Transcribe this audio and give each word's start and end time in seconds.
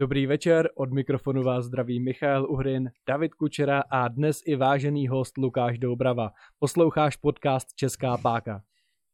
Dobrý 0.00 0.26
večer, 0.26 0.68
od 0.76 0.92
mikrofonu 0.92 1.42
vás 1.42 1.64
zdraví 1.64 2.00
Michal 2.00 2.50
Uhrin, 2.50 2.90
David 3.08 3.34
Kučera 3.34 3.82
a 3.90 4.08
dnes 4.08 4.40
i 4.46 4.56
vážený 4.56 5.08
host 5.08 5.38
Lukáš 5.38 5.78
Doubrava. 5.78 6.30
Posloucháš 6.58 7.16
podcast 7.16 7.66
Česká 7.74 8.16
páka. 8.16 8.62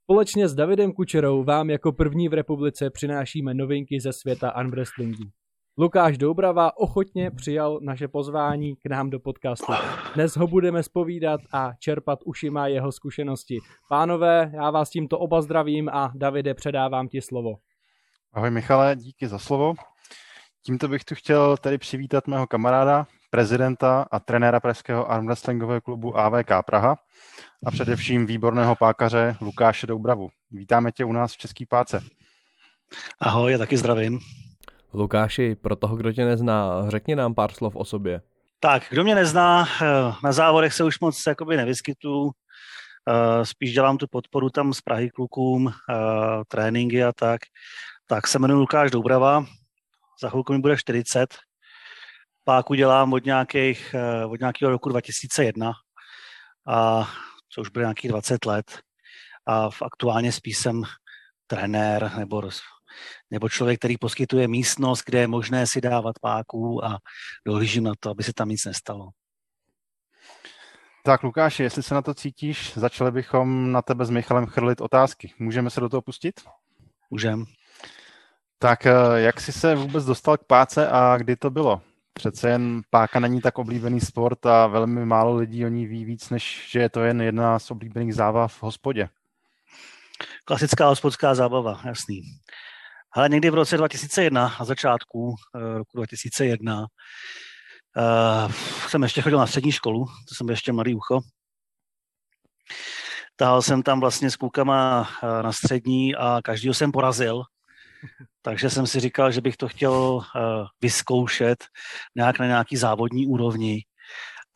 Společně 0.03 0.49
s 0.49 0.55
Davidem 0.55 0.93
Kučerou 0.93 1.45
vám 1.45 1.71
jako 1.71 1.93
první 1.93 2.29
v 2.29 2.33
republice 2.33 2.91
přinášíme 2.91 3.55
novinky 3.55 4.01
ze 4.01 4.13
světa 4.13 4.61
unwrestlingu. 4.61 5.25
Lukáš 5.79 6.19
Doubrava 6.19 6.77
ochotně 6.77 7.31
přijal 7.31 7.79
naše 7.83 8.09
pozvání 8.09 8.77
k 8.77 8.91
nám 8.91 9.11
do 9.11 9.21
podcastu. 9.21 9.73
Dnes 10.15 10.37
ho 10.37 10.47
budeme 10.47 10.83
spovídat 10.83 11.41
a 11.53 11.73
čerpat 11.79 12.19
ušima 12.25 12.67
jeho 12.67 12.93
zkušenosti. 12.93 13.59
Pánové, 13.89 14.51
já 14.55 14.71
vás 14.71 14.91
tímto 14.91 15.19
oba 15.19 15.43
zdravím 15.43 15.89
a 15.89 16.13
Davide 16.15 16.55
předávám 16.55 17.09
ti 17.09 17.21
slovo. 17.21 17.51
Ahoj 18.33 18.51
Michale, 18.51 18.97
díky 18.97 19.29
za 19.29 19.39
slovo. 19.39 19.75
Tímto 20.67 20.89
bych 20.89 21.05
tu 21.05 21.15
chtěl 21.15 21.57
tedy 21.57 21.79
přivítat 21.79 22.27
mého 22.27 22.47
kamaráda, 22.47 23.07
prezidenta 23.31 24.07
a 24.11 24.21
trenéra 24.21 24.61
pražského 24.61 25.11
armwrestlingového 25.11 25.81
klubu 25.81 26.19
AVK 26.19 26.49
Praha 26.67 26.99
a 27.67 27.71
především 27.71 28.27
výborného 28.27 28.77
pákaře 28.77 29.37
Lukáše 29.41 29.87
Doubravu. 29.87 30.29
Vítáme 30.51 30.93
tě 30.93 31.05
u 31.05 31.13
nás 31.13 31.33
v 31.33 31.37
Český 31.37 31.67
páce. 31.67 32.03
Ahoj, 33.21 33.53
já 33.53 33.59
taky 33.59 33.77
zdravím. 33.77 34.19
Lukáši, 34.95 35.55
pro 35.55 35.77
toho, 35.77 35.97
kdo 35.97 36.13
tě 36.13 36.25
nezná, 36.25 36.91
řekni 36.91 37.17
nám 37.17 37.35
pár 37.35 37.53
slov 37.53 37.77
o 37.77 37.85
sobě. 37.85 38.21
Tak, 38.61 38.83
kdo 38.91 39.05
mě 39.05 39.15
nezná, 39.15 39.67
eh, 39.83 40.13
na 40.25 40.33
závodech 40.33 40.75
se 40.75 40.85
už 40.85 41.01
moc 41.01 41.23
jakoby 41.27 41.57
nevyskytu, 41.57 42.31
eh, 43.09 43.47
spíš 43.47 43.73
dělám 43.73 43.99
tu 43.99 44.07
podporu 44.11 44.51
tam 44.51 44.73
z 44.73 44.81
Prahy 44.81 45.11
klukům, 45.11 45.69
eh, 45.69 45.95
tréninky 46.49 47.05
a 47.05 47.13
tak. 47.13 47.41
Tak 48.07 48.27
se 48.27 48.39
jmenuji 48.39 48.61
Lukáš 48.61 48.91
Doubrava, 48.91 49.45
za 50.23 50.31
chvilku 50.31 50.53
mi 50.53 50.59
bude 50.59 50.77
40. 50.77 51.35
Páku 52.45 52.75
dělám 52.75 53.13
od, 53.13 53.25
nějakých, 53.25 53.95
od 54.29 54.41
nějakého 54.41 54.71
roku 54.71 54.89
2001, 54.89 55.73
a 56.69 57.09
co 57.49 57.61
už 57.61 57.69
bude 57.69 57.83
nějakých 57.85 58.11
20 58.11 58.45
let. 58.45 58.81
A 59.47 59.71
v 59.71 59.83
aktuálně 59.83 60.33
spíš 60.33 60.57
jsem 60.57 60.83
trenér 61.47 62.13
nebo 62.19 62.43
nebo 63.31 63.49
člověk, 63.49 63.79
který 63.79 63.99
poskytuje 63.99 64.49
místnost, 64.49 65.03
kde 65.07 65.19
je 65.19 65.27
možné 65.27 65.67
si 65.67 65.81
dávat 65.81 66.19
páku 66.19 66.85
a 66.85 66.99
dohlížím 67.47 67.85
na 67.85 67.93
to, 68.01 68.11
aby 68.11 68.23
se 68.23 68.33
tam 68.33 68.49
nic 68.49 68.65
nestalo. 68.65 69.09
Tak 71.05 71.23
Lukáši, 71.23 71.63
jestli 71.63 71.83
se 71.83 71.95
na 71.95 72.03
to 72.03 72.15
cítíš, 72.15 72.75
začali 72.75 73.11
bychom 73.11 73.73
na 73.73 73.83
tebe 73.83 74.05
s 74.05 74.11
Michalem 74.11 74.47
chrlit 74.47 74.81
otázky. 74.81 75.35
Můžeme 75.39 75.71
se 75.71 75.81
do 75.81 75.89
toho 75.89 76.03
pustit? 76.03 76.41
Můžem. 77.11 77.45
Tak 78.65 78.87
eh, 78.87 78.93
jak 79.17 79.41
jsi 79.41 79.53
se 79.53 79.75
vůbec 79.75 80.05
dostal 80.05 80.37
k 80.37 80.45
páce 80.45 80.89
a 80.89 81.17
kdy 81.17 81.37
to 81.37 81.51
bylo? 81.51 81.83
Přece 82.13 82.49
jen 82.49 82.83
páka 82.91 83.21
není 83.21 83.41
tak 83.41 83.59
oblíbený 83.59 84.01
sport 84.01 84.47
a 84.47 84.67
velmi 84.67 85.07
málo 85.07 85.37
lidí 85.37 85.67
o 85.67 85.69
ní 85.69 85.87
ví 85.87 86.05
víc, 86.05 86.31
než 86.31 86.69
že 86.71 86.79
je 86.79 86.89
to 86.89 87.01
jen 87.01 87.23
jedna 87.23 87.59
z 87.59 87.71
oblíbených 87.71 88.15
zábav 88.15 88.55
v 88.55 88.63
hospodě. 88.63 89.09
Klasická 90.45 90.89
hospodská 90.89 91.35
zábava, 91.35 91.81
jasný. 91.85 92.23
Ale 93.13 93.29
někdy 93.29 93.51
v 93.51 93.55
roce 93.55 93.77
2001, 93.77 94.57
na 94.61 94.65
začátku 94.65 95.35
eh, 95.57 95.79
roku 95.79 95.97
2001, 95.97 96.81
uh, 96.81 96.87
eh, 97.97 98.53
jsem 98.89 99.03
ještě 99.03 99.23
chodil 99.23 99.39
na 99.39 99.47
střední 99.47 99.73
školu, 99.73 100.05
to 100.29 100.35
jsem 100.35 100.49
ještě 100.49 100.73
mladý 100.73 100.95
ucho. 100.95 101.21
Tahal 103.37 103.63
jsem 103.63 103.83
tam 103.83 104.01
vlastně 104.01 104.31
s 104.31 104.37
klukama 104.37 105.09
na 105.43 105.53
střední 105.53 106.15
a 106.15 106.41
každýho 106.45 106.75
jsem 106.75 106.93
porazil. 106.93 107.45
Takže 108.43 108.71
jsem 108.71 108.87
si 108.87 109.01
říkal, 109.01 109.33
že 109.33 109.41
bych 109.41 109.57
to 109.57 109.69
chtěl 109.69 110.21
vyzkoušet 110.81 111.65
nějak 112.17 112.39
na 112.39 112.47
nějaký 112.47 112.77
závodní 112.77 113.27
úrovni. 113.27 113.85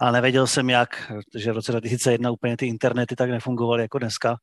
A 0.00 0.10
nevěděl 0.10 0.46
jsem 0.46 0.70
jak, 0.70 1.12
že 1.36 1.52
v 1.52 1.54
roce 1.54 1.72
2001 1.72 2.30
úplně 2.30 2.56
ty 2.56 2.66
internety 2.66 3.16
tak 3.16 3.30
nefungovaly 3.30 3.82
jako 3.82 3.98
dneska 3.98 4.36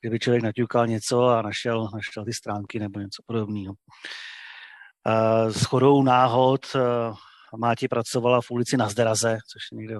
kdyby 0.00 0.18
člověk 0.18 0.42
naťukal 0.42 0.86
něco 0.86 1.28
a 1.28 1.42
našel, 1.42 1.88
našel 1.94 2.24
ty 2.24 2.32
stránky 2.32 2.78
nebo 2.78 3.00
něco 3.00 3.22
podobného. 3.26 3.74
S 5.48 5.64
chodou 5.64 6.02
náhod 6.02 6.76
Máti 7.56 7.88
pracovala 7.88 8.40
v 8.40 8.50
ulici 8.50 8.76
na 8.76 8.88
Zderaze, 8.88 9.38
což 9.52 9.62
je 9.72 9.76
někde 9.78 9.94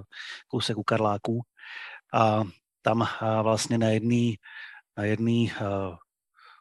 kousek 0.48 0.78
u 0.78 0.82
Karláků. 0.82 1.42
A 2.14 2.42
tam 2.82 3.08
vlastně 3.42 3.78
na 3.78 3.88
jedný, 3.88 4.36
na 4.96 5.04
jedný 5.04 5.52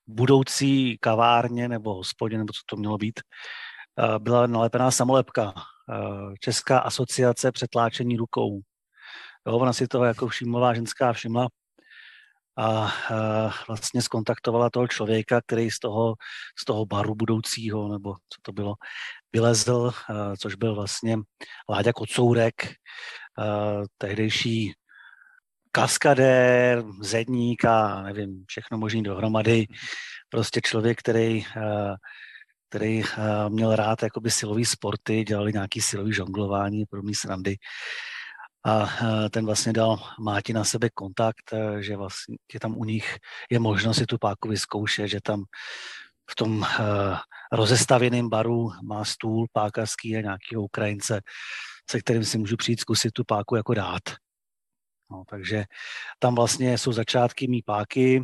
budoucí 0.09 0.97
kavárně 0.97 1.67
nebo 1.67 1.93
hospodě, 1.93 2.37
nebo 2.37 2.53
co 2.53 2.61
to 2.65 2.75
mělo 2.75 2.97
být, 2.97 3.19
byla 4.19 4.47
nalepená 4.47 4.91
samolepka. 4.91 5.53
Česká 6.39 6.79
asociace 6.79 7.51
přetláčení 7.51 8.17
rukou. 8.17 8.59
Jo, 9.47 9.57
ona 9.57 9.73
si 9.73 9.87
toho 9.87 10.05
jako 10.05 10.27
všimla, 10.27 10.73
ženská 10.73 11.13
všimla 11.13 11.47
a 12.57 12.91
vlastně 13.67 14.01
skontaktovala 14.01 14.69
toho 14.69 14.87
člověka, 14.87 15.41
který 15.41 15.71
z 15.71 15.79
toho, 15.79 16.15
z 16.59 16.65
toho 16.65 16.85
baru 16.85 17.15
budoucího, 17.15 17.87
nebo 17.87 18.13
co 18.13 18.39
to 18.41 18.51
bylo, 18.51 18.73
vylezl, 19.33 19.91
což 20.39 20.55
byl 20.55 20.75
vlastně 20.75 21.17
Láďa 21.69 21.93
Kocourek, 21.93 22.55
tehdejší 23.97 24.73
kaskadér, 25.79 26.83
zedník 27.01 27.65
a 27.65 28.01
nevím, 28.03 28.43
všechno 28.47 28.77
možný 28.77 29.03
dohromady. 29.03 29.67
Prostě 30.29 30.61
člověk, 30.61 30.99
který, 30.99 31.45
který 32.69 33.03
měl 33.49 33.75
rád 33.75 34.03
jakoby 34.03 34.31
silový 34.31 34.65
sporty, 34.65 35.23
dělali 35.23 35.53
nějaký 35.53 35.81
silový 35.81 36.13
žonglování, 36.13 36.85
podobné 36.85 37.11
srandy 37.15 37.55
a 38.65 38.89
ten 39.31 39.45
vlastně 39.45 39.73
dal 39.73 39.97
Máti 40.19 40.53
na 40.53 40.63
sebe 40.63 40.89
kontakt, 40.93 41.53
že 41.79 41.97
vlastně 41.97 42.37
tam 42.61 42.77
u 42.77 42.85
nich 42.85 43.17
je 43.51 43.59
možnost 43.59 43.97
si 43.97 44.05
tu 44.05 44.17
páku 44.17 44.49
vyzkoušet, 44.49 45.07
že 45.07 45.19
tam 45.23 45.43
v 46.31 46.35
tom 46.35 46.65
rozestavěném 47.51 48.29
baru 48.29 48.71
má 48.83 49.05
stůl 49.05 49.47
pákařský 49.53 50.17
a 50.17 50.21
nějakého 50.21 50.63
Ukrajince, 50.63 51.21
se 51.91 51.99
kterým 51.99 52.23
si 52.23 52.37
můžu 52.37 52.57
přijít 52.57 52.79
zkusit 52.79 53.11
tu 53.11 53.23
páku 53.23 53.55
jako 53.55 53.73
dát. 53.73 54.03
No, 55.11 55.23
takže 55.29 55.63
tam 56.19 56.35
vlastně 56.35 56.77
jsou 56.77 56.91
začátky 56.91 57.47
mý 57.47 57.61
páky, 57.61 58.23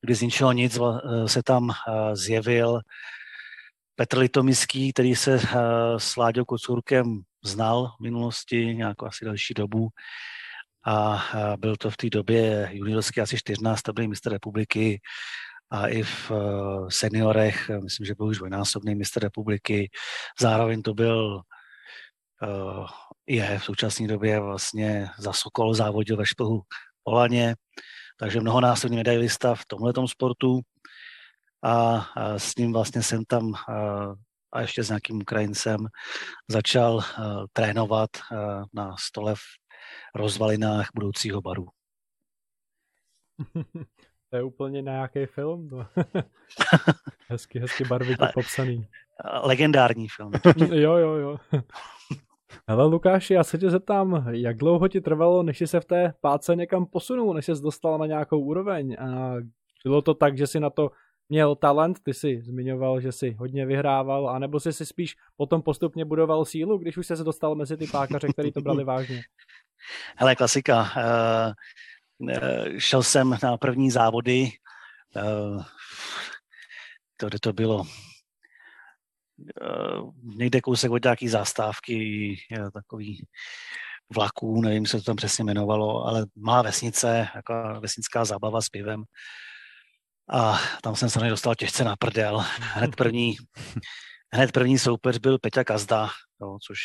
kdy 0.00 0.14
z 0.14 0.22
ničeho 0.22 0.52
nic 0.52 0.78
e, 0.78 1.28
se 1.28 1.42
tam 1.42 1.70
zjevil 2.12 2.80
Petr 3.94 4.18
Litomiský, 4.18 4.92
který 4.92 5.16
se 5.16 5.40
s 5.98 6.16
Láďou 6.16 6.44
Kocurkem 6.44 7.20
znal 7.44 7.88
v 7.98 8.02
minulosti 8.02 8.66
nějakou 8.66 9.06
asi 9.06 9.24
další 9.24 9.54
dobu 9.54 9.88
a 10.86 11.22
byl 11.58 11.76
to 11.76 11.90
v 11.90 11.96
té 11.96 12.10
době 12.10 12.68
juniorský 12.72 13.20
asi 13.20 13.38
čtyřnásobný 13.38 14.08
mistr 14.08 14.32
republiky 14.32 15.00
a 15.70 15.86
i 15.86 16.02
v 16.02 16.32
seniorech, 16.88 17.70
myslím, 17.82 18.06
že 18.06 18.14
byl 18.14 18.26
už 18.26 18.36
dvojnásobný 18.36 18.94
mistr 18.94 19.22
republiky. 19.22 19.90
Zároveň 20.40 20.82
to 20.82 20.94
byl 20.94 21.40
je 23.26 23.58
v 23.58 23.64
současné 23.64 24.06
době 24.06 24.40
vlastně 24.40 25.08
za 25.18 25.32
Sokol 25.32 25.74
závodil 25.74 26.16
ve 26.16 26.26
šplhu 26.26 26.62
Olaně, 27.04 27.54
takže 28.18 28.40
mnohonásobný 28.40 28.96
medailista 28.96 29.54
v 29.54 29.66
tomhle 29.66 29.92
sportu 30.06 30.60
a, 31.64 32.06
s 32.38 32.56
ním 32.56 32.72
vlastně 32.72 33.02
jsem 33.02 33.24
tam 33.24 33.54
a 34.52 34.60
ještě 34.60 34.82
s 34.82 34.88
nějakým 34.88 35.16
Ukrajincem 35.16 35.86
začal 36.48 37.00
trénovat 37.52 38.10
na 38.74 38.96
stole 38.98 39.34
v 39.34 39.40
rozvalinách 40.14 40.88
budoucího 40.94 41.40
baru. 41.40 41.66
to 44.30 44.36
je 44.36 44.42
úplně 44.42 44.82
nějaký 44.82 45.26
film. 45.26 45.68
hezky, 47.28 47.58
hezky 47.58 47.84
barvitě 47.84 48.28
popsaný. 48.34 48.88
Legendární 49.42 50.08
film. 50.08 50.32
jo, 50.72 50.96
jo, 50.96 51.14
jo. 51.14 51.38
Ale 52.66 52.84
Lukáši, 52.84 53.34
já 53.34 53.44
se 53.44 53.58
tě 53.58 53.70
zeptám, 53.70 54.26
jak 54.30 54.56
dlouho 54.56 54.88
ti 54.88 55.00
trvalo, 55.00 55.42
než 55.42 55.58
jsi 55.58 55.66
se 55.66 55.80
v 55.80 55.84
té 55.84 56.14
páce 56.20 56.56
někam 56.56 56.86
posunul, 56.86 57.34
než 57.34 57.46
jsi 57.46 57.52
dostal 57.62 57.98
na 57.98 58.06
nějakou 58.06 58.40
úroveň? 58.40 58.96
A 59.00 59.34
bylo 59.84 60.02
to 60.02 60.14
tak, 60.14 60.38
že 60.38 60.46
si 60.46 60.60
na 60.60 60.70
to 60.70 60.90
měl 61.28 61.56
talent, 61.56 61.98
ty 62.02 62.14
si 62.14 62.42
zmiňoval, 62.42 63.00
že 63.00 63.12
si 63.12 63.32
hodně 63.32 63.66
vyhrával, 63.66 64.28
anebo 64.28 64.60
jsi 64.60 64.72
si 64.72 64.86
spíš 64.86 65.16
potom 65.36 65.62
postupně 65.62 66.04
budoval 66.04 66.44
sílu, 66.44 66.78
když 66.78 66.96
už 66.96 67.06
se 67.06 67.24
dostal 67.24 67.54
mezi 67.54 67.76
ty 67.76 67.86
pákaře, 67.86 68.28
který 68.32 68.52
to 68.52 68.60
brali 68.60 68.84
vážně? 68.84 69.22
Hele, 70.16 70.36
klasika. 70.36 70.90
Uh, 70.96 71.52
uh, 72.18 72.78
šel 72.78 73.02
jsem 73.02 73.38
na 73.42 73.56
první 73.56 73.90
závody, 73.90 74.50
uh, 75.16 75.62
to, 77.16 77.28
to 77.40 77.52
bylo, 77.52 77.84
někde 80.22 80.60
kousek 80.60 80.90
od 80.90 81.04
nějaký 81.04 81.28
zástávky, 81.28 82.36
uh, 82.58 82.70
takový 82.70 83.26
vlaků, 84.14 84.60
nevím, 84.60 84.86
se 84.86 84.96
to 84.96 85.02
tam 85.02 85.16
přesně 85.16 85.42
jmenovalo, 85.42 86.04
ale 86.04 86.26
má 86.36 86.62
vesnice, 86.62 87.28
jako 87.34 87.80
vesnická 87.80 88.24
zábava 88.24 88.60
s 88.60 88.68
pivem. 88.68 89.04
A 90.30 90.58
tam 90.82 90.96
jsem 90.96 91.10
se 91.10 91.18
dostal 91.18 91.54
těžce 91.54 91.84
na 91.84 91.96
prdel. 91.96 92.44
Hned 92.60 92.96
první, 92.96 93.36
hned 94.34 94.52
první 94.52 94.78
soupeř 94.78 95.18
byl 95.18 95.38
Peťa 95.38 95.64
Kazda, 95.64 96.10
jo, 96.40 96.58
což, 96.66 96.78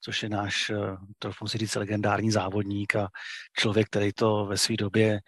což 0.00 0.22
je 0.22 0.28
náš, 0.28 0.70
eh, 0.70 0.96
trochu 1.18 1.48
si 1.48 1.58
říct, 1.58 1.74
legendární 1.74 2.30
závodník 2.30 2.96
a 2.96 3.08
člověk, 3.58 3.86
který 3.86 4.12
to 4.12 4.46
ve 4.46 4.58
své 4.58 4.76
době 4.76 5.20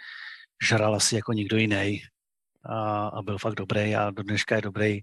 žral 0.62 0.94
asi 0.94 1.16
jako 1.16 1.32
nikdo 1.32 1.56
jiný 1.56 2.02
a, 2.64 3.08
a 3.08 3.22
byl 3.22 3.38
fakt 3.38 3.54
dobrý 3.54 3.96
a 3.96 4.10
do 4.10 4.22
dneška 4.22 4.56
je 4.56 4.62
dobrý 4.62 5.00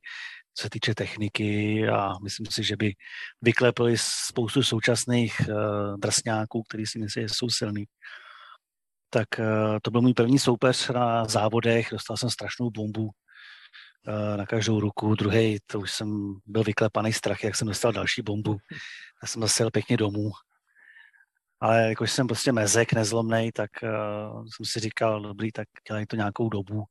co 0.58 0.64
se 0.64 0.70
týče 0.70 0.96
techniky 0.96 1.82
a 1.90 2.14
myslím 2.24 2.46
si, 2.46 2.64
že 2.64 2.76
by 2.76 2.94
vyklepili 3.42 3.96
spoustu 3.98 4.64
současných 4.64 5.42
uh, 5.50 5.98
drsňáků, 5.98 6.64
který 6.64 6.86
si 6.86 7.00
myslí, 7.00 7.22
že 7.22 7.30
jsou 7.30 7.50
silný. 7.50 7.86
Tak 9.10 9.28
uh, 9.40 9.78
to 9.82 9.92
byl 9.92 10.02
můj 10.02 10.14
první 10.14 10.40
soupeř 10.40 10.90
na 10.90 11.26
závodech, 11.26 11.88
dostal 11.92 12.18
jsem 12.18 12.30
strašnou 12.30 12.70
bombu 12.70 13.04
uh, 13.04 14.38
na 14.38 14.46
každou 14.46 14.80
ruku. 14.80 15.16
Druhý, 15.16 15.58
to 15.66 15.80
už 15.80 15.92
jsem 15.92 16.36
byl 16.46 16.64
vyklepaný 16.64 17.14
strach, 17.14 17.44
jak 17.44 17.56
jsem 17.56 17.68
dostal 17.68 17.92
další 17.92 18.22
bombu. 18.22 18.58
Já 19.24 19.28
jsem 19.28 19.42
zase 19.42 19.72
pěkně 19.72 19.98
domů 19.98 20.32
ale 21.60 21.90
jakož 21.90 22.12
jsem 22.12 22.28
prostě 22.28 22.52
mezek, 22.52 22.94
nezlomnej, 22.94 23.52
tak 23.52 23.70
uh, 23.84 24.46
jsem 24.56 24.66
si 24.66 24.80
říkal, 24.80 25.22
dobrý, 25.22 25.52
tak 25.52 25.68
dělají 25.88 26.06
to 26.06 26.16
nějakou 26.16 26.50
dobu, 26.50 26.84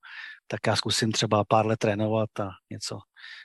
tak 0.46 0.60
já 0.66 0.76
zkusím 0.76 1.12
třeba 1.12 1.44
pár 1.48 1.66
let 1.66 1.78
trénovat 1.78 2.40
a 2.40 2.48
něco, 2.70 2.98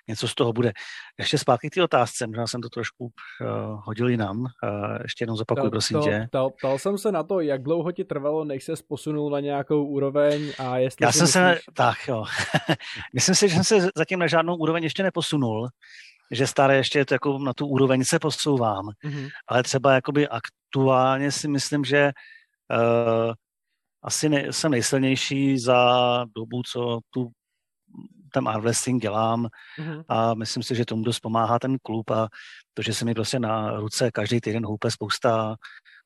něco 0.07 0.27
z 0.27 0.35
toho 0.35 0.53
bude. 0.53 0.71
Ještě 1.19 1.37
zpátky 1.37 1.69
k 1.69 1.73
té 1.73 1.83
otázce, 1.83 2.27
možná 2.27 2.47
jsem 2.47 2.61
to 2.61 2.69
trošku 2.69 3.05
uh, 3.05 3.81
hodil 3.83 4.09
jinam, 4.09 4.39
uh, 4.39 4.47
ještě 5.03 5.23
jednou 5.23 5.35
zopakuju, 5.35 5.71
prosím 5.71 5.97
to, 5.97 6.03
tě. 6.03 6.25
Ptal, 6.29 6.49
ptal 6.49 6.77
jsem 6.77 6.97
se 6.97 7.11
na 7.11 7.23
to, 7.23 7.39
jak 7.39 7.63
dlouho 7.63 7.91
ti 7.91 8.03
trvalo, 8.03 8.43
než 8.43 8.63
se 8.63 8.73
posunul 8.87 9.29
na 9.29 9.39
nějakou 9.39 9.85
úroveň 9.85 10.53
a 10.59 10.77
jestli 10.77 11.05
Já 11.05 11.11
jsem 11.11 11.21
myslíš... 11.21 11.33
se, 11.33 11.59
tak 11.73 11.97
jo, 12.07 12.25
myslím 13.13 13.35
si, 13.35 13.49
že 13.49 13.55
jsem 13.55 13.63
se 13.63 13.87
zatím 13.95 14.19
na 14.19 14.27
žádnou 14.27 14.55
úroveň 14.55 14.83
ještě 14.83 15.03
neposunul, 15.03 15.69
že 16.31 16.47
staré 16.47 16.75
ještě 16.75 17.05
to 17.05 17.13
jako 17.13 17.39
na 17.39 17.53
tu 17.53 17.67
úroveň 17.67 18.03
se 18.03 18.19
posouvám, 18.19 18.85
mm-hmm. 19.05 19.29
ale 19.47 19.63
třeba 19.63 19.93
jakoby 19.93 20.27
aktuálně 20.27 21.31
si 21.31 21.47
myslím, 21.47 21.83
že 21.83 22.11
uh, 22.71 23.33
asi 24.03 24.29
ne, 24.29 24.53
jsem 24.53 24.71
nejsilnější 24.71 25.59
za 25.59 26.25
dobu, 26.35 26.61
co 26.63 26.99
tu 27.09 27.31
ten 28.33 28.47
armwrestling 28.47 29.01
dělám 29.01 29.47
mm-hmm. 29.79 30.03
a 30.07 30.33
myslím 30.33 30.63
si, 30.63 30.75
že 30.75 30.85
tomu 30.85 31.03
dost 31.03 31.19
pomáhá 31.19 31.59
ten 31.59 31.77
klub 31.83 32.11
a 32.11 32.27
to, 32.73 32.81
že 32.81 32.93
se 32.93 33.05
mi 33.05 33.13
prostě 33.13 33.39
na 33.39 33.79
ruce 33.79 34.11
každý 34.11 34.41
týden 34.41 34.65
houpe 34.65 34.91
spousta 34.91 35.55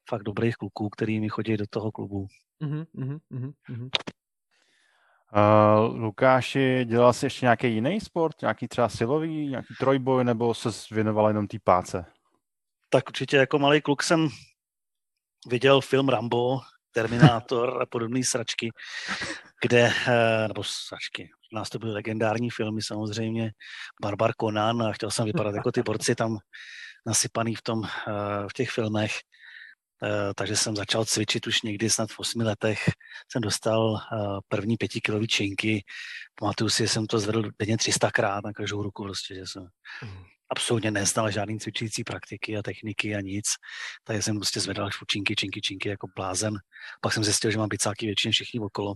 fakt 0.09 0.23
dobrých 0.23 0.55
kluků, 0.55 0.89
který 0.89 1.19
mi 1.19 1.29
chodí 1.29 1.57
do 1.57 1.65
toho 1.69 1.91
klubu. 1.91 2.27
Mm-hmm, 2.63 2.85
mm-hmm, 3.31 3.89
Uh, 5.35 5.95
Lukáši, 5.99 6.85
dělal 6.85 7.13
jsi 7.13 7.25
ještě 7.25 7.45
nějaký 7.45 7.73
jiný 7.73 8.01
sport? 8.01 8.41
Nějaký 8.41 8.67
třeba 8.67 8.89
silový, 8.89 9.47
nějaký 9.47 9.73
trojboj, 9.79 10.23
nebo 10.23 10.53
se 10.53 10.69
věnoval 10.91 11.27
jenom 11.27 11.47
té 11.47 11.57
páce? 11.63 12.05
Tak 12.89 13.07
určitě 13.07 13.37
jako 13.37 13.59
malý 13.59 13.81
kluk 13.81 14.03
jsem 14.03 14.27
viděl 15.47 15.81
film 15.81 16.09
Rambo, 16.09 16.59
Terminátor 16.95 17.81
a 17.81 17.85
podobné 17.85 18.23
sračky, 18.23 18.69
kde, 19.61 19.87
uh, 19.87 20.47
nebo 20.47 20.63
sračky, 20.63 21.29
nás 21.53 21.69
to 21.69 21.79
byly 21.79 21.91
legendární 21.91 22.49
filmy 22.49 22.81
samozřejmě, 22.81 23.51
Barbar 24.01 24.31
Conan 24.41 24.83
a 24.83 24.93
chtěl 24.93 25.11
jsem 25.11 25.25
vypadat 25.25 25.55
jako 25.55 25.71
ty 25.71 25.81
borci 25.83 26.15
tam 26.15 26.37
nasypaný 27.05 27.55
v, 27.55 27.61
tom, 27.61 27.79
uh, 27.79 27.87
v 28.49 28.53
těch 28.53 28.69
filmech. 28.69 29.11
Eh, 30.03 30.33
takže 30.35 30.55
jsem 30.55 30.75
začal 30.75 31.05
cvičit 31.05 31.47
už 31.47 31.61
někdy 31.61 31.89
snad 31.89 32.09
v 32.09 32.19
osmi 32.19 32.43
letech. 32.43 32.89
Jsem 33.31 33.41
dostal 33.41 33.97
eh, 33.97 34.17
první 34.47 34.77
pětikilový 34.77 35.27
činky. 35.27 35.83
Pamatuju 36.35 36.69
si, 36.69 36.83
že 36.83 36.89
jsem 36.89 37.07
to 37.07 37.19
zvedl 37.19 37.49
denně 37.59 37.77
300 37.77 38.11
krát 38.11 38.43
na 38.43 38.53
každou 38.53 38.83
ruku, 38.83 39.03
prostě, 39.03 39.35
že 39.35 39.41
jsem 39.41 39.67
mm. 40.03 40.23
Absolutně 40.49 40.91
neznal 40.91 41.31
žádný 41.31 41.59
cvičící 41.59 42.03
praktiky 42.03 42.57
a 42.57 42.61
techniky 42.61 43.15
a 43.15 43.21
nic. 43.21 43.45
Takže 44.03 44.21
jsem 44.21 44.35
prostě 44.35 44.59
zvedal 44.59 44.89
činky, 45.07 45.35
činky, 45.35 45.61
činky 45.61 45.89
jako 45.89 46.07
blázen. 46.15 46.53
Pak 47.01 47.13
jsem 47.13 47.23
zjistil, 47.23 47.51
že 47.51 47.57
mám 47.57 47.69
bicáky 47.69 48.05
většině 48.05 48.31
všichni 48.31 48.59
okolo. 48.59 48.93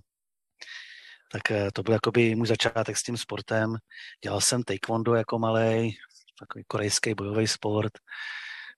Tak 1.32 1.52
eh, 1.52 1.72
to 1.74 1.84
byl 1.84 1.94
jakoby 1.94 2.36
můj 2.36 2.48
začátek 2.48 2.98
s 2.98 3.04
tím 3.04 3.18
sportem. 3.18 3.76
Dělal 4.24 4.42
jsem 4.42 4.64
taekwondo 4.64 5.16
jako 5.16 5.40
malý, 5.40 5.98
takový 6.40 6.64
korejský 6.68 7.14
bojový 7.14 7.48
sport 7.48 7.92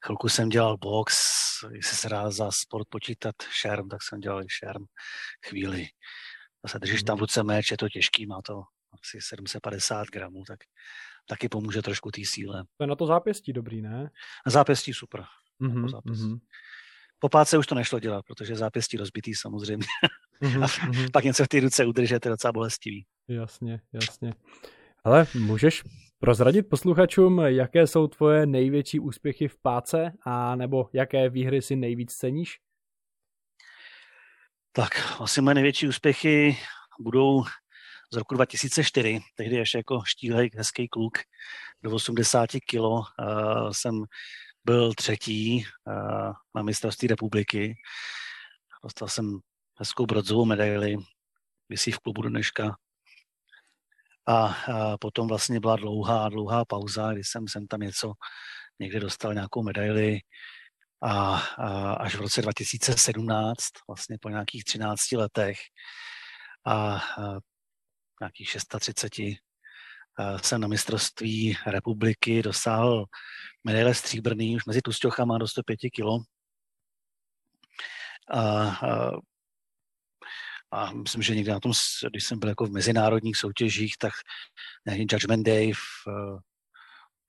chvilku 0.06 0.30
jsem 0.30 0.50
dělal 0.50 0.78
box, 0.78 1.16
jestli 1.72 1.98
se 1.98 2.10
dá 2.10 2.32
za 2.32 2.52
sport 2.52 2.88
počítat 2.90 3.36
šerm, 3.50 3.90
tak 3.90 4.04
jsem 4.04 4.20
dělal 4.20 4.44
i 4.44 4.50
šerm 4.50 4.86
chvíli. 5.48 5.88
Zase 6.66 6.80
držíš 6.80 7.04
tam 7.04 7.18
v 7.18 7.20
ruce 7.20 7.44
meč, 7.44 7.72
je 7.72 7.78
to 7.78 7.90
těžký, 7.90 8.26
má 8.26 8.42
to 8.42 8.64
asi 9.04 9.18
750 9.22 10.08
gramů, 10.08 10.44
tak 10.48 10.60
taky 11.26 11.50
pomůže 11.50 11.82
trošku 11.82 12.12
té 12.12 12.22
síle. 12.26 12.64
To 12.78 12.84
je 12.84 12.88
na 12.88 12.96
to 12.96 13.06
zápěstí 13.06 13.54
dobrý, 13.54 13.82
ne? 13.82 14.10
Na 14.46 14.52
zápěstí 14.52 14.94
super. 14.94 15.24
Mm-hmm, 15.62 15.90
zápěstí. 15.90 16.26
Mm-hmm. 16.26 16.40
Po 17.20 17.30
páce 17.30 17.58
už 17.58 17.68
to 17.68 17.76
nešlo 17.76 18.00
dělat, 18.00 18.26
protože 18.26 18.56
zápěstí 18.56 18.98
rozbitý 18.98 19.36
samozřejmě. 19.36 19.86
Mm-hmm, 20.42 20.64
a 20.64 20.68
mm-hmm. 20.68 21.12
pak 21.12 21.24
něco 21.24 21.46
v 21.46 21.48
té 21.48 21.60
ruce 21.60 21.86
udržet 21.86 22.26
je 22.26 22.32
docela 22.32 22.52
bolestivý. 22.52 23.06
Jasně, 23.28 23.82
jasně. 23.94 24.34
Ale 25.04 25.28
můžeš 25.36 25.84
prozradit 26.20 26.70
posluchačům, 26.70 27.40
jaké 27.40 27.88
jsou 27.88 28.08
tvoje 28.08 28.46
největší 28.46 29.00
úspěchy 29.00 29.48
v 29.48 29.58
páce 29.58 30.12
a 30.26 30.56
nebo 30.56 30.90
jaké 30.94 31.30
výhry 31.30 31.62
si 31.62 31.76
nejvíc 31.76 32.14
ceníš? 32.14 32.60
Tak, 34.72 35.22
asi 35.22 35.42
moje 35.42 35.56
největší 35.56 35.88
úspěchy 35.88 36.58
budou 37.00 37.44
z 38.14 38.18
roku 38.18 38.36
2004, 38.36 39.20
tehdy 39.36 39.56
ještě 39.56 39.78
jako 39.78 40.02
štílej, 40.06 40.50
hezký 40.58 40.88
kluk, 40.88 41.18
do 41.84 41.92
80 41.92 42.50
kilo 42.66 42.94
uh, 42.94 43.72
jsem 43.72 44.04
byl 44.66 44.94
třetí 44.94 45.66
uh, 45.88 46.34
na 46.56 46.62
mistrovství 46.62 47.08
republiky. 47.08 47.76
Dostal 48.84 49.08
jsem 49.08 49.40
hezkou 49.80 50.06
bronzovou 50.06 50.46
medaili, 50.46 50.96
vysí 51.70 51.92
v 51.92 52.00
klubu 52.00 52.22
dneška. 52.22 52.76
A, 54.28 54.46
a 54.46 54.98
potom 54.98 55.28
vlastně 55.28 55.60
byla 55.60 55.76
dlouhá, 55.76 56.30
dlouhá 56.30 56.66
pauza, 56.66 57.14
kdy 57.14 57.24
jsem, 57.24 57.48
jsem 57.48 57.68
tam 57.68 57.80
něco 57.80 58.14
někde 58.80 59.00
dostal 59.00 59.34
nějakou 59.34 59.64
medaili 59.64 60.20
a, 61.04 61.36
a 61.38 61.94
až 61.94 62.16
v 62.16 62.22
roce 62.22 62.42
2017, 62.42 63.58
vlastně 63.88 64.18
po 64.22 64.30
nějakých 64.30 64.64
13 64.64 65.12
letech 65.12 65.58
a 66.66 67.02
nějakých 68.22 68.50
630 68.50 69.12
jsem 70.42 70.62
na 70.62 70.68
mistrovství 70.68 71.58
republiky 71.66 72.44
dosáhl 72.44 73.06
medaile 73.64 73.94
stříbrný 73.94 74.56
už 74.56 74.66
mezi 74.66 74.82
tusťochama 74.82 75.38
do 75.38 75.48
105 75.48 75.78
kilo. 75.94 76.20
A, 78.34 78.42
a 78.42 79.12
a 80.74 80.92
myslím, 80.94 81.22
že 81.22 81.36
někde 81.36 81.52
na 81.52 81.60
tom, 81.60 81.72
když 82.10 82.24
jsem 82.24 82.40
byl 82.40 82.50
jako 82.50 82.66
v 82.66 82.72
mezinárodních 82.72 83.38
soutěžích, 83.38 83.98
tak 83.98 84.14
nějaký 84.86 85.08
Judgment 85.12 85.46
Day 85.46 85.74
v, 85.74 85.78
eh, 86.08 86.40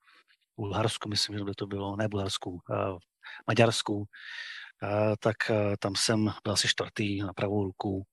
v 0.01 0.55
Bulharsku, 0.57 1.09
myslím, 1.09 1.37
že 1.37 1.43
to 1.57 1.67
bylo, 1.67 1.95
ne 1.95 2.07
Bulharsku, 2.07 2.61
eh, 2.71 2.75
v 2.75 3.47
Maďarsku, 3.47 4.05
eh, 4.83 5.15
tak 5.19 5.35
tam 5.79 5.95
jsem 5.95 6.33
byl 6.43 6.53
asi 6.53 6.67
čtvrtý 6.67 7.21
na 7.21 7.33
pravou 7.33 7.63
ruku. 7.63 8.03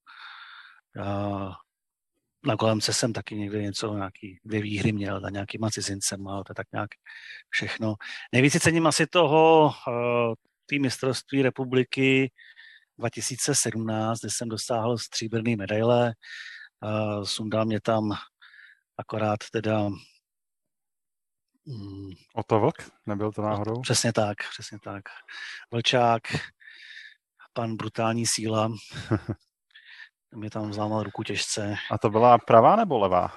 Na 2.47 2.57
kolemce 2.57 2.93
jsem 2.93 3.13
taky 3.13 3.35
někde 3.35 3.63
něco, 3.63 3.95
nějaký 3.95 4.41
dvě 4.45 4.63
výhry 4.63 4.93
měl 4.93 5.21
za 5.21 5.31
nějakýma 5.31 5.71
cizincem, 5.71 6.29
ale 6.29 6.45
to 6.45 6.51
je 6.51 6.55
tak 6.55 6.67
nějak 6.73 6.91
všechno. 7.51 7.95
Nejvíce 8.33 8.61
cením 8.61 8.87
asi 8.87 9.07
toho, 9.07 9.73
té 10.67 10.79
mistrovství 10.79 11.43
republiky, 11.43 12.31
2017, 12.99 14.21
kde 14.21 14.29
jsem 14.33 14.49
dosáhl 14.49 14.99
stříbrný 14.99 15.57
medaile. 15.57 16.13
Sundal 17.25 17.65
mě 17.65 17.81
tam 17.81 18.13
akorát 18.99 19.39
teda 19.53 19.89
mm, 21.67 22.11
vlk? 22.51 22.91
Nebyl 23.07 23.33
to 23.33 23.43
náhodou? 23.43 23.81
Přesně 23.81 24.13
tak, 24.13 24.37
přesně 24.51 24.79
tak. 24.85 25.03
Vlčák, 25.73 26.23
pan 27.53 27.77
brutální 27.77 28.27
síla, 28.27 28.73
mě 30.35 30.51
tam 30.51 30.73
zlámal 30.73 31.03
ruku 31.03 31.23
těžce. 31.23 31.75
A 31.91 31.99
to 31.99 32.11
byla 32.11 32.39
pravá 32.39 32.77
nebo 32.77 32.99
levá? 32.99 33.33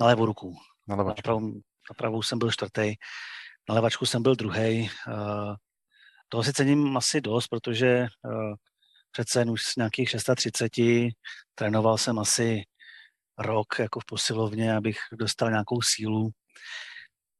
Na 0.00 0.06
levou 0.06 0.26
ruku. 0.26 0.56
Na, 0.88 0.96
na, 0.96 1.14
pravou, 1.14 1.40
na 1.90 1.94
pravou 1.96 2.22
jsem 2.22 2.38
byl 2.38 2.52
čtvrtý, 2.52 2.94
na 3.68 3.74
levačku 3.74 4.06
jsem 4.06 4.22
byl 4.22 4.34
druhý. 4.34 4.90
Uh, 5.08 5.54
toho 6.28 6.42
si 6.42 6.52
cením 6.52 6.96
asi 6.96 7.20
dost, 7.20 7.48
protože 7.48 8.06
uh, 8.24 8.54
přece 9.10 9.40
jen 9.40 9.50
už 9.50 9.62
z 9.62 9.76
nějakých 9.76 10.10
630 10.10 10.72
trénoval 11.54 11.98
jsem 11.98 12.18
asi 12.18 12.62
rok 13.38 13.66
jako 13.78 14.00
v 14.00 14.04
posilovně, 14.04 14.76
abych 14.76 14.98
dostal 15.12 15.50
nějakou 15.50 15.82
sílu. 15.82 16.30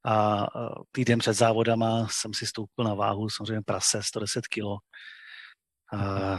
A 0.06 0.46
týden 0.92 1.18
před 1.18 1.32
závodama 1.32 2.06
jsem 2.10 2.34
si 2.34 2.46
stoupil 2.46 2.84
na 2.84 2.94
váhu, 2.94 3.28
samozřejmě 3.28 3.62
prase, 3.66 4.02
110 4.02 4.46
kg. 4.46 4.62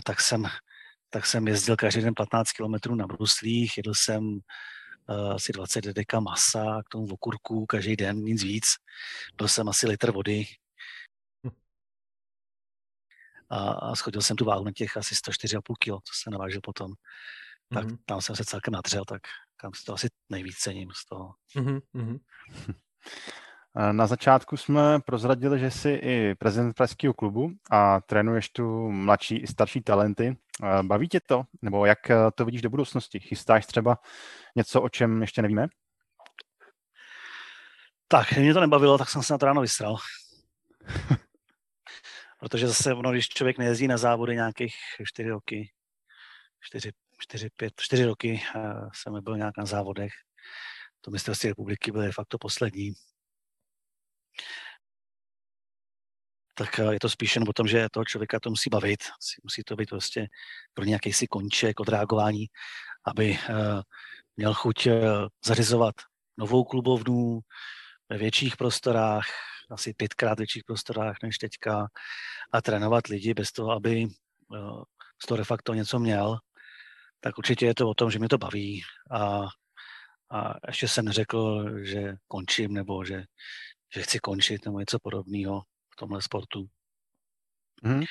tak 0.06 0.22
jsem 0.22 0.48
tak 1.10 1.26
jsem 1.26 1.48
jezdil 1.48 1.76
každý 1.76 2.02
den 2.02 2.14
15 2.16 2.52
km 2.52 2.96
na 2.96 3.08
bruslích, 3.08 3.78
jedl 3.78 3.94
jsem 3.94 4.40
asi 5.36 5.52
20 5.54 5.86
deka 5.86 6.20
masa, 6.20 6.82
k 6.86 6.90
tomu 6.90 7.08
okurku 7.14 7.66
každý 7.66 7.96
den, 7.96 8.18
nic 8.18 8.44
víc. 8.44 8.66
Byl 9.38 9.48
jsem 9.48 9.70
asi 9.70 9.88
litr 9.88 10.12
vody. 10.12 10.46
A, 13.50 13.72
a 13.72 13.96
schodil 13.96 14.22
jsem 14.22 14.36
tu 14.38 14.46
váhu 14.46 14.64
na 14.64 14.72
těch 14.72 14.98
asi 14.98 15.16
104,5 15.16 15.62
kg, 15.80 16.04
co 16.04 16.14
jsem 16.14 16.34
navážil 16.34 16.62
potom. 16.64 16.94
Tak 17.74 17.86
mm-hmm. 17.86 17.98
tam 18.06 18.22
jsem 18.22 18.36
se 18.36 18.46
celkem 18.46 18.74
nadřel, 18.74 19.06
tak 19.06 19.22
tam 19.62 19.74
si 19.74 19.84
to 19.84 19.94
asi 19.94 20.08
nejvíc 20.30 20.58
cením 20.58 20.92
z 20.92 21.06
toho. 21.06 21.34
Mm-hmm. 21.96 22.20
Na 23.92 24.08
začátku 24.08 24.58
jsme 24.58 25.00
prozradili, 25.00 25.60
že 25.60 25.72
jsi 25.72 25.90
i 25.90 26.36
prezident 26.36 26.74
pražského 26.74 27.14
klubu 27.14 27.52
a 27.72 28.02
trénuješ 28.02 28.50
tu 28.50 28.92
mladší 28.92 29.38
i 29.38 29.48
starší 29.48 29.82
talenty. 29.82 30.38
Baví 30.82 31.08
tě 31.08 31.20
to? 31.20 31.44
Nebo 31.62 31.86
jak 31.86 32.00
to 32.36 32.46
vidíš 32.46 32.62
do 32.62 32.70
budoucnosti? 32.70 33.20
Chystáš 33.20 33.66
třeba 33.66 33.98
něco, 34.56 34.82
o 34.82 34.90
čem 34.90 35.22
ještě 35.22 35.42
nevíme? 35.42 35.68
Tak, 38.08 38.32
mě 38.32 38.54
to 38.54 38.60
nebavilo, 38.60 38.98
tak 38.98 39.10
jsem 39.10 39.24
se 39.24 39.34
na 39.34 39.38
to 39.38 39.46
ráno 39.46 39.62
vystral. 39.62 39.98
Protože 42.40 42.68
zase, 42.68 42.94
ono, 42.94 43.12
když 43.12 43.28
člověk 43.28 43.58
nejezdí 43.58 43.88
na 43.88 43.98
závody 43.98 44.36
nějakých 44.36 44.76
čtyři 45.06 45.30
roky, 45.30 45.72
čtyři, 46.62 46.92
čtyři, 47.20 47.50
pět, 47.58 47.74
čtyři 47.82 48.06
roky 48.06 48.42
jsem 48.94 49.14
nebyl 49.14 49.38
nějak 49.38 49.58
na 49.58 49.66
závodech, 49.66 50.12
to 51.02 51.12
mistrovství 51.12 51.50
republiky 51.50 51.92
byly 51.92 52.12
fakt 52.12 52.28
to 52.28 52.38
poslední, 52.38 52.94
tak 56.58 56.80
eh, 56.80 56.94
je 56.94 57.00
to 57.00 57.10
spíš 57.10 57.36
jen 57.36 57.50
o 57.50 57.54
tom, 57.54 57.68
že 57.68 57.88
toho 57.92 58.06
člověka 58.06 58.40
to 58.40 58.50
musí 58.50 58.70
bavit, 58.70 59.04
musí 59.44 59.64
to 59.64 59.76
být 59.76 59.90
prostě 59.90 60.28
pro 60.74 60.86
nějaký 60.86 61.14
si 61.14 61.28
konček 61.28 61.80
odreagování, 61.80 62.46
aby 63.06 63.40
eh, 63.50 63.82
měl 64.38 64.54
chuť 64.54 64.88
eh, 64.88 65.02
zařizovat 65.46 65.96
novou 66.38 66.64
klubovnu 66.64 67.40
ve 68.10 68.18
větších 68.18 68.58
prostorách, 68.58 69.26
asi 69.72 69.94
pětkrát 69.94 70.38
větších 70.38 70.64
prostorách 70.64 71.16
než 71.24 71.38
teďka 71.38 71.88
a 72.52 72.62
trénovat 72.62 73.08
lidi 73.08 73.34
bez 73.34 73.52
toho, 73.52 73.72
aby 73.72 74.08
z 75.24 75.26
toho 75.28 75.38
de 75.38 75.44
facto 75.44 75.74
něco 75.74 76.00
měl, 76.00 76.38
tak 77.20 77.38
určitě 77.38 77.66
je 77.66 77.76
to 77.76 77.90
o 77.90 77.94
tom, 77.94 78.12
že 78.12 78.20
mě 78.20 78.30
to 78.30 78.38
baví. 78.38 78.82
A, 79.12 79.48
a 80.32 80.54
ještě 80.68 80.88
jsem 80.88 81.06
neřekl, 81.06 81.66
že 81.84 82.14
končím 82.28 82.74
nebo 82.74 83.06
že, 83.06 83.24
že 83.96 84.02
chci 84.02 84.20
končit 84.20 84.66
nebo 84.66 84.80
něco 84.80 85.00
podobného 85.00 85.62
tomhle 85.98 86.22
sportu. 86.22 86.68
Hmm. 87.84 88.04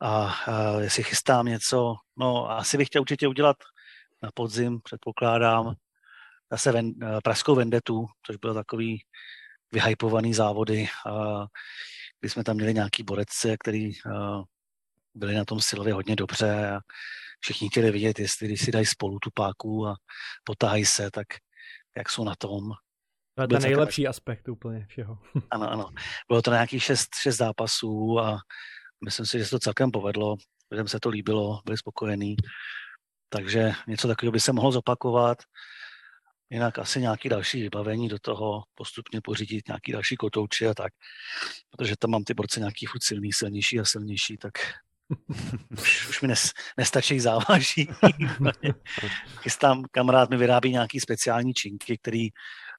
A, 0.00 0.32
a 0.46 0.80
jestli 0.80 1.02
chystám 1.02 1.46
něco, 1.46 1.94
no 2.16 2.50
asi 2.50 2.76
bych 2.76 2.88
chtěl 2.88 3.02
určitě 3.02 3.28
udělat 3.28 3.56
na 4.22 4.30
podzim, 4.34 4.80
předpokládám, 4.84 5.74
zase 6.52 6.72
ven, 6.72 6.92
eh, 7.02 7.18
Pražskou 7.24 7.54
vendetu, 7.54 8.06
což 8.26 8.36
byl 8.36 8.54
takový 8.54 9.02
vyhypovaný 9.72 10.34
závody, 10.34 10.88
a, 11.06 11.46
kdy 12.20 12.30
jsme 12.30 12.44
tam 12.44 12.56
měli 12.56 12.74
nějaký 12.74 13.02
borecce, 13.02 13.56
který 13.60 13.86
a, 13.86 14.40
eh, 14.40 14.42
byli 15.14 15.34
na 15.34 15.44
tom 15.44 15.60
silově 15.60 15.94
hodně 15.94 16.16
dobře 16.16 16.70
a 16.70 16.80
všichni 17.40 17.68
chtěli 17.68 17.90
vidět, 17.90 18.18
jestli 18.18 18.46
když 18.46 18.60
si 18.60 18.72
dají 18.72 18.86
spolu 18.86 19.18
tu 19.18 19.30
páku 19.34 19.86
a 19.86 19.96
potáhají 20.44 20.86
se, 20.86 21.10
tak 21.10 21.26
jak 21.96 22.10
jsou 22.10 22.24
na 22.24 22.34
tom. 22.38 22.62
To 23.46 23.54
je 23.54 23.60
ten 23.60 23.62
nejlepší 23.62 24.02
tak... 24.02 24.10
aspekt 24.10 24.48
úplně 24.48 24.86
všeho. 24.88 25.18
Ano, 25.50 25.70
ano. 25.70 25.90
Bylo 26.28 26.42
to 26.42 26.50
nějakých 26.50 26.82
šest, 26.82 27.08
šest 27.22 27.36
zápasů 27.36 28.18
a 28.20 28.38
myslím 29.04 29.26
si, 29.26 29.38
že 29.38 29.44
se 29.44 29.50
to 29.50 29.58
celkem 29.58 29.90
povedlo. 29.90 30.36
Lidem 30.70 30.88
se 30.88 31.00
to 31.00 31.08
líbilo, 31.08 31.60
byli 31.64 31.78
spokojení. 31.78 32.36
Takže 33.28 33.72
něco 33.88 34.08
takového 34.08 34.32
by 34.32 34.40
se 34.40 34.52
mohlo 34.52 34.72
zopakovat. 34.72 35.38
Jinak 36.50 36.78
asi 36.78 37.00
nějaký 37.00 37.28
další 37.28 37.62
vybavení 37.62 38.08
do 38.08 38.18
toho, 38.18 38.62
postupně 38.74 39.20
pořídit 39.20 39.68
nějaký 39.68 39.92
další 39.92 40.16
kotouči 40.16 40.66
a 40.66 40.74
tak. 40.74 40.92
Protože 41.70 41.94
tam 41.98 42.10
mám 42.10 42.24
ty 42.24 42.34
borce 42.34 42.60
nějaký 42.60 42.86
furt 42.86 43.02
silný, 43.02 43.32
silnější 43.32 43.80
a 43.80 43.84
silnější, 43.84 44.36
tak 44.36 44.52
už, 45.78 46.08
už 46.08 46.20
mi 46.20 46.28
nes, 46.28 46.52
nestačí 46.76 47.20
závaží. 47.20 47.88
Chystám, 49.40 49.84
kamarád 49.90 50.30
mi 50.30 50.36
vyrábí 50.36 50.72
nějaký 50.72 51.00
speciální 51.00 51.54
činky, 51.54 51.98
který 51.98 52.28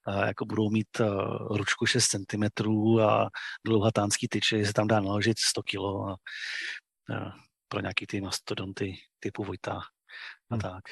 jako 0.08 0.46
budou 0.46 0.70
mít 0.70 1.00
eh, 1.00 1.06
ručku 1.50 1.86
6 1.86 2.06
cm 2.08 2.70
a 3.02 3.28
dlouhatánský 3.66 4.28
tyče, 4.28 4.66
se 4.66 4.74
tam 4.74 4.88
dá 4.88 5.00
naložit 5.00 5.40
100 5.40 5.62
kg 5.64 5.78
a, 5.78 6.16
a 7.16 7.34
pro 7.68 7.80
nějaký 7.80 8.08
ty 8.08 8.22
mastodonty 8.22 8.96
typu 9.20 9.44
Vojta 9.44 9.74
a 10.52 10.56
hmm. 10.56 10.62
tak. 10.62 10.84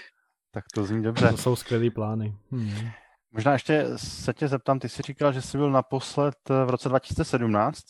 Tak 0.51 0.63
to 0.73 0.83
zní 0.83 1.03
dobře. 1.03 1.29
To 1.29 1.37
jsou 1.37 1.55
skvělý 1.55 1.89
plány. 1.89 2.37
Hmm. 2.51 2.89
Možná 3.31 3.53
ještě 3.53 3.85
se 3.95 4.33
tě 4.33 4.47
zeptám, 4.47 4.79
ty 4.79 4.89
jsi 4.89 5.01
říkal, 5.01 5.33
že 5.33 5.41
jsi 5.41 5.57
byl 5.57 5.71
naposled 5.71 6.35
eh, 6.49 6.65
v 6.65 6.69
roce 6.69 6.89
2017. 6.89 7.83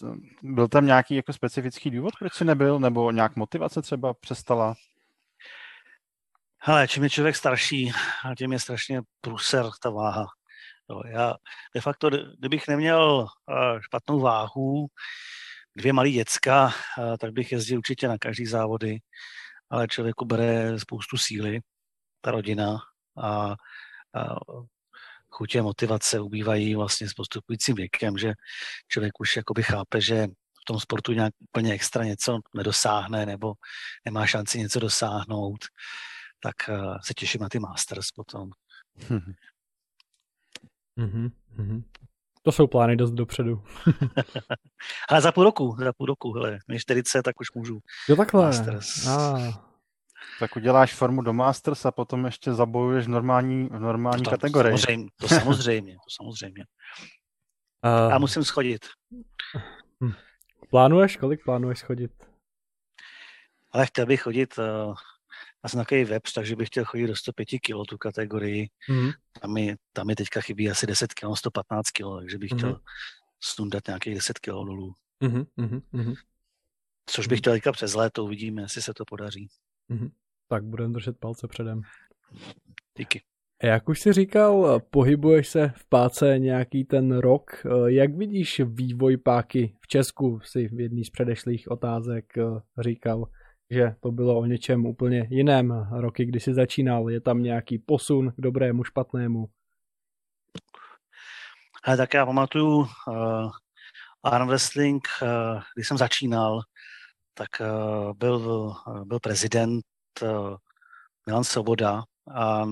Byl 0.44 0.68
tam 0.68 0.86
nějaký 0.86 1.16
jako 1.16 1.34
specifický 1.34 1.92
důvod, 1.92 2.14
proč 2.20 2.34
jsi 2.34 2.46
nebyl, 2.46 2.80
nebo 2.80 3.12
nějak 3.12 3.36
motivace 3.36 3.82
třeba 3.82 4.14
přestala? 4.14 4.76
Hele, 6.62 6.88
čím 6.88 7.04
je 7.04 7.10
člověk 7.10 7.36
starší, 7.36 7.92
tím 8.38 8.54
je 8.54 8.60
strašně 8.60 9.02
průser 9.22 9.66
ta 9.84 9.90
váha. 9.90 10.26
Jo, 10.89 11.01
já 11.06 11.34
de 11.75 11.82
facto, 11.82 12.10
kdybych 12.39 12.67
neměl 12.67 13.27
špatnou 13.79 14.20
váhu, 14.20 14.88
dvě 15.77 15.94
malý 15.94 16.12
děcka, 16.12 16.72
tak 17.20 17.32
bych 17.32 17.51
jezdil 17.51 17.77
určitě 17.77 18.08
na 18.08 18.17
každý 18.17 18.46
závody, 18.46 18.98
ale 19.70 19.88
člověku 19.88 20.25
bere 20.25 20.79
spoustu 20.79 21.17
síly, 21.17 21.60
ta 22.22 22.32
rodina 22.32 22.77
a, 23.24 23.51
a 23.51 23.56
chutě 25.29 25.62
motivace 25.62 26.20
ubývají 26.20 26.75
vlastně 26.75 27.10
s 27.10 27.13
postupujícím 27.13 27.75
věkem, 27.75 28.17
že 28.17 28.34
člověk 28.88 29.20
už 29.20 29.36
jakoby 29.36 29.63
chápe, 29.63 30.01
že 30.01 30.27
v 30.62 30.65
tom 30.67 30.79
sportu 30.79 31.12
nějak 31.12 31.34
úplně 31.39 31.74
extra 31.74 32.03
něco 32.03 32.39
nedosáhne 32.56 33.25
nebo 33.25 33.53
nemá 34.06 34.27
šanci 34.27 34.60
něco 34.60 34.79
dosáhnout, 34.79 35.65
tak 36.39 36.56
se 37.06 37.13
těším 37.13 37.41
na 37.41 37.50
ty 37.50 37.60
Masters 37.60 38.12
potom. 38.12 38.50
Mm-hmm. 40.98 41.84
To 42.44 42.51
jsou 42.51 42.68
plány 42.68 42.96
dost 42.96 43.12
dopředu. 43.12 43.63
Ale 45.10 45.22
za 45.22 45.32
půl 45.32 45.44
roku, 45.44 45.75
za 45.80 45.94
půl 45.94 46.08
roku, 46.08 46.34
hele, 46.34 46.60
mě 46.68 46.80
40, 46.80 47.24
tak 47.24 47.39
už 47.39 47.48
můžu. 47.56 47.80
Jo 48.10 48.16
takhle. 48.16 48.46
Masters. 48.46 49.08
Ah. 49.08 49.68
Tak 50.39 50.56
uděláš 50.56 50.94
formu 50.94 51.22
do 51.22 51.34
Masters 51.34 51.86
a 51.86 51.92
potom 51.92 52.25
ještě 52.25 52.54
zabojuješ 52.54 53.06
v 53.06 53.10
normální, 53.10 53.66
v 53.66 53.80
normální 53.80 54.24
to, 54.24 54.30
kategorii. 54.30 54.77
Samozřejmě, 54.77 55.10
to 55.20 55.27
samozřejmě, 55.27 55.94
to 55.94 56.24
samozřejmě. 56.24 56.66
Uh, 57.86 58.12
Já 58.12 58.18
musím 58.18 58.44
schodit. 58.44 58.86
Hm. 60.04 60.12
Plánuješ? 60.70 61.18
Kolik 61.18 61.44
plánuješ 61.44 61.80
schodit? 61.80 62.12
Ale 63.72 63.86
chtěl 63.86 64.06
bych 64.06 64.22
chodit 64.22 64.58
uh, 64.58 64.96
já 65.68 65.70
jsem 65.70 65.80
takový 65.80 66.04
web, 66.04 66.24
takže 66.36 66.56
bych 66.56 66.68
chtěl 66.68 66.86
chodit 66.86 67.08
do 67.08 67.16
105 67.16 67.46
kg 67.46 67.90
tu 67.90 67.98
kategorii. 67.98 68.70
Mm. 68.90 69.10
Tam, 69.42 69.54
mi, 69.54 69.76
tam 69.94 70.08
mi 70.08 70.16
teďka 70.16 70.42
chybí 70.42 70.70
asi 70.70 70.88
10 70.88 71.14
kg, 71.14 71.36
115 71.38 71.92
kg, 71.92 72.04
takže 72.20 72.38
bych 72.38 72.52
mm. 72.52 72.58
chtěl 72.58 72.80
snundat 73.40 73.88
nějakých 73.88 74.16
10 74.16 74.40
kg 74.40 74.46
dolů. 74.46 74.94
Mm-hmm, 75.24 75.46
mm-hmm. 75.58 76.16
Což 77.06 77.28
bych 77.28 77.40
chtěl 77.40 77.54
teďka 77.54 77.72
přes 77.72 77.94
léto, 77.94 78.24
uvidíme, 78.24 78.62
jestli 78.62 78.82
se 78.82 78.94
to 78.94 79.06
podaří. 79.06 79.48
Mm-hmm. 79.90 80.12
Tak 80.48 80.64
budeme 80.64 80.94
držet 80.94 81.18
palce 81.20 81.48
předem. 81.48 81.82
Díky. 82.98 83.22
Jak 83.64 83.90
už 83.90 84.00
jsi 84.00 84.14
říkal, 84.14 84.80
pohybuješ 84.80 85.48
se 85.48 85.74
v 85.76 85.90
páce 85.90 86.40
nějaký 86.40 86.84
ten 86.84 87.18
rok. 87.18 87.66
Jak 87.86 88.16
vidíš 88.16 88.62
vývoj 88.66 89.18
páky 89.18 89.76
v 89.82 89.88
Česku? 89.88 90.40
Si 90.44 90.68
v 90.68 90.80
jedný 90.80 91.06
z 91.06 91.10
předešlých 91.10 91.72
otázek 91.72 92.34
říkal 92.80 93.28
že 93.70 93.96
to 94.00 94.12
bylo 94.12 94.40
o 94.40 94.46
něčem 94.46 94.86
úplně 94.86 95.28
jiném. 95.30 95.88
Roky, 95.92 96.26
kdy 96.26 96.40
jsi 96.40 96.54
začínal, 96.54 97.10
je 97.10 97.22
tam 97.22 97.44
nějaký 97.44 97.80
posun 97.80 98.32
k 98.32 98.42
dobrému, 98.42 98.84
špatnému? 98.84 99.50
Ale 101.84 101.98
tak 101.98 102.14
já 102.14 102.26
pamatuju 102.26 102.78
uh, 102.78 102.88
arm 104.24 104.48
wrestling, 104.48 105.08
uh, 105.22 105.62
když 105.76 105.88
jsem 105.88 105.98
začínal, 105.98 106.62
tak 107.34 107.50
uh, 107.62 108.14
byl, 108.14 108.36
uh, 108.38 109.06
byl 109.06 109.20
prezident 109.20 109.86
uh, 110.22 110.56
Milan 111.26 111.44
Svoboda 111.44 112.04
a 112.36 112.66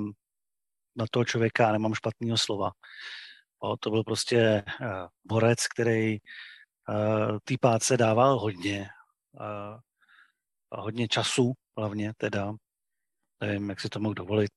na 0.95 1.05
toho 1.11 1.25
člověka 1.25 1.71
nemám 1.71 1.93
špatného 1.93 2.37
slova. 2.37 2.71
O, 3.59 3.77
to 3.77 3.89
byl 3.89 4.03
prostě 4.03 4.63
uh, 4.81 4.87
borec, 5.25 5.67
který 5.67 6.17
uh, 6.89 7.37
tý 7.43 7.57
páce 7.57 7.97
dával 7.97 8.39
hodně. 8.39 8.89
Uh, 9.33 9.79
hodně 10.81 11.07
času, 11.07 11.53
hlavně 11.77 12.13
teda, 12.17 12.53
nevím, 13.41 13.69
jak 13.69 13.81
si 13.81 13.89
to 13.89 13.99
mohl 13.99 14.13
dovolit. 14.13 14.51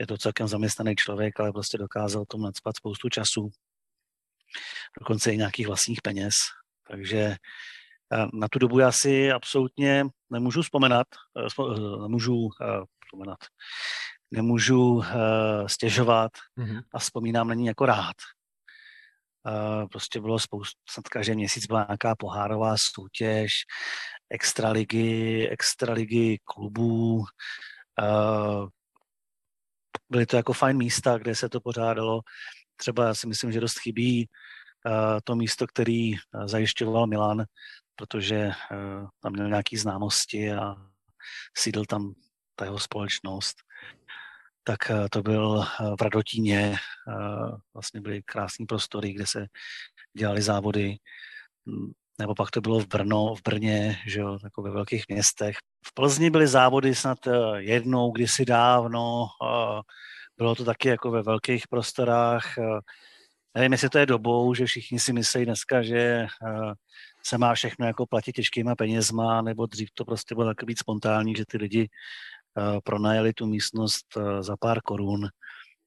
Je 0.00 0.06
to 0.06 0.18
celkem 0.18 0.48
zaměstnaný 0.48 0.96
člověk, 0.96 1.40
ale 1.40 1.52
prostě 1.52 1.78
dokázal 1.78 2.24
tomu 2.28 2.44
nadspat 2.44 2.76
spoustu 2.76 3.08
času, 3.08 3.50
dokonce 5.00 5.32
i 5.32 5.36
nějakých 5.36 5.66
vlastních 5.66 6.02
peněz. 6.02 6.34
Takže 6.90 7.18
eh, 7.18 8.26
na 8.32 8.48
tu 8.48 8.58
dobu 8.58 8.78
já 8.78 8.92
si 8.92 9.32
absolutně 9.32 10.04
nemůžu 10.30 10.62
vzpomenat, 10.62 11.06
eh, 11.38 11.46
eh, 11.60 12.02
nemůžu 12.02 12.48
vzpomenat, 13.04 13.38
nemůžu 14.30 15.02
stěžovat 15.66 16.32
mm-hmm. 16.58 16.82
a 16.94 16.98
vzpomínám 16.98 17.48
na 17.48 17.54
ní 17.54 17.66
jako 17.66 17.86
rád. 17.86 18.16
Prostě 19.92 20.20
bylo 20.20 20.38
spoustu, 20.38 20.80
snad 20.90 21.08
každý 21.08 21.34
měsíc 21.34 21.66
byla 21.66 21.86
nějaká 21.88 22.14
pohárová 22.18 22.74
soutěž, 22.94 23.52
extraligy, 24.30 25.48
extraligy 25.50 26.38
klubů. 26.44 27.24
Byly 30.10 30.26
to 30.26 30.36
jako 30.36 30.52
fajn 30.52 30.76
místa, 30.76 31.18
kde 31.18 31.34
se 31.34 31.48
to 31.48 31.60
pořádalo. 31.60 32.20
Třeba 32.76 33.06
já 33.06 33.14
si 33.14 33.26
myslím, 33.26 33.52
že 33.52 33.60
dost 33.60 33.78
chybí 33.78 34.28
to 35.24 35.34
místo, 35.36 35.66
který 35.66 36.12
zajišťoval 36.44 37.06
Milan, 37.06 37.44
protože 37.96 38.50
tam 39.22 39.32
měl 39.32 39.48
nějaký 39.48 39.76
známosti 39.76 40.52
a 40.52 40.74
sídl 41.58 41.84
tam 41.84 42.14
ta 42.56 42.64
jeho 42.64 42.78
společnost 42.78 43.56
tak 44.68 44.78
to 45.10 45.22
byl 45.22 45.64
v 45.98 46.02
Radotíně, 46.02 46.76
vlastně 47.74 48.00
byly 48.00 48.22
krásné 48.22 48.66
prostory, 48.66 49.12
kde 49.12 49.26
se 49.26 49.46
dělali 50.18 50.42
závody, 50.42 50.96
nebo 52.18 52.34
pak 52.34 52.50
to 52.50 52.60
bylo 52.60 52.80
v 52.80 52.86
Brno, 52.86 53.34
v 53.34 53.42
Brně, 53.42 53.98
že 54.06 54.20
jo, 54.20 54.38
jako 54.44 54.62
ve 54.62 54.70
velkých 54.70 55.04
městech. 55.08 55.56
V 55.86 55.94
Plzni 55.94 56.30
byly 56.30 56.46
závody 56.46 56.94
snad 56.94 57.18
jednou, 57.56 58.10
kdysi 58.10 58.44
dávno, 58.44 59.26
bylo 60.36 60.54
to 60.54 60.64
taky 60.64 60.88
jako 60.88 61.10
ve 61.10 61.22
velkých 61.22 61.68
prostorách. 61.68 62.44
Nevím, 63.54 63.72
jestli 63.72 63.88
to 63.88 63.98
je 63.98 64.06
dobou, 64.06 64.54
že 64.54 64.66
všichni 64.66 65.00
si 65.00 65.12
myslí 65.12 65.44
dneska, 65.44 65.82
že 65.82 66.26
se 67.26 67.38
má 67.38 67.54
všechno 67.54 67.86
jako 67.86 68.06
platit 68.06 68.32
těžkýma 68.32 68.74
penězma, 68.74 69.42
nebo 69.42 69.66
dřív 69.66 69.88
to 69.94 70.04
prostě 70.04 70.34
bylo 70.34 70.46
takový 70.46 70.74
spontánní, 70.76 71.34
že 71.34 71.44
ty 71.48 71.58
lidi 71.58 71.88
Eh, 72.58 72.80
pronajeli 72.84 73.32
tu 73.32 73.46
místnost 73.46 74.06
eh, 74.16 74.42
za 74.42 74.56
pár 74.56 74.82
korun. 74.82 75.28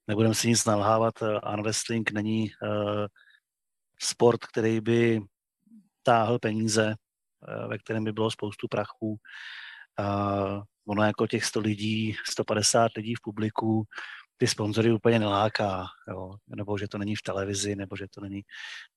Nebudeme 0.08 0.36
si 0.36 0.48
nic 0.48 0.66
nalhávat, 0.66 1.22
eh, 1.22 1.40
arm 1.40 1.64
wrestling 1.64 2.12
není 2.12 2.52
sport, 4.00 4.46
který 4.46 4.82
by 4.82 5.22
táhl 6.04 6.40
peníze, 6.40 6.96
ve 7.68 7.78
kterém 7.78 8.04
by 8.04 8.12
bylo 8.12 8.32
spoustu 8.32 8.68
prachů. 8.68 9.18
ono 10.88 11.04
jako 11.04 11.28
těch 11.28 11.46
100 11.46 11.60
lidí, 11.60 12.16
150 12.30 12.92
lidí 12.96 13.16
v 13.16 13.22
publiku, 13.22 13.84
ty 14.38 14.48
sponzory 14.48 14.92
úplně 14.92 15.20
neláká, 15.20 15.86
jo? 16.10 16.36
nebo 16.48 16.78
že 16.78 16.88
to 16.88 16.98
není 16.98 17.16
v 17.16 17.22
televizi, 17.22 17.76
nebo 17.76 17.96
že 17.96 18.06
to 18.08 18.22
není 18.22 18.42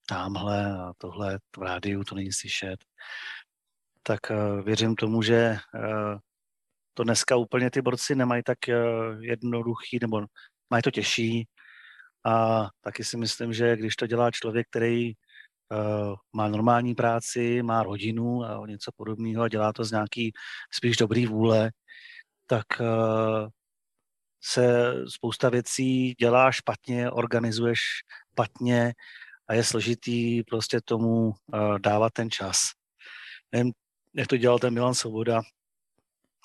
tamhle 0.07 0.79
a 0.79 0.93
tohle 0.99 1.39
v 1.57 1.63
rádiu, 1.63 2.05
to 2.05 2.15
není 2.15 2.33
slyšet. 2.33 2.77
Tak 4.03 4.21
věřím 4.65 4.95
tomu, 4.95 5.23
že 5.23 5.57
to 6.95 7.05
dneska 7.05 7.37
úplně 7.37 7.71
ty 7.71 7.83
borci 7.83 8.15
nemají 8.15 8.43
tak 8.43 8.69
eh, 8.69 8.77
jednoduchý, 9.21 9.99
nebo 10.01 10.27
mají 10.71 10.83
to 10.83 10.91
těžší. 10.91 11.49
A 12.27 12.69
taky 12.81 13.05
si 13.05 13.17
myslím, 13.17 13.53
že 13.53 13.77
když 13.77 13.97
to 13.97 14.07
dělá 14.07 14.31
člověk, 14.31 14.67
který 14.71 15.13
má 16.33 16.49
normální 16.49 16.95
práci, 16.95 17.63
má 17.63 17.83
rodinu 17.83 18.45
a 18.45 18.67
něco 18.67 18.91
podobného 18.97 19.43
a 19.43 19.49
dělá 19.49 19.73
to 19.73 19.85
z 19.85 19.91
nějaký 19.91 20.33
spíš 20.73 20.97
dobrý 20.97 21.27
vůle, 21.27 21.71
tak 22.47 22.65
uh, 22.81 23.49
se 24.43 24.95
spousta 25.09 25.49
věcí 25.49 26.15
dělá 26.21 26.53
špatně, 26.53 27.11
organizuješ 27.11 27.81
špatně 28.33 28.93
a 29.49 29.55
je 29.55 29.65
složitý 29.65 30.43
prostě 30.43 30.81
tomu 30.85 31.27
uh, 31.29 31.79
dávat 31.79 32.13
ten 32.13 32.31
čas. 32.31 32.57
Nevím, 33.53 33.73
jak 34.15 34.27
to 34.27 34.37
dělal 34.37 34.59
ten 34.59 34.75
Milan 34.75 34.95
Svoboda, 34.95 35.43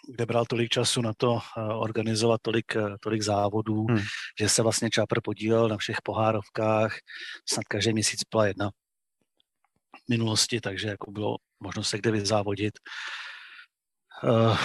kde 0.08 0.26
bral 0.26 0.46
tolik 0.46 0.70
času 0.70 1.02
na 1.02 1.14
to 1.18 1.40
eh, 1.40 1.62
organizovat 1.62 2.42
tolik, 2.42 2.76
eh, 2.76 2.82
tolik 3.02 3.22
závodů, 3.22 3.86
hmm. 3.90 4.02
že 4.40 4.50
se 4.50 4.62
vlastně 4.62 4.90
Čápr 4.90 5.22
podílel 5.22 5.68
na 5.68 5.78
všech 5.78 5.98
pohárovkách, 6.04 6.98
snad 7.50 7.64
každý 7.70 7.94
měsíc 7.94 8.20
byla 8.32 8.48
jedna 8.48 8.70
minulosti, 10.10 10.62
takže 10.62 10.88
jako 10.88 11.12
bylo 11.12 11.38
možno 11.60 11.84
se 11.84 11.98
kde 11.98 12.12
vyzávodit. 12.12 12.80
Uh, 14.24 14.58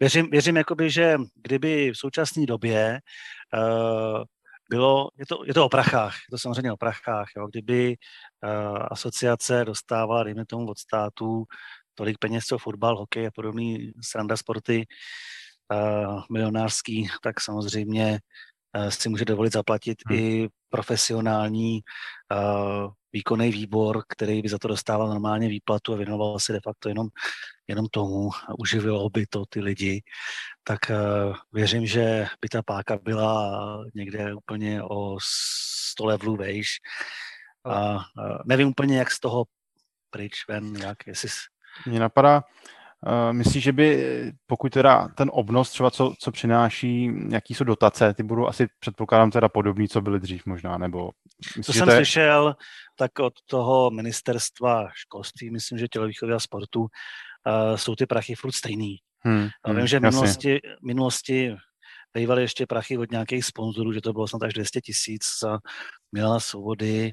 věřím, 0.00 0.30
věřím 0.30 0.56
jakoby, 0.56 0.90
že 0.90 1.16
kdyby 1.34 1.90
v 1.90 1.98
současné 1.98 2.46
době 2.46 3.00
uh, 3.54 4.22
bylo, 4.70 5.08
je 5.18 5.26
to, 5.26 5.44
je 5.46 5.54
to 5.54 5.64
o 5.64 5.68
prachách, 5.68 6.14
je 6.14 6.30
to 6.30 6.38
samozřejmě 6.38 6.72
o 6.72 6.76
prachách, 6.76 7.28
jo, 7.36 7.46
kdyby 7.46 7.96
uh, 8.44 8.78
asociace 8.90 9.64
dostávala, 9.64 10.22
dejme 10.22 10.46
tomu 10.46 10.66
od 10.70 10.78
státu, 10.78 11.44
tolik 11.94 12.18
peněz, 12.18 12.44
co 12.44 12.58
fotbal, 12.58 12.96
hokej 12.96 13.26
a 13.26 13.30
podobný 13.34 13.92
sranda 14.02 14.36
sporty 14.36 14.86
uh, 15.72 16.22
milionářský, 16.30 17.08
tak 17.22 17.40
samozřejmě 17.40 18.18
si 18.88 19.08
může 19.08 19.24
dovolit 19.24 19.52
zaplatit 19.52 19.98
hmm. 20.06 20.18
i 20.18 20.48
profesionální 20.68 21.80
uh, 22.32 22.92
výkonný 23.12 23.50
výbor, 23.50 24.02
který 24.08 24.42
by 24.42 24.48
za 24.48 24.58
to 24.58 24.68
dostával 24.68 25.08
normálně 25.08 25.48
výplatu 25.48 25.92
a 25.92 25.96
věnoval 25.96 26.38
se 26.38 26.52
de 26.52 26.60
facto 26.64 26.88
jenom, 26.88 27.08
jenom 27.68 27.86
tomu 27.86 28.30
a 28.48 28.58
uživilo 28.58 29.10
by 29.10 29.26
to 29.26 29.44
ty 29.48 29.60
lidi, 29.60 30.02
tak 30.64 30.78
uh, 30.90 31.36
věřím, 31.52 31.86
že 31.86 32.26
by 32.40 32.48
ta 32.48 32.62
páka 32.62 32.98
byla 33.02 33.84
někde 33.94 34.34
úplně 34.34 34.82
o 34.82 35.16
100 35.92 36.06
levelů 36.06 36.36
vejš. 36.36 36.68
A 37.64 37.94
uh, 37.94 38.00
nevím 38.44 38.68
úplně, 38.68 38.98
jak 38.98 39.10
z 39.10 39.20
toho 39.20 39.44
pryč 40.10 40.48
ven, 40.48 40.76
jak, 40.76 41.06
jestli 41.06 41.28
mě 41.86 42.00
napadá, 42.00 42.42
myslíš, 43.32 43.64
že 43.64 43.72
by, 43.72 44.32
pokud 44.46 44.72
teda 44.72 45.08
ten 45.08 45.30
obnos 45.32 45.70
třeba, 45.70 45.90
co, 45.90 46.14
co 46.18 46.32
přináší, 46.32 47.10
jaký 47.30 47.54
jsou 47.54 47.64
dotace, 47.64 48.14
ty 48.14 48.22
budou 48.22 48.46
asi 48.46 48.66
předpokládám 48.78 49.30
teda 49.30 49.48
podobný, 49.48 49.88
co 49.88 50.00
byly 50.00 50.20
dřív 50.20 50.46
možná, 50.46 50.78
nebo... 50.78 51.10
Myslíš, 51.56 51.66
to 51.66 51.72
jsem 51.72 51.84
to 51.84 51.90
je... 51.90 51.96
slyšel, 51.96 52.56
tak 52.96 53.18
od 53.18 53.32
toho 53.46 53.90
ministerstva 53.90 54.88
školství, 54.94 55.50
myslím, 55.50 55.78
že 55.78 55.88
tělovýchovy 55.88 56.32
a 56.32 56.38
sportu, 56.38 56.80
uh, 56.80 57.76
jsou 57.76 57.94
ty 57.94 58.06
prachy 58.06 58.34
furt 58.34 58.52
stejný. 58.52 58.96
Hmm, 59.20 59.48
hmm, 59.66 59.76
vím, 59.76 59.86
že 59.86 59.98
v 59.98 60.02
minulosti, 60.02 60.60
minulosti 60.86 61.56
bývaly 62.14 62.42
ještě 62.42 62.66
prachy 62.66 62.98
od 62.98 63.10
nějakých 63.10 63.44
sponzorů, 63.44 63.92
že 63.92 64.00
to 64.00 64.12
bylo 64.12 64.28
snad 64.28 64.42
až 64.42 64.54
200 64.54 64.80
tisíc 64.80 65.22
za 65.42 65.58
Milana 66.12 66.40
Svobody. 66.40 67.12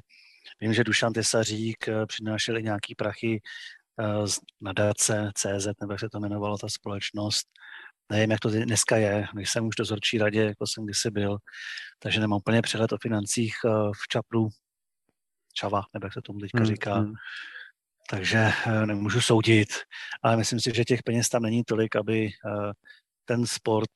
Vím, 0.60 0.74
že 0.74 0.84
Dušan 0.84 1.12
Tesařík 1.12 1.88
eh, 1.88 2.06
přinášeli 2.06 2.62
nějaký 2.62 2.94
prachy 2.94 3.40
Eh, 3.40 3.83
z 4.24 4.38
nadace 4.60 5.30
CZ, 5.34 5.66
nebo 5.80 5.92
jak 5.92 6.00
se 6.00 6.08
to 6.08 6.18
jmenovalo, 6.18 6.58
ta 6.58 6.68
společnost. 6.68 7.46
Nevím, 8.12 8.30
jak 8.30 8.40
to 8.40 8.50
dneska 8.50 8.96
je, 8.96 9.26
nejsem 9.34 9.66
už 9.66 9.76
dozorčí 9.76 10.18
radě, 10.18 10.44
jako 10.44 10.66
jsem 10.66 10.84
kdysi 10.84 11.10
byl, 11.10 11.36
takže 11.98 12.20
nemám 12.20 12.36
úplně 12.36 12.62
přehled 12.62 12.92
o 12.92 12.98
financích 13.02 13.54
eh, 13.64 13.70
v 13.70 14.08
Čapru, 14.08 14.48
Čava, 15.54 15.82
nebo 15.94 16.06
jak 16.06 16.12
se 16.12 16.22
tomu 16.22 16.38
teďka 16.38 16.58
hmm, 16.58 16.66
říká. 16.66 16.94
Hmm. 16.94 17.12
Takže 18.10 18.52
eh, 18.66 18.86
nemůžu 18.86 19.20
soudit, 19.20 19.68
ale 20.22 20.36
myslím 20.36 20.60
si, 20.60 20.72
že 20.74 20.84
těch 20.84 21.02
peněz 21.02 21.28
tam 21.28 21.42
není 21.42 21.64
tolik, 21.64 21.96
aby 21.96 22.30
ten 23.24 23.46
sport 23.46 23.90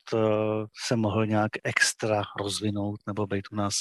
se 0.87 0.95
mohl 0.95 1.25
nějak 1.25 1.51
extra 1.63 2.23
rozvinout 2.39 2.99
nebo 3.07 3.27
být 3.27 3.45
u 3.51 3.55
nás 3.55 3.75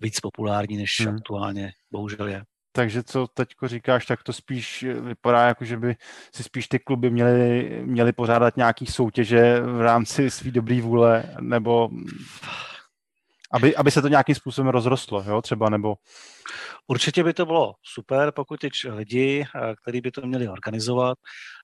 víc 0.00 0.20
populární, 0.20 0.76
než 0.76 1.00
hmm. 1.00 1.14
aktuálně 1.14 1.72
bohužel 1.90 2.28
je 2.28 2.42
takže 2.72 3.02
co 3.02 3.26
teď 3.26 3.48
říkáš, 3.64 4.06
tak 4.06 4.22
to 4.22 4.32
spíš 4.32 4.86
vypadá 5.00 5.46
jako, 5.46 5.64
že 5.64 5.76
by 5.76 5.96
si 6.34 6.42
spíš 6.42 6.68
ty 6.68 6.78
kluby 6.78 7.10
měly, 7.10 7.70
měly 7.84 8.12
pořádat 8.12 8.56
nějaký 8.56 8.86
soutěže 8.86 9.60
v 9.60 9.80
rámci 9.80 10.30
svý 10.30 10.50
dobrý 10.50 10.80
vůle, 10.80 11.24
nebo 11.40 11.90
aby, 13.52 13.76
aby 13.76 13.90
se 13.90 14.02
to 14.02 14.08
nějakým 14.08 14.34
způsobem 14.34 14.68
rozrostlo, 14.68 15.24
jo, 15.26 15.42
třeba, 15.42 15.70
nebo... 15.70 15.94
Určitě 16.86 17.24
by 17.24 17.34
to 17.34 17.46
bylo 17.46 17.74
super, 17.82 18.32
pokud 18.32 18.60
ty 18.60 18.68
lidi, 18.88 19.44
eh, 19.56 19.74
kteří 19.82 20.00
by 20.00 20.10
to 20.10 20.26
měli 20.26 20.48
organizovat, 20.48 21.18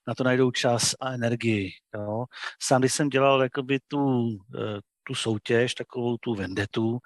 na 0.07 0.15
to 0.15 0.23
najdou 0.23 0.51
čas 0.51 0.95
a 1.01 1.11
energii. 1.11 1.69
Jo. 1.95 2.25
Sám, 2.61 2.81
když 2.81 2.93
jsem 2.93 3.09
dělal 3.09 3.43
jakoby 3.43 3.79
tu, 3.87 4.29
eh, 4.55 4.79
tu 5.03 5.15
soutěž, 5.15 5.73
takovou 5.73 6.17
tu 6.17 6.35
vendetu 6.35 6.89
hmm. 6.89 6.99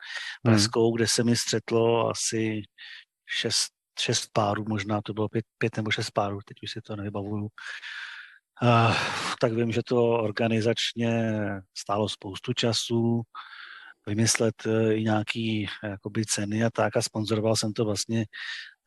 pražskou, 0.43 0.87
hmm. 0.87 0.95
kde 0.95 1.05
se 1.07 1.23
mi 1.23 1.35
střetlo 1.35 2.09
asi 2.09 2.61
šest 3.25 3.80
šest 3.99 4.29
párů, 4.33 4.65
možná 4.67 5.01
to 5.01 5.13
bylo 5.13 5.29
pět, 5.29 5.45
pět 5.57 5.77
nebo 5.77 5.91
šest 5.91 6.11
párů, 6.11 6.39
teď 6.45 6.57
už 6.63 6.71
si 6.71 6.81
to 6.81 6.95
nevybavuju. 6.95 7.47
Uh, 8.63 8.95
tak 9.39 9.53
vím, 9.53 9.71
že 9.71 9.81
to 9.83 10.09
organizačně 10.09 11.33
stálo 11.77 12.09
spoustu 12.09 12.53
času, 12.53 13.21
vymyslet 14.07 14.65
uh, 14.65 14.91
i 14.91 15.03
nějaký 15.03 15.67
jakoby, 15.83 16.25
ceny 16.25 16.63
a 16.63 16.69
tak 16.69 16.97
a 16.97 17.01
sponzoroval 17.01 17.55
jsem 17.55 17.73
to 17.73 17.85
vlastně 17.85 18.25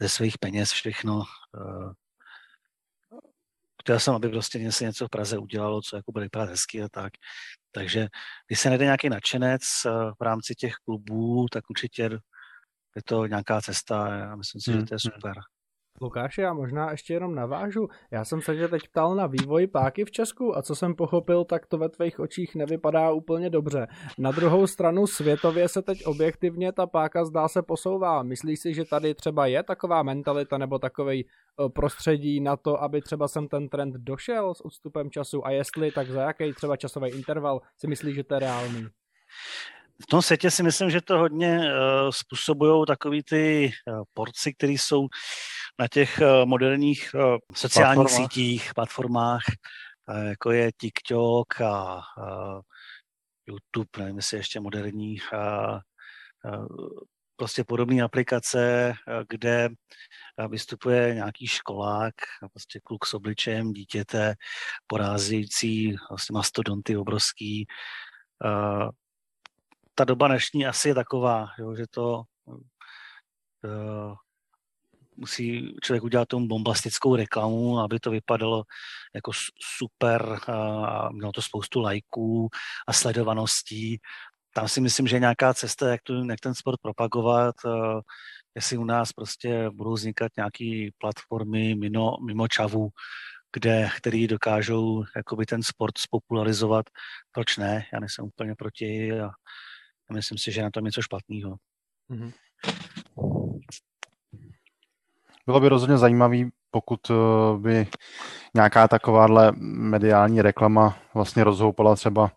ze 0.00 0.08
svých 0.08 0.38
peněz 0.38 0.70
všechno. 0.70 1.16
Uh, 1.16 1.92
chtěl 3.82 4.00
jsem, 4.00 4.14
aby 4.14 4.28
prostě 4.28 4.72
se 4.72 4.84
něco 4.84 5.06
v 5.06 5.10
Praze 5.10 5.38
udělalo, 5.38 5.82
co 5.82 5.96
jako 5.96 6.12
bude 6.12 6.24
vypadat 6.24 6.48
hezky 6.48 6.82
a 6.82 6.88
tak. 6.88 7.12
Takže 7.72 8.08
když 8.46 8.60
se 8.60 8.68
najde 8.68 8.84
nějaký 8.84 9.08
nadšenec 9.08 9.62
v 10.20 10.22
rámci 10.22 10.54
těch 10.54 10.74
klubů, 10.74 11.46
tak 11.52 11.70
určitě 11.70 12.10
je 12.96 13.02
to 13.02 13.26
nějaká 13.26 13.60
cesta 13.60 14.26
a 14.32 14.36
myslím 14.36 14.60
si, 14.60 14.70
hmm. 14.70 14.80
že 14.80 14.86
to 14.86 14.94
je 14.94 14.98
hmm. 15.04 15.12
super. 15.14 15.34
Lukáši, 16.00 16.40
já 16.40 16.52
možná 16.52 16.90
ještě 16.90 17.14
jenom 17.14 17.34
navážu. 17.34 17.88
Já 18.10 18.24
jsem 18.24 18.42
se 18.42 18.56
tě 18.56 18.68
teď 18.68 18.82
ptal 18.88 19.14
na 19.14 19.26
vývoj 19.26 19.66
páky 19.66 20.04
v 20.04 20.10
Česku 20.10 20.56
a 20.56 20.62
co 20.62 20.74
jsem 20.74 20.94
pochopil, 20.94 21.44
tak 21.44 21.66
to 21.66 21.78
ve 21.78 21.88
tvých 21.88 22.20
očích 22.20 22.54
nevypadá 22.54 23.10
úplně 23.10 23.50
dobře. 23.50 23.86
Na 24.18 24.30
druhou 24.30 24.66
stranu 24.66 25.06
světově 25.06 25.68
se 25.68 25.82
teď 25.82 26.04
objektivně 26.06 26.72
ta 26.72 26.86
páka 26.86 27.24
zdá 27.24 27.48
se 27.48 27.62
posouvá. 27.62 28.22
Myslíš 28.22 28.60
si, 28.60 28.74
že 28.74 28.84
tady 28.84 29.14
třeba 29.14 29.46
je 29.46 29.62
taková 29.62 30.02
mentalita 30.02 30.58
nebo 30.58 30.78
takový 30.78 31.26
eh, 31.26 31.68
prostředí 31.68 32.40
na 32.40 32.56
to, 32.56 32.82
aby 32.82 33.00
třeba 33.00 33.28
sem 33.28 33.48
ten 33.48 33.68
trend 33.68 33.94
došel 33.94 34.54
s 34.54 34.64
odstupem 34.64 35.10
času 35.10 35.46
a 35.46 35.50
jestli, 35.50 35.90
tak 35.90 36.10
za 36.10 36.22
jaký 36.22 36.52
třeba 36.52 36.76
časový 36.76 37.10
interval 37.10 37.60
si 37.76 37.86
myslíš, 37.86 38.14
že 38.14 38.24
to 38.24 38.34
je 38.34 38.40
reálný? 38.40 38.86
V 40.02 40.06
tom 40.06 40.22
světě 40.22 40.50
si 40.50 40.62
myslím, 40.62 40.90
že 40.90 41.00
to 41.00 41.18
hodně 41.18 41.58
uh, 41.58 42.10
způsobují 42.10 42.86
takový 42.86 43.22
ty 43.22 43.72
uh, 43.86 44.02
porci, 44.14 44.54
které 44.54 44.72
jsou 44.72 45.08
na 45.78 45.88
těch 45.88 46.20
uh, 46.22 46.48
moderních 46.48 47.10
uh, 47.14 47.36
sociálních 47.54 47.96
platformách. 47.96 48.32
sítích, 48.32 48.74
platformách, 48.74 49.42
uh, 50.08 50.28
jako 50.28 50.50
je 50.50 50.72
TikTok 50.72 51.60
a 51.60 51.94
uh, 52.18 52.60
YouTube, 53.46 53.88
nevím, 53.98 54.16
jestli 54.16 54.36
ještě 54.36 54.60
moderní, 54.60 55.16
uh, 55.32 55.78
uh, 56.54 56.88
prostě 57.36 57.64
podobné 57.64 58.02
aplikace, 58.02 58.92
kde 59.28 59.68
vystupuje 60.48 61.14
nějaký 61.14 61.46
školák, 61.46 62.14
prostě 62.52 62.80
kluk 62.84 63.06
s 63.06 63.14
obličejem 63.14 63.72
dítěte, 63.72 64.34
porázející 64.86 65.96
vlastně 66.10 66.34
mastodonty 66.34 66.96
obrovský, 66.96 67.66
ta 69.94 70.04
doba 70.04 70.28
dnešní 70.28 70.66
asi 70.66 70.88
je 70.88 70.94
taková, 70.94 71.46
jo, 71.58 71.74
že 71.74 71.84
to 71.90 72.22
uh, 72.46 74.14
musí 75.16 75.76
člověk 75.82 76.04
udělat 76.04 76.28
tomu 76.28 76.48
bombastickou 76.48 77.16
reklamu, 77.16 77.78
aby 77.78 78.00
to 78.00 78.10
vypadalo 78.10 78.64
jako 79.14 79.32
super 79.78 80.38
a 80.48 81.08
mělo 81.12 81.32
to 81.32 81.42
spoustu 81.42 81.80
lajků 81.80 82.48
a 82.86 82.92
sledovaností. 82.92 83.98
Tam 84.54 84.68
si 84.68 84.80
myslím, 84.80 85.06
že 85.06 85.16
je 85.16 85.20
nějaká 85.20 85.54
cesta, 85.54 85.88
jak, 85.88 86.02
tu, 86.02 86.28
jak 86.28 86.40
ten 86.40 86.54
sport 86.54 86.80
propagovat, 86.82 87.54
uh, 87.64 88.00
jestli 88.54 88.76
u 88.76 88.84
nás 88.84 89.12
prostě 89.12 89.70
budou 89.70 89.92
vznikat 89.92 90.32
nějaké 90.36 90.88
platformy 90.98 91.74
mimo, 91.74 92.16
mimo 92.26 92.48
čavu, 92.48 92.88
kde, 93.52 93.90
který 93.96 94.26
dokážou 94.26 95.04
jakoby 95.16 95.46
ten 95.46 95.62
sport 95.62 95.98
spopularizovat. 95.98 96.86
Proč 97.32 97.56
ne? 97.56 97.86
Já 97.92 98.00
nejsem 98.00 98.24
úplně 98.24 98.54
proti 98.54 99.12
a 99.12 99.30
a 100.10 100.14
myslím 100.14 100.38
si, 100.38 100.52
že 100.52 100.62
na 100.62 100.70
tom 100.70 100.84
něco 100.84 101.02
špatného. 101.02 101.56
Mm-hmm. 102.10 102.32
Bylo 105.46 105.60
by 105.60 105.68
rozhodně 105.68 105.98
zajímavý, 105.98 106.50
pokud 106.70 107.00
eh, 107.10 107.14
by 107.58 107.86
nějaká 108.54 108.88
takováhle 108.88 109.52
mediální 109.58 110.42
reklama 110.42 110.98
vlastně 111.14 111.44
rozhoupala 111.44 111.94
třeba 111.94 112.30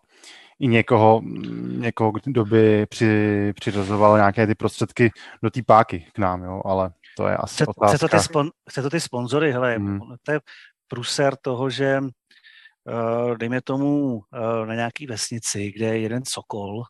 i 0.58 0.66
někoho, 0.66 1.20
někoho 1.66 2.12
kdo 2.24 2.44
by 2.44 2.86
při, 2.86 3.52
přiřazoval 3.52 4.16
nějaké 4.16 4.46
ty 4.46 4.54
prostředky 4.54 5.10
do 5.42 5.50
té 5.50 5.62
páky 5.62 6.06
k 6.12 6.18
nám, 6.18 6.42
jo, 6.42 6.62
ale 6.64 6.90
to 7.16 7.28
je 7.28 7.36
asi 7.36 7.54
chce, 7.54 7.66
otázka. 7.66 7.96
Chce 7.96 7.98
to 7.98 8.08
ty, 8.08 8.22
spon, 8.22 8.50
chce 8.70 8.82
to 8.82 8.90
ty 8.90 9.00
sponzory, 9.00 9.52
hele, 9.52 9.76
hmm. 9.76 10.00
to 10.22 10.32
je 10.32 10.40
průser 10.88 11.36
toho, 11.36 11.70
že 11.70 12.00
uh, 12.00 13.36
dejme 13.36 13.60
tomu 13.60 14.14
uh, 14.14 14.22
na 14.66 14.74
nějaký 14.74 15.06
vesnici, 15.06 15.72
kde 15.72 15.86
je 15.86 15.98
jeden 15.98 16.22
sokol, 16.26 16.82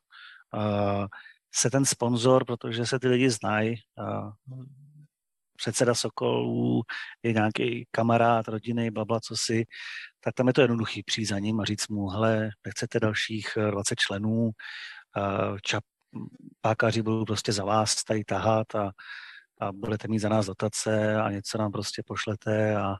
se 1.54 1.70
ten 1.70 1.84
sponzor, 1.84 2.44
protože 2.44 2.86
se 2.86 2.98
ty 2.98 3.08
lidi 3.08 3.30
znají, 3.30 3.74
předseda 5.56 5.94
Sokolů 5.94 6.82
je 7.22 7.32
nějaký 7.32 7.86
kamarád, 7.90 8.48
rodiny, 8.48 8.90
babla, 8.90 9.20
co 9.20 9.34
si, 9.36 9.64
tak 10.20 10.34
tam 10.34 10.46
je 10.46 10.52
to 10.52 10.60
jednoduchý 10.60 11.02
přijít 11.02 11.26
za 11.26 11.38
ním 11.38 11.60
a 11.60 11.64
říct 11.64 11.88
mu, 11.88 12.08
hele, 12.08 12.50
nechcete 12.66 13.00
dalších 13.00 13.58
20 13.70 13.94
členů, 13.98 14.50
čap, 15.62 15.84
pákaři 16.60 17.02
budou 17.02 17.24
prostě 17.24 17.52
za 17.52 17.64
vás 17.64 18.04
tady 18.04 18.24
tahat 18.24 18.74
a, 18.74 18.90
a 19.60 19.72
budete 19.72 20.08
mít 20.08 20.18
za 20.18 20.28
nás 20.28 20.46
dotace 20.46 21.16
a 21.16 21.30
něco 21.30 21.58
nám 21.58 21.72
prostě 21.72 22.02
pošlete 22.06 22.76
a, 22.76 22.94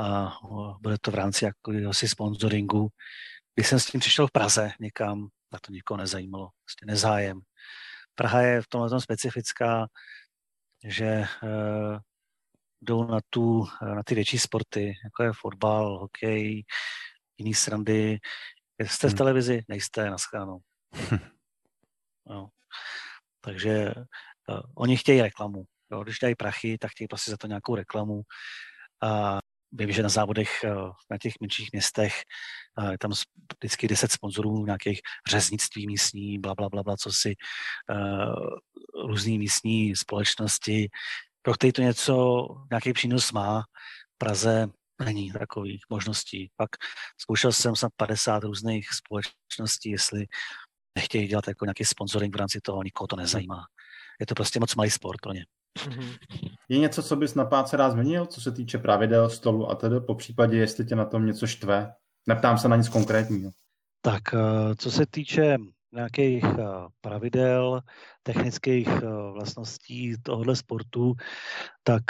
a 0.00 0.32
bude 0.80 0.96
to 1.00 1.10
v 1.10 1.14
rámci 1.14 1.44
jakéhosi 1.44 2.08
sponsoringu. 2.08 2.88
Když 3.54 3.66
jsem 3.68 3.80
s 3.80 3.86
tím 3.86 4.00
přišel 4.00 4.26
v 4.26 4.32
Praze 4.32 4.70
někam, 4.80 5.28
na 5.52 5.58
to 5.58 5.72
nikoho 5.72 5.98
nezajímalo, 5.98 6.48
prostě 6.64 6.86
nezájem. 6.86 7.40
Praha 8.14 8.40
je 8.40 8.62
v 8.62 8.68
tomhle 8.68 9.00
specifická, 9.00 9.86
že 10.84 11.24
uh, 11.42 11.98
jdou 12.80 13.04
na, 13.04 13.18
tu, 13.30 13.58
uh, 13.58 13.68
na 13.82 14.02
ty 14.02 14.14
větší 14.14 14.38
sporty, 14.38 14.94
jako 15.04 15.22
je 15.22 15.32
fotbal, 15.32 15.98
hokej, 15.98 16.64
jiný 17.38 17.54
srandy. 17.54 18.18
Jste 18.80 19.06
v 19.06 19.10
hmm. 19.10 19.18
televizi? 19.18 19.62
Nejste, 19.68 20.10
naschánou. 20.10 20.58
no. 22.26 22.48
Takže 23.40 23.94
uh, 24.48 24.60
oni 24.74 24.96
chtějí 24.96 25.22
reklamu. 25.22 25.64
Jo? 25.92 26.02
Když 26.02 26.18
dají 26.18 26.34
prachy, 26.34 26.78
tak 26.78 26.90
chtějí 26.90 27.08
prostě 27.08 27.30
za 27.30 27.36
to 27.36 27.46
nějakou 27.46 27.74
reklamu. 27.74 28.22
A 29.02 29.38
vím, 29.72 29.92
že 29.92 30.02
na 30.02 30.08
závodech 30.08 30.64
eh, 30.64 30.74
na 31.10 31.18
těch 31.18 31.32
menších 31.40 31.68
městech 31.72 32.22
je 32.90 32.98
tam 32.98 33.12
vždycky 33.58 33.88
10 33.88 34.12
sponzorů 34.12 34.66
nějakých 34.66 35.00
řeznictví 35.28 35.86
místní, 35.86 36.38
bla, 36.38 36.54
bla, 36.54 36.68
bla, 36.68 36.82
bla 36.82 36.96
co 36.96 37.12
si, 37.12 37.34
uh, 37.90 39.06
různý 39.06 39.38
místní 39.38 39.96
společnosti, 39.96 40.88
pro 41.42 41.54
který 41.54 41.72
to 41.72 41.82
něco, 41.82 42.46
nějaký 42.70 42.92
přínos 42.92 43.32
má. 43.32 43.60
V 44.14 44.18
Praze 44.18 44.66
není 45.04 45.32
takových 45.32 45.80
možností. 45.90 46.50
Pak 46.56 46.70
zkoušel 47.18 47.52
jsem 47.52 47.76
snad 47.76 47.92
50 47.96 48.44
různých 48.44 48.86
společností, 48.92 49.90
jestli 49.90 50.26
nechtějí 50.94 51.28
dělat 51.28 51.48
jako 51.48 51.64
nějaký 51.64 51.84
sponsoring 51.84 52.34
v 52.34 52.38
rámci 52.38 52.60
toho, 52.60 52.82
nikoho 52.82 53.06
to 53.06 53.16
nezajímá. 53.16 53.64
Je 54.20 54.26
to 54.26 54.34
prostě 54.34 54.60
moc 54.60 54.74
malý 54.74 54.90
sport 54.90 55.20
pro 55.22 55.32
ně. 55.32 55.44
Mm-hmm. 55.78 56.16
Je 56.68 56.78
něco, 56.78 57.02
co 57.02 57.16
bys 57.16 57.34
na 57.34 57.44
páce 57.44 57.76
rád 57.76 57.90
změnil, 57.90 58.26
co 58.26 58.40
se 58.40 58.52
týče 58.52 58.78
pravidel, 58.78 59.30
stolu 59.30 59.70
a 59.70 59.74
tedy, 59.74 60.00
po 60.00 60.14
případě, 60.14 60.56
jestli 60.56 60.84
tě 60.84 60.96
na 60.96 61.04
tom 61.04 61.26
něco 61.26 61.46
štve? 61.46 61.92
Neptám 62.28 62.58
se 62.58 62.68
na 62.68 62.76
nic 62.76 62.88
konkrétního. 62.88 63.50
Tak, 64.00 64.22
eh, 64.34 64.74
co 64.76 64.90
se 64.90 65.06
týče 65.06 65.56
nějakých 65.92 66.44
eh, 66.44 66.64
pravidel, 67.00 67.80
technických 68.22 68.88
eh, 68.88 69.06
vlastností 69.32 70.14
tohohle 70.22 70.56
sportu, 70.56 71.14
tak 71.82 72.02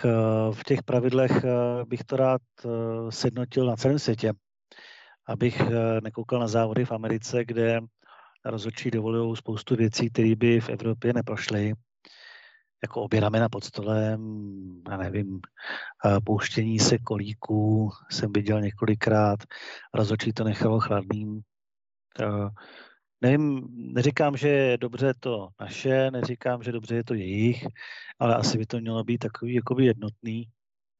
v 0.52 0.64
těch 0.66 0.82
pravidlech 0.82 1.44
bych 1.86 2.04
to 2.04 2.16
rád 2.16 2.42
sednotil 3.10 3.66
na 3.66 3.76
celém 3.76 3.98
světě, 3.98 4.32
abych 5.26 5.62
nekoukal 6.02 6.40
na 6.40 6.48
závody 6.48 6.84
v 6.84 6.92
Americe, 6.92 7.44
kde 7.44 7.80
rozhodčí 8.44 8.90
dovolují 8.90 9.36
spoustu 9.36 9.76
věcí, 9.76 10.10
které 10.10 10.36
by 10.36 10.60
v 10.60 10.68
Evropě 10.68 11.12
neprošly 11.12 11.74
jako 12.82 13.02
obě 13.02 13.20
ramena 13.20 13.48
pod 13.48 13.64
stolem, 13.64 14.20
já 14.90 14.96
nevím, 14.96 15.40
pouštění 16.24 16.78
se 16.78 16.98
kolíků 16.98 17.90
jsem 18.10 18.32
viděl 18.32 18.60
několikrát, 18.60 19.40
rozhodčí 19.94 20.32
to 20.32 20.44
nechalo 20.44 20.80
chladným. 20.80 21.40
Nevím, 23.20 23.68
neříkám, 23.70 24.36
že 24.36 24.48
je 24.48 24.78
dobře 24.78 25.14
to 25.20 25.48
naše, 25.60 26.10
neříkám, 26.10 26.62
že 26.62 26.72
dobře 26.72 26.94
je 26.94 27.04
to 27.04 27.14
jejich, 27.14 27.66
ale 28.18 28.34
asi 28.34 28.58
by 28.58 28.66
to 28.66 28.80
mělo 28.80 29.04
být 29.04 29.18
takový 29.18 29.54
jakoby 29.54 29.84
jednotný 29.84 30.44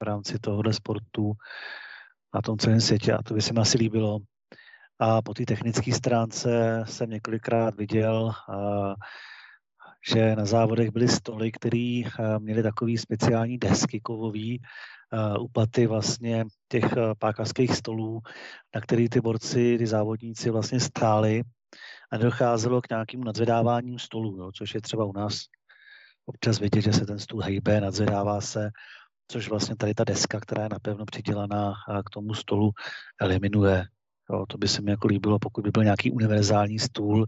v 0.00 0.02
rámci 0.02 0.38
tohohle 0.38 0.72
sportu 0.72 1.32
na 2.34 2.42
tom 2.42 2.58
celém 2.58 2.80
světě 2.80 3.12
a 3.12 3.22
to 3.22 3.34
by 3.34 3.42
se 3.42 3.52
mi 3.52 3.60
asi 3.60 3.78
líbilo. 3.78 4.18
A 4.98 5.22
po 5.22 5.34
té 5.34 5.44
technické 5.44 5.92
stránce 5.92 6.82
jsem 6.86 7.10
několikrát 7.10 7.74
viděl 7.74 8.32
že 10.08 10.36
na 10.36 10.44
závodech 10.44 10.90
byly 10.90 11.08
stoly, 11.08 11.52
které 11.52 12.02
eh, 12.04 12.38
měly 12.38 12.62
takový 12.62 12.98
speciální 12.98 13.58
desky 13.58 14.00
kovový, 14.00 14.62
upaty 15.40 15.84
eh, 15.84 15.86
vlastně 15.86 16.44
těch 16.68 16.84
eh, 16.84 17.14
pákařských 17.18 17.76
stolů, 17.76 18.20
na 18.74 18.80
který 18.80 19.08
ty 19.08 19.20
borci, 19.20 19.78
ty 19.78 19.86
závodníci 19.86 20.50
vlastně 20.50 20.80
stáli 20.80 21.42
a 22.12 22.18
nedocházelo 22.18 22.80
k 22.80 22.90
nějakému 22.90 23.24
nadzvedávání 23.24 23.98
stolů, 23.98 24.36
jo, 24.36 24.50
což 24.52 24.74
je 24.74 24.80
třeba 24.80 25.04
u 25.04 25.12
nás 25.12 25.40
občas 26.26 26.60
vidět, 26.60 26.80
že 26.80 26.92
se 26.92 27.06
ten 27.06 27.18
stůl 27.18 27.42
hejbe, 27.42 27.80
nadzvedává 27.80 28.40
se, 28.40 28.70
což 29.28 29.48
vlastně 29.48 29.76
tady 29.76 29.94
ta 29.94 30.04
deska, 30.04 30.40
která 30.40 30.62
je 30.62 30.68
napevno 30.68 31.04
přidělaná 31.04 31.74
k 32.06 32.10
tomu 32.10 32.34
stolu, 32.34 32.70
eliminuje. 33.20 33.84
Jo, 34.32 34.46
to 34.48 34.58
by 34.58 34.68
se 34.68 34.82
mi 34.82 34.90
jako 34.90 35.06
líbilo, 35.06 35.38
pokud 35.38 35.64
by 35.64 35.70
byl 35.70 35.84
nějaký 35.84 36.10
univerzální 36.10 36.78
stůl, 36.78 37.26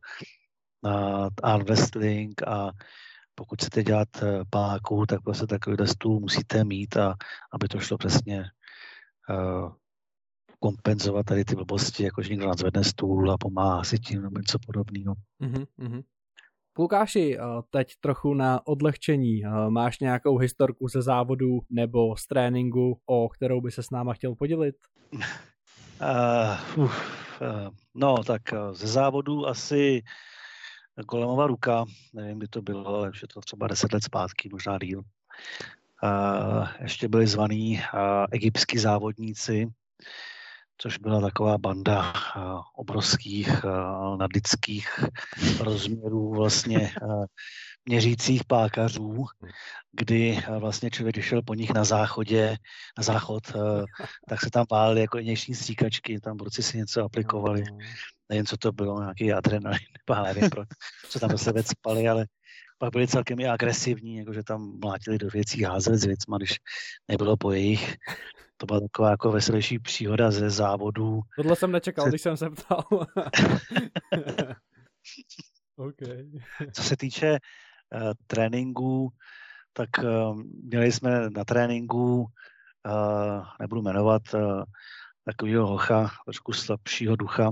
arm 1.43 1.65
wrestling 1.65 2.43
a 2.49 2.71
pokud 3.35 3.59
chcete 3.59 3.83
dělat 3.83 4.09
eh, 4.23 4.41
páku, 4.51 5.07
tak 5.07 5.23
prostě 5.23 5.47
takový 5.47 5.77
stůl 5.87 6.21
musíte 6.21 6.65
mít, 6.65 6.97
a 6.97 7.15
aby 7.53 7.69
to 7.69 7.79
šlo 7.81 7.99
přesně 7.99 8.45
uh, 9.31 9.73
kompenzovat 10.61 11.27
tady 11.27 11.45
ty 11.45 11.55
blbosti, 11.55 12.05
jako 12.05 12.23
že 12.23 12.31
někdo 12.31 12.47
nadzvedne 12.47 12.85
stůl 12.85 13.31
a 13.31 13.39
pomáhá 13.39 13.85
si 13.85 13.99
tím 13.99 14.23
nebo 14.23 14.39
něco 14.39 14.59
podobného. 14.67 15.15
Mm-hmm. 15.43 16.03
Lukáši, 16.79 17.39
teď 17.71 17.93
trochu 18.01 18.35
na 18.35 18.67
odlehčení. 18.67 19.43
Máš 19.69 19.99
nějakou 20.01 20.39
historku 20.39 20.89
ze 20.89 21.03
závodu 21.03 21.61
nebo 21.71 22.17
z 22.17 22.27
tréninku, 22.27 23.01
o 23.07 23.29
kterou 23.29 23.61
by 23.61 23.71
se 23.71 23.83
s 23.83 23.91
náma 23.91 24.15
chtěl 24.15 24.35
podělit? 24.35 24.77
Uh, 26.77 26.83
uh, 26.83 26.89
no, 27.95 28.25
tak 28.25 28.43
ze 28.73 28.87
závodu 28.87 29.47
asi 29.47 30.03
kolemová 31.07 31.47
ruka, 31.47 31.85
nevím, 32.13 32.39
kdy 32.39 32.49
to 32.49 32.63
bylo, 32.63 32.87
ale 32.87 33.11
už 33.11 33.23
je 33.23 33.29
to 33.29 33.41
třeba 33.41 33.67
10 33.67 33.93
let 33.93 34.05
zpátky, 34.05 34.49
možná 34.53 34.79
díl. 34.79 35.03
Uh, 36.03 36.69
ještě 36.81 37.09
byli 37.09 37.27
zvaní 37.27 37.81
uh, 37.95 38.01
egyptskí 38.31 38.79
závodníci, 38.79 39.67
což 40.83 40.99
byla 40.99 41.21
taková 41.21 41.59
banda 41.59 42.13
uh, 42.13 42.61
obrovských 42.77 43.65
uh, 43.65 44.17
nadlidských 44.17 45.05
rozměrů 45.61 46.35
vlastně 46.35 46.91
uh, 47.03 47.25
měřících 47.87 48.45
pákařů, 48.45 49.25
kdy 49.93 50.43
vlastně 50.59 50.91
člověk, 50.91 51.15
když 51.15 51.27
šel 51.27 51.43
po 51.43 51.55
nich 51.55 51.71
na 51.71 51.85
záchodě, 51.85 52.57
na 52.99 53.03
záchod, 53.05 53.53
tak 54.29 54.41
se 54.41 54.51
tam 54.51 54.67
válili 54.71 55.01
jako 55.01 55.19
dnešní 55.19 55.55
stříkačky, 55.55 56.21
tam 56.21 56.37
borci 56.37 56.63
si 56.63 56.79
něco 56.79 57.05
aplikovali. 57.05 57.63
Nevím, 58.29 58.47
co 58.47 58.57
to 58.57 58.73
bylo, 58.73 59.01
nějaký 59.01 59.33
adrenalin, 59.33 59.79
nevím, 60.25 60.51
pro, 60.51 60.65
co 61.09 61.21
tam 61.21 61.31
do 61.31 61.39
sebe 61.39 61.63
spali, 61.63 62.09
ale 62.09 62.27
pak 62.79 62.93
byli 62.93 63.09
celkem 63.09 63.41
i 63.41 63.47
agresivní, 63.47 64.17
jakože 64.17 64.43
tam 64.43 64.79
mlátili 64.85 65.19
do 65.19 65.29
věcí, 65.29 65.63
házeli 65.63 65.99
s 65.99 66.05
věcma, 66.05 66.37
když 66.37 66.59
nebylo 67.09 67.37
po 67.37 67.53
jejich. 67.53 67.97
To 68.63 68.67
byla 68.67 68.81
taková 68.81 69.11
jako 69.11 69.33
veselější 69.33 69.79
příhoda 69.79 70.31
ze 70.31 70.51
závodů. 70.51 71.21
Tohle 71.37 71.57
jsem 71.57 71.73
nečekal, 71.73 72.05
se... 72.05 72.09
když 72.09 72.23
jsem 72.23 72.37
se 72.37 72.51
ptal. 72.51 72.85
okay. 75.77 76.31
Co 76.73 76.83
se 76.83 76.97
týče 76.97 77.31
uh, 77.31 78.13
tréninku, 78.27 79.13
tak 79.73 79.89
uh, 80.03 80.43
měli 80.65 80.93
jsme 80.93 81.31
na 81.31 81.45
tréninku, 81.45 82.21
uh, 82.21 83.47
nebudu 83.61 83.83
jmenovat, 83.83 84.23
uh, 84.35 84.63
takového 85.25 85.67
hocha, 85.67 86.11
trošku 86.25 86.53
slabšího 86.53 87.17
ducha. 87.17 87.51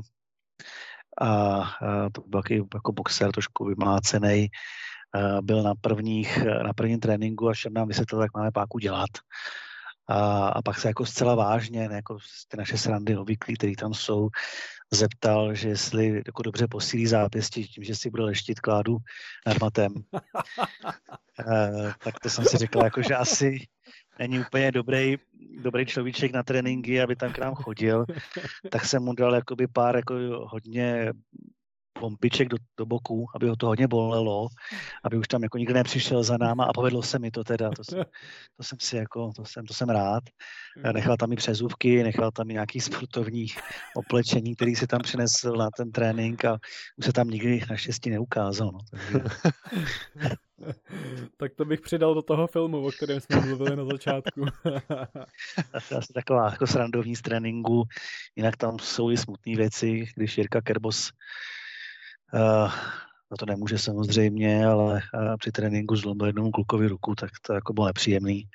A 1.21 1.59
uh, 1.59 2.09
to 2.13 2.21
byl 2.21 2.43
takový 2.43 2.63
jako 2.75 2.93
boxer, 2.93 3.33
trošku 3.33 3.65
vymlácený. 3.65 4.49
Uh, 5.17 5.41
byl 5.41 5.63
na, 5.63 5.75
prvních, 5.81 6.45
na 6.45 6.73
prvním 6.73 7.01
tréninku 7.01 7.49
a 7.49 7.53
všem 7.53 7.73
nám 7.73 7.89
vysvětlil, 7.89 8.23
jak 8.23 8.35
máme 8.35 8.51
páku 8.53 8.79
dělat. 8.79 9.11
A, 10.11 10.49
a 10.49 10.63
pak 10.63 10.79
se 10.79 10.89
jako 10.89 11.07
zcela 11.07 11.35
vážně, 11.35 11.89
ne 11.89 11.95
jako 11.95 12.19
ty 12.49 12.57
naše 12.57 12.79
srandy 12.79 13.17
obvyklí, 13.17 13.55
které 13.55 13.73
tam 13.79 13.95
jsou, 13.95 14.29
zeptal, 14.91 15.55
že 15.55 15.69
jestli 15.69 16.23
jako 16.27 16.43
dobře 16.43 16.69
posílí 16.69 17.07
zápěstí 17.07 17.69
tím, 17.69 17.85
že 17.85 17.95
si 17.95 18.11
bude 18.11 18.23
leštit 18.23 18.61
kládu 18.61 18.97
nad 19.47 19.61
matem. 19.61 19.95
e, 21.41 21.93
tak 22.05 22.21
to 22.21 22.31
jsem 22.31 22.45
si 22.45 22.57
řekl, 22.57 22.85
jako, 22.85 23.03
že 23.03 23.17
asi 23.17 23.67
není 24.19 24.41
úplně 24.41 24.73
dobrý, 24.73 25.17
dobrý 25.63 25.87
človíček 25.87 26.33
na 26.33 26.43
tréninky, 26.43 27.03
aby 27.03 27.17
tam 27.17 27.33
k 27.33 27.39
nám 27.39 27.55
chodil, 27.55 28.05
tak 28.71 28.85
jsem 28.85 29.03
mu 29.03 29.15
dal 29.15 29.35
jakoby 29.35 29.67
pár 29.67 29.97
jako 29.97 30.15
hodně 30.51 31.13
pompiček 31.93 32.49
do, 32.49 32.57
do 32.79 32.87
boku, 32.87 33.27
aby 33.35 33.49
ho 33.49 33.57
to 33.57 33.67
hodně 33.67 33.89
bolelo, 33.89 34.49
aby 35.05 35.17
už 35.17 35.29
tam 35.29 35.43
jako 35.43 35.59
nikdo 35.59 35.75
nepřišel 35.75 36.23
za 36.23 36.37
náma 36.37 36.65
a 36.65 36.73
povedlo 36.73 37.03
se 37.03 37.19
mi 37.19 37.31
to 37.31 37.45
teda, 37.45 37.71
to 37.71 37.85
jsem, 37.85 38.05
to 38.57 38.63
jsem 38.63 38.79
si 38.81 38.97
jako, 38.97 39.33
to 39.37 39.45
jsem, 39.45 39.67
to 39.67 39.75
jsem 39.75 39.89
rád. 39.89 40.25
Nechal 40.93 41.17
tam 41.17 41.33
i 41.33 41.37
přezůvky, 41.37 42.03
nechal 42.03 42.31
tam 42.31 42.51
i 42.51 42.53
nějaký 42.53 42.81
sportovní 42.81 43.47
oplečení, 43.97 44.57
který 44.57 44.77
si 44.77 44.87
tam 44.87 45.01
přinesl 45.01 45.53
na 45.53 45.71
ten 45.77 45.93
trénink 45.93 46.45
a 46.45 46.59
už 46.97 47.05
se 47.07 47.13
tam 47.13 47.29
nikdy 47.29 47.63
naštěstí 47.71 48.11
neukázal. 48.11 48.71
No, 48.73 48.79
tak 51.37 51.55
to 51.55 51.65
bych 51.65 51.81
přidal 51.81 52.15
do 52.15 52.23
toho 52.23 52.47
filmu, 52.47 52.87
o 52.87 52.93
kterém 52.93 53.21
jsme 53.21 53.41
mluvili 53.41 53.77
na 53.77 53.85
začátku. 53.85 54.45
Asi, 55.73 55.95
asi 55.95 56.13
taková 56.13 56.51
jako 56.51 56.67
srandovní 56.67 57.17
z 57.17 57.23
tréninku, 57.23 57.85
jinak 58.37 58.57
tam 58.57 58.79
jsou 58.79 59.11
i 59.11 59.17
smutné 59.17 59.57
věci, 59.57 60.05
když 60.17 60.39
Jirka 60.39 60.61
Kerbos 60.61 61.11
na 63.31 63.37
to 63.39 63.47
nemůže 63.47 63.79
samozřejmě, 63.79 64.67
ale 64.67 65.03
uh, 65.15 65.37
při 65.37 65.53
tréninku 65.53 65.97
zlomil 65.97 66.27
jednomu 66.27 66.51
klukovi 66.51 66.89
ruku, 66.89 67.15
tak 67.15 67.31
to 67.47 67.53
jako 67.53 67.73
bylo 67.73 67.87
nepříjemný. 67.87 68.49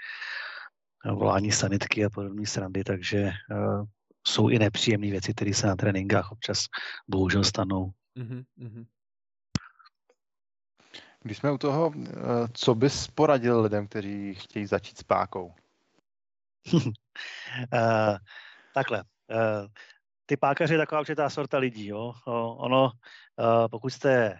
Uh, 1.05 1.17
volání 1.17 1.51
sanitky 1.51 2.05
a 2.05 2.09
podobné 2.09 2.45
srandy, 2.45 2.83
takže 2.83 3.31
jsou 4.27 4.49
i 4.49 4.59
nepříjemné 4.59 5.11
věci, 5.11 5.33
které 5.33 5.53
se 5.53 5.67
na 5.67 5.75
tréninkách 5.75 6.31
občas 6.31 6.65
bohužel 7.07 7.43
stanou. 7.43 7.91
Mm-hmm. 8.17 8.85
Když 11.23 11.37
jsme 11.37 11.51
u 11.51 11.57
toho, 11.57 11.91
co 12.53 12.75
bys 12.75 13.07
poradil 13.07 13.61
lidem, 13.61 13.87
kteří 13.87 14.33
chtějí 14.33 14.65
začít 14.65 14.97
s 14.97 15.03
pákou? 15.03 15.53
uh, 16.73 16.83
takhle. 18.73 19.03
Uh, 19.29 19.67
ty 20.25 20.37
pákaři 20.37 20.73
je 20.73 20.77
taková 20.77 21.01
určitá 21.01 21.29
sorta 21.29 21.57
lidí. 21.57 21.87
Jo? 21.87 22.13
Ono, 22.57 22.91
pokud 23.71 23.89
jste 23.89 24.39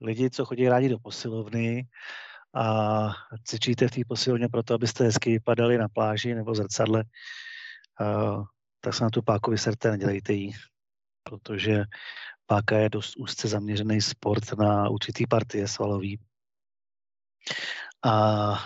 lidi, 0.00 0.30
co 0.30 0.44
chodí 0.44 0.68
rádi 0.68 0.88
do 0.88 0.98
posilovny 0.98 1.88
a 2.54 3.08
cvičíte 3.44 3.88
v 3.88 3.90
té 3.90 4.00
posilovně 4.08 4.48
proto, 4.48 4.74
abyste 4.74 5.04
hezky 5.04 5.30
vypadali 5.30 5.78
na 5.78 5.88
pláži 5.88 6.34
nebo 6.34 6.54
zrcadle, 6.54 7.04
tak 8.80 8.94
se 8.94 9.04
na 9.04 9.10
tu 9.10 9.22
páku 9.22 9.50
vyserte, 9.50 9.90
nedělejte 9.90 10.32
ji, 10.32 10.52
protože 11.22 11.84
páka 12.46 12.78
je 12.78 12.88
dost 12.88 13.16
úzce 13.16 13.48
zaměřený 13.48 14.00
sport 14.00 14.52
na 14.58 14.88
určitý 14.88 15.26
partie 15.26 15.68
svalový. 15.68 16.20
A, 18.02 18.10
a 18.12 18.56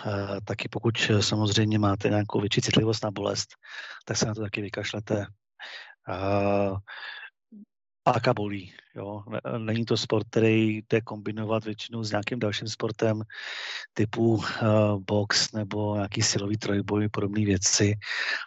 taky 0.45 0.69
pokud 0.69 1.11
samozřejmě 1.19 1.79
máte 1.79 2.09
nějakou 2.09 2.41
větší 2.41 2.61
citlivost 2.61 3.03
na 3.03 3.11
bolest, 3.11 3.49
tak 4.05 4.17
se 4.17 4.25
na 4.25 4.33
to 4.33 4.41
taky 4.41 4.61
vykašlete 4.61 5.25
páka 8.03 8.33
bolí. 8.33 8.73
Jo. 8.95 9.23
Není 9.57 9.85
to 9.85 9.97
sport, 9.97 10.27
který 10.29 10.81
jde 10.89 11.01
kombinovat 11.01 11.65
většinou 11.65 12.03
s 12.03 12.11
nějakým 12.11 12.39
dalším 12.39 12.67
sportem 12.67 13.21
typu 13.93 14.35
uh, 14.35 14.43
box 14.99 15.51
nebo 15.51 15.95
nějaký 15.95 16.21
silový 16.21 16.57
trojboj, 16.57 17.09
podobné 17.09 17.45
věci, 17.45 17.93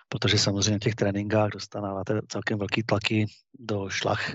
protože 0.09 0.39
samozřejmě 0.39 0.77
v 0.77 0.83
těch 0.83 0.95
tréninkách 0.95 1.51
dostáváte 1.51 2.21
celkem 2.29 2.59
velký 2.59 2.83
tlaky 2.83 3.27
do 3.59 3.89
šlach 3.89 4.33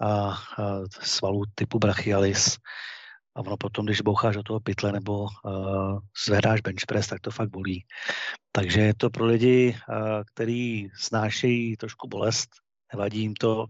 a, 0.00 0.28
uh, 0.28 0.86
svalů 1.00 1.42
typu 1.54 1.78
brachialis. 1.78 2.56
A 3.38 3.40
ono 3.40 3.56
potom, 3.56 3.86
když 3.86 4.00
boucháš 4.00 4.34
do 4.34 4.42
toho 4.42 4.60
pytle 4.60 4.92
nebo 4.92 5.22
uh, 5.22 5.98
zvedáš 6.26 6.60
bench 6.60 6.86
press, 6.88 7.06
tak 7.06 7.20
to 7.20 7.30
fakt 7.30 7.50
bolí. 7.50 7.86
Takže 8.52 8.80
je 8.80 8.94
to 8.94 9.10
pro 9.10 9.26
lidi, 9.26 9.78
uh, 9.88 10.22
který 10.34 10.88
snášejí 10.94 11.76
trošku 11.76 12.08
bolest, 12.08 12.50
nevadí 12.92 13.20
jim 13.20 13.34
to 13.34 13.66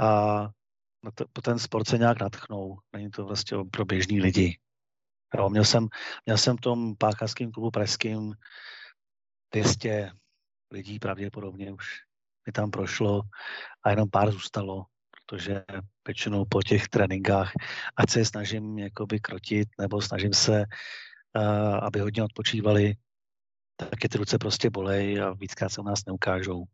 a 0.00 0.40
na 1.04 1.10
to, 1.14 1.24
po 1.32 1.40
ten 1.40 1.58
sport 1.58 1.88
se 1.88 1.98
nějak 1.98 2.20
natchnou. 2.20 2.78
Není 2.92 3.10
to 3.10 3.24
vlastně 3.24 3.58
pro 3.70 3.84
běžní 3.84 4.20
lidi. 4.20 4.58
Jo, 5.34 5.48
měl, 5.48 5.64
jsem, 5.64 5.88
měl 6.26 6.38
jsem 6.38 6.56
v 6.56 6.60
tom 6.60 6.96
pákařském 6.96 7.52
klubu 7.52 7.70
pražským 7.70 8.34
200 9.52 10.12
lidí 10.70 10.98
pravděpodobně 10.98 11.72
už 11.72 11.86
mi 12.46 12.52
tam 12.52 12.70
prošlo 12.70 13.22
a 13.82 13.90
jenom 13.90 14.10
pár 14.10 14.30
zůstalo, 14.30 14.84
protože 15.30 15.64
většinou 16.06 16.44
po 16.44 16.62
těch 16.62 16.88
tréninkách, 16.88 17.52
ať 17.96 18.10
se 18.10 18.18
je 18.20 18.24
snažím 18.24 18.78
jakoby 18.78 19.20
krotit, 19.20 19.68
nebo 19.78 20.02
snažím 20.02 20.32
se, 20.32 20.64
uh, 21.36 21.74
aby 21.82 22.00
hodně 22.00 22.22
odpočívali, 22.22 22.94
tak 23.76 24.02
je 24.02 24.08
ty 24.08 24.18
ruce 24.18 24.38
prostě 24.38 24.70
bolej 24.70 25.22
a 25.22 25.32
víckrát 25.32 25.72
se 25.72 25.80
u 25.80 25.84
nás 25.84 26.06
neukážou. 26.06 26.64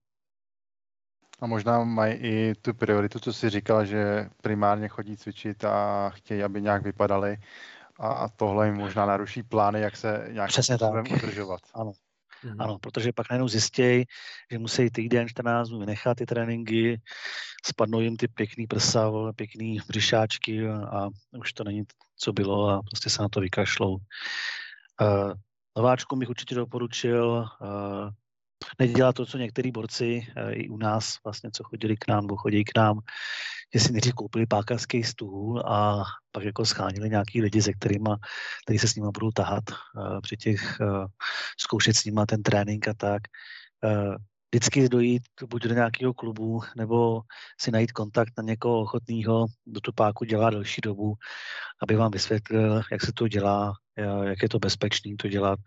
A 1.41 1.47
možná 1.47 1.85
mají 1.85 2.15
i 2.15 2.55
tu 2.63 2.75
prioritu, 2.75 3.19
co 3.19 3.33
jsi 3.33 3.51
říkal, 3.51 3.85
že 3.85 4.29
primárně 4.43 4.89
chodí 4.89 5.17
cvičit 5.17 5.65
a 5.65 6.11
chtějí, 6.11 6.43
aby 6.43 6.63
nějak 6.63 6.83
vypadali 6.83 7.37
a 8.01 8.29
tohle 8.29 8.67
jim 8.67 8.77
možná 8.77 9.07
naruší 9.07 9.43
plány, 9.43 9.81
jak 9.81 9.97
se 9.97 10.29
nějak 10.33 10.49
Přesně 10.49 10.79
tak. 10.79 11.05
udržovat. 11.13 11.61
Ano. 11.75 11.93
Mm-hmm. 12.47 12.57
Ano, 12.59 12.79
protože 12.79 13.13
pak 13.13 13.31
najednou 13.31 13.49
zjistějí, 13.49 14.05
že 14.53 14.59
musí 14.59 14.91
týden, 14.91 15.29
14 15.29 15.69
dnů 15.69 15.79
vynechat 15.79 16.17
ty 16.17 16.27
tréninky, 16.27 17.01
spadnou 17.67 18.01
jim 18.01 18.17
ty 18.17 18.29
pěkný 18.29 18.67
prsa, 18.67 19.11
pěkný 19.37 19.79
břišáčky 19.89 20.69
a 20.69 21.09
už 21.39 21.53
to 21.53 21.65
není, 21.65 21.83
co 22.17 22.33
bylo 22.33 22.69
a 22.69 22.83
prostě 22.83 23.11
se 23.11 23.23
na 23.23 23.29
to 23.29 23.41
vykašlou. 23.41 23.97
Uh, 25.01 25.33
nováčkům 25.77 26.19
bych 26.19 26.29
určitě 26.29 26.55
doporučil 26.55 27.49
uh, 27.61 28.11
nedělat 28.79 29.17
to, 29.17 29.27
co 29.27 29.39
některý 29.39 29.73
borci 29.73 30.27
uh, 30.37 30.53
i 30.53 30.69
u 30.69 30.77
nás, 30.77 31.17
vlastně, 31.25 31.51
co 31.53 31.65
chodili 31.65 31.97
k 31.97 32.09
nám, 32.09 32.23
nebo 32.23 32.37
chodí 32.37 32.65
k 32.65 32.79
nám, 32.79 33.01
že 33.75 33.81
si 33.81 33.93
nejdřív 33.93 34.15
koupili 34.15 34.47
pákařský 34.47 35.05
stůl 35.05 35.61
a 35.61 36.05
pak 36.33 36.45
jako 36.45 36.65
schánili 36.65 37.11
nějaký 37.11 37.43
lidi, 37.43 37.63
se 37.63 37.73
kterými, 37.73 38.11
který 38.65 38.79
se 38.79 38.89
s 38.89 38.95
nimi 38.95 39.09
budou 39.15 39.31
tahat 39.31 39.65
uh, 39.71 40.21
při 40.21 40.37
těch, 40.37 40.79
uh, 40.81 41.07
zkoušet 41.61 41.97
s 41.97 42.05
nimi 42.05 42.21
ten 42.29 42.43
trénink 42.43 42.89
a 42.89 42.95
tak. 42.95 43.23
Vždycky 44.55 44.89
dojít 44.89 45.23
buď 45.51 45.63
do 45.63 45.75
nějakého 45.75 46.15
klubu, 46.15 46.61
nebo 46.77 47.21
si 47.61 47.71
najít 47.71 47.93
kontakt 47.93 48.33
na 48.39 48.43
někoho 48.43 48.81
ochotného, 48.81 49.47
do 49.67 49.81
tu 49.81 49.93
páku 49.93 50.25
dělá 50.25 50.51
delší 50.51 50.81
dobu, 50.81 51.15
aby 51.83 51.97
vám 51.97 52.11
vysvětlil, 52.11 52.83
jak 52.93 53.01
se 53.01 53.13
to 53.13 53.29
dělá, 53.29 53.73
jak 54.23 54.43
je 54.43 54.49
to 54.49 54.59
bezpečné 54.59 55.17
to 55.19 55.29
dělat, 55.29 55.59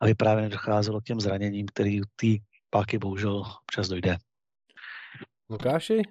aby 0.00 0.14
právě 0.14 0.42
nedocházelo 0.42 1.00
k 1.00 1.04
těm 1.04 1.20
zraněním, 1.20 1.66
který 1.66 2.00
ty 2.16 2.42
páky 2.70 2.98
bohužel 2.98 3.42
občas 3.62 3.88
dojde. 3.88 4.16
Lukáši, 5.50 6.02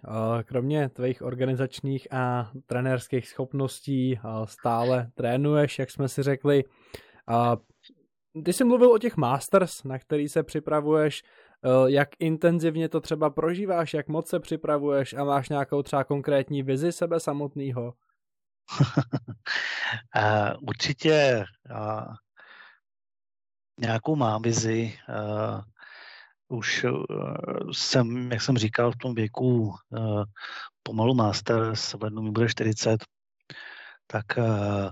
kromě 0.44 0.90
tvých 0.90 1.22
organizačních 1.22 2.14
a 2.14 2.52
trenérských 2.66 3.28
schopností 3.28 4.20
stále 4.46 5.12
trénuješ, 5.16 5.80
jak 5.80 5.92
jsme 5.92 6.10
si 6.10 6.24
řekli. 6.24 6.64
Ty 8.46 8.54
jsi 8.54 8.64
mluvil 8.64 8.92
o 8.92 8.98
těch 8.98 9.18
Masters, 9.18 9.84
na 9.84 10.00
který 10.00 10.30
se 10.30 10.44
připravuješ. 10.44 11.24
Jak 11.86 12.10
intenzivně 12.19 12.89
to 12.89 13.02
třeba 13.02 13.30
prožíváš, 13.30 13.93
jak 13.93 14.08
moc 14.08 14.30
se 14.30 14.39
připravuješ 14.39 15.13
a 15.13 15.24
máš 15.24 15.50
nějakou 15.50 15.84
třeba 15.84 16.04
konkrétní 16.04 16.63
vizi 16.63 16.91
sebe 16.91 17.19
samotného? 17.19 17.93
Určitě 20.62 21.45
nějakou 23.80 24.15
mám 24.15 24.41
vizi 24.41 24.93
už 26.52 26.84
uh, 26.84 27.71
jsem, 27.71 28.32
jak 28.32 28.41
jsem 28.41 28.58
říkal, 28.58 28.91
v 28.91 28.97
tom 28.97 29.15
věku 29.15 29.76
uh, 29.89 30.24
pomalu 30.84 31.13
master, 31.13 31.76
s 31.76 31.93
lednu 32.02 32.21
mi 32.21 32.32
bude 32.32 32.50
40, 32.50 33.06
tak 34.08 34.26
uh, 34.38 34.89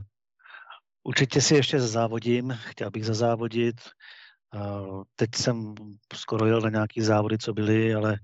určitě 1.04 1.42
si 1.42 1.56
ještě 1.56 1.80
zazávodím, 1.80 2.58
chtěl 2.62 2.92
bych 2.92 3.06
zazávodit. 3.06 3.76
Uh, 4.56 5.04
teď 5.16 5.30
jsem 5.36 5.76
skoro 6.14 6.46
jel 6.46 6.62
na 6.62 6.70
nějaký 6.70 7.02
závody, 7.02 7.38
co 7.38 7.54
byly, 7.54 7.94
ale 7.94 8.18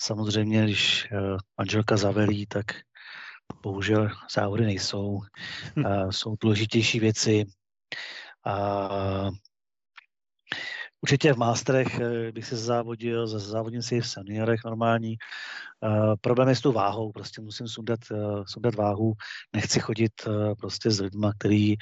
samozřejmě, 0.00 0.64
když 0.64 1.08
uh, 1.12 1.38
manželka 1.58 1.96
zavelí, 1.96 2.46
tak 2.46 2.66
bohužel 3.62 4.08
závody 4.34 4.64
nejsou. 4.64 5.20
Uh, 5.76 6.10
jsou 6.10 6.36
důležitější 6.40 7.00
věci. 7.00 7.44
Uh, 8.46 9.30
Určitě 11.02 11.32
v 11.32 11.36
másterech 11.36 12.00
eh, 12.00 12.32
bych 12.32 12.46
se 12.46 12.56
závodil, 12.56 13.26
závodím 13.26 13.82
si 13.82 14.00
v 14.00 14.08
seniorech 14.08 14.60
normální. 14.64 15.16
Problém 16.20 16.48
je 16.48 16.56
s 16.56 16.60
tou 16.60 16.72
váhou, 16.72 17.12
prostě 17.12 17.40
musím 17.40 17.68
sundat, 17.68 18.00
sundat 18.46 18.74
váhu, 18.74 19.12
nechci 19.52 19.80
chodit 19.80 20.12
prostě 20.58 20.90
s 20.90 21.00
lidmi, 21.00 21.26
kteří 21.38 21.76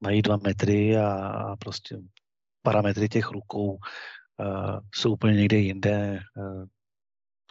mají 0.00 0.22
dva 0.22 0.36
metry 0.36 0.96
a, 0.96 1.12
a 1.12 1.56
prostě 1.56 1.98
parametry 2.62 3.08
těch 3.08 3.30
rukou 3.30 3.72
uh, 3.72 4.78
jsou 4.94 5.12
úplně 5.12 5.34
někde 5.36 5.56
jinde. 5.56 6.20
Uh, 6.36 6.64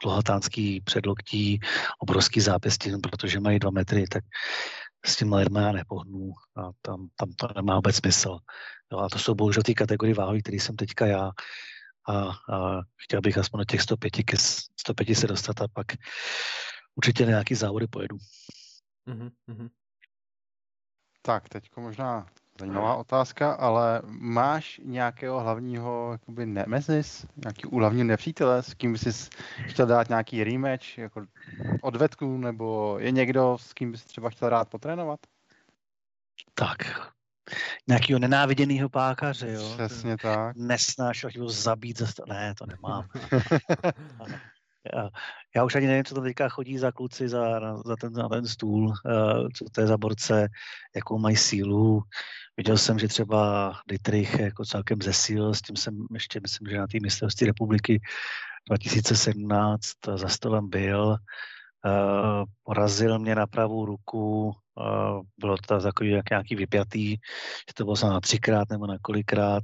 dlouhatánský 0.04 0.82
předloktí, 0.82 1.60
obrovský 2.00 2.42
zápěstí, 2.42 2.92
protože 3.04 3.40
mají 3.40 3.60
dva 3.60 3.72
metry, 3.72 4.08
tak 4.08 4.24
s 5.06 5.16
tím 5.16 5.34
lidmi 5.34 5.60
já 5.60 5.72
nepohnu 5.72 6.32
a 6.58 6.70
tam, 6.82 7.08
tam 7.16 7.32
to 7.32 7.48
nemá 7.56 7.76
vůbec 7.76 7.96
smysl. 7.96 8.38
Jo, 8.92 9.00
a 9.00 9.10
to 9.10 9.20
jsou 9.20 9.36
bohužel 9.36 9.64
ty 9.64 9.76
kategorie 9.76 10.16
váhy, 10.16 10.42
které 10.42 10.58
jsem 10.58 10.76
teďka 10.76 11.06
já 11.06 11.32
a, 12.10 12.14
a 12.54 12.82
chtěl 13.04 13.22
bych 13.22 13.38
aspoň 13.38 13.58
do 13.58 13.66
těch 13.66 13.82
105, 13.82 14.10
ke 14.12 14.38
105 14.80 15.16
se 15.16 15.28
dostat 15.28 15.62
a 15.62 15.68
pak 15.74 15.88
určitě 16.96 17.26
na 17.26 17.30
nějaký 17.30 17.56
závody 17.56 17.88
pojedu. 17.88 18.18
Mm-hmm. 19.08 19.70
Tak, 21.22 21.50
teď 21.50 21.70
možná 21.78 22.26
zajímavá 22.60 22.96
otázka, 22.96 23.54
ale 23.54 24.02
máš 24.08 24.82
nějakého 24.84 25.40
hlavního 25.40 26.12
jakoby 26.12 26.46
nemezis, 26.46 27.26
nějaký 27.44 27.64
hlavní 27.80 28.04
nepřítele, 28.04 28.64
s 28.64 28.74
kým 28.74 28.94
bys 28.94 29.30
chtěl 29.68 29.86
dát 29.86 30.10
nějaký 30.10 30.44
rematch, 30.44 30.98
jako 30.98 31.26
odvetku, 31.82 32.38
nebo 32.38 32.98
je 33.00 33.12
někdo, 33.12 33.58
s 33.60 33.74
kým 33.74 33.92
bys 33.92 34.06
třeba 34.06 34.30
chtěl 34.30 34.50
rád 34.50 34.70
potrénovat? 34.70 35.20
Tak, 36.54 36.78
nějakého 37.88 38.20
nenáviděného 38.20 38.90
pákaře, 38.90 39.52
jo? 39.52 39.72
Přesně 39.74 40.18
tak. 40.18 40.56
Nesnášel 40.56 41.30
ho 41.40 41.50
zabít, 41.50 41.98
zase... 41.98 42.22
ne, 42.28 42.54
to 42.58 42.66
nemám. 42.66 43.08
já, 45.56 45.64
už 45.64 45.76
ani 45.76 45.88
nevím, 45.88 46.04
co 46.04 46.16
to 46.16 46.22
teďka 46.22 46.50
chodí 46.50 46.78
za 46.78 46.92
kluci 46.92 47.30
za, 47.30 47.60
za, 47.86 47.96
ten, 47.96 48.14
za 48.14 48.28
ten 48.30 48.48
stůl, 48.48 48.86
uh, 48.86 49.48
co 49.54 49.66
to 49.72 49.82
je 49.82 49.88
za 49.88 49.98
borce, 49.98 50.48
jakou 50.96 51.20
mají 51.20 51.36
sílu. 51.36 52.04
Viděl 52.58 52.78
jsem, 52.78 53.00
že 53.00 53.08
třeba 53.08 53.74
Dietrich 53.88 54.40
jako 54.40 54.66
celkem 54.66 55.02
zesíl, 55.02 55.54
s 55.54 55.62
tím 55.62 55.76
jsem 55.76 56.08
ještě, 56.14 56.40
myslím, 56.40 56.68
že 56.70 56.78
na 56.78 56.88
té 56.88 56.98
mistrovství 57.02 57.48
republiky 57.48 58.02
2017 58.70 59.84
za 60.16 60.28
stolem 60.28 60.70
byl. 60.70 61.18
Uh, 61.86 62.44
porazil 62.64 63.20
mě 63.20 63.36
na 63.36 63.48
pravou 63.48 63.86
ruku, 63.86 64.46
uh, 64.76 65.22
bylo 65.38 65.58
to 65.58 65.82
takový 65.82 66.10
jak 66.10 66.30
nějaký 66.30 66.56
vypjatý, 66.56 67.10
že 67.68 67.74
to 67.76 67.84
bylo 67.84 67.96
na 68.04 68.20
třikrát 68.20 68.70
nebo 68.70 68.88
na 68.88 68.98
kolikrát. 69.02 69.64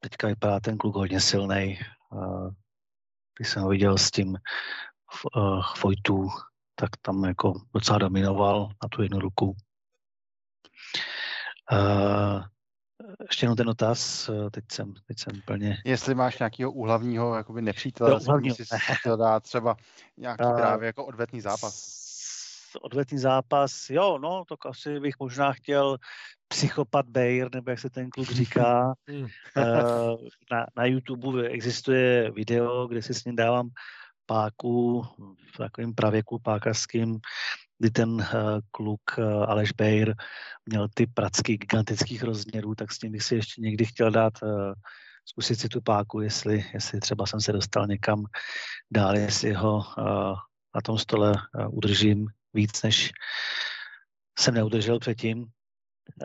Teďka 0.00 0.26
vypadá 0.26 0.60
ten 0.60 0.78
kluk 0.78 0.96
hodně 0.96 1.20
silný. 1.20 1.78
Uh, 2.12 2.50
když 3.38 3.48
jsem 3.48 3.62
ho 3.62 3.68
viděl 3.68 3.98
s 3.98 4.10
tím 4.10 4.28
uh, 5.36 5.62
Vojtu, 5.82 6.28
tak 6.74 6.90
tam 7.02 7.24
jako 7.24 7.52
docela 7.74 7.98
dominoval 7.98 8.68
na 8.82 8.88
tu 8.88 9.02
jednu 9.02 9.18
ruku. 9.20 9.56
Uh, 11.72 12.42
ještě 13.28 13.44
jenom 13.44 13.56
ten 13.56 13.68
otaz, 13.68 14.30
teď 14.50 14.64
jsem, 14.72 14.94
teď 15.06 15.18
jsem 15.18 15.40
plně... 15.44 15.76
Jestli 15.84 16.14
máš 16.14 16.38
nějakého 16.38 16.72
úhlavního 16.72 17.36
jakoby 17.36 17.62
nepřítele, 17.62 18.10
no, 18.10 18.16
úhlavního, 18.20 18.56
si 18.56 18.64
chtěl 19.00 19.16
dát 19.16 19.42
třeba 19.42 19.76
nějaký 20.16 20.44
uh, 20.44 20.56
právě 20.56 20.86
jako 20.86 21.06
odvetný 21.06 21.40
zápas. 21.40 22.06
Odvetný 22.80 23.18
zápas, 23.18 23.90
jo, 23.90 24.18
no, 24.18 24.44
tak 24.48 24.66
asi 24.66 25.00
bych 25.00 25.14
možná 25.20 25.52
chtěl 25.52 25.98
psychopat 26.48 27.08
Bayer, 27.08 27.54
nebo 27.54 27.70
jak 27.70 27.80
se 27.80 27.90
ten 27.90 28.10
kluk 28.10 28.28
říká. 28.30 28.94
uh, 29.56 30.18
na, 30.50 30.66
na 30.76 30.84
YouTube 30.84 31.48
existuje 31.48 32.30
video, 32.30 32.86
kde 32.86 33.02
si 33.02 33.14
s 33.14 33.24
ním 33.24 33.36
dávám 33.36 33.68
páku 34.26 35.02
v 35.54 35.58
takovém 35.58 35.94
pravěku 35.94 36.38
pákařským, 36.38 37.18
kdy 37.78 37.90
ten 37.90 38.10
uh, 38.10 38.24
kluk 38.70 39.00
uh, 39.18 39.24
Aleš 39.24 39.72
Bejr 39.72 40.14
měl 40.66 40.88
ty 40.94 41.06
pracky 41.06 41.56
gigantických 41.56 42.22
rozměrů, 42.22 42.74
tak 42.74 42.92
s 42.92 42.98
tím 42.98 43.12
bych 43.12 43.22
si 43.22 43.34
ještě 43.34 43.60
někdy 43.60 43.84
chtěl 43.84 44.10
dát 44.10 44.32
uh, 44.42 44.72
zkusit 45.24 45.60
si 45.60 45.68
tu 45.68 45.80
páku, 45.80 46.20
jestli, 46.20 46.64
jestli 46.74 47.00
třeba 47.00 47.26
jsem 47.26 47.40
se 47.40 47.52
dostal 47.52 47.86
někam 47.86 48.24
dál, 48.90 49.16
jestli 49.16 49.52
ho 49.52 49.84
na 50.74 50.80
tom 50.84 50.98
stole 50.98 51.34
udržím 51.70 52.26
víc, 52.54 52.82
než 52.82 53.12
jsem 54.38 54.54
neudržel 54.54 54.98
předtím. 54.98 55.46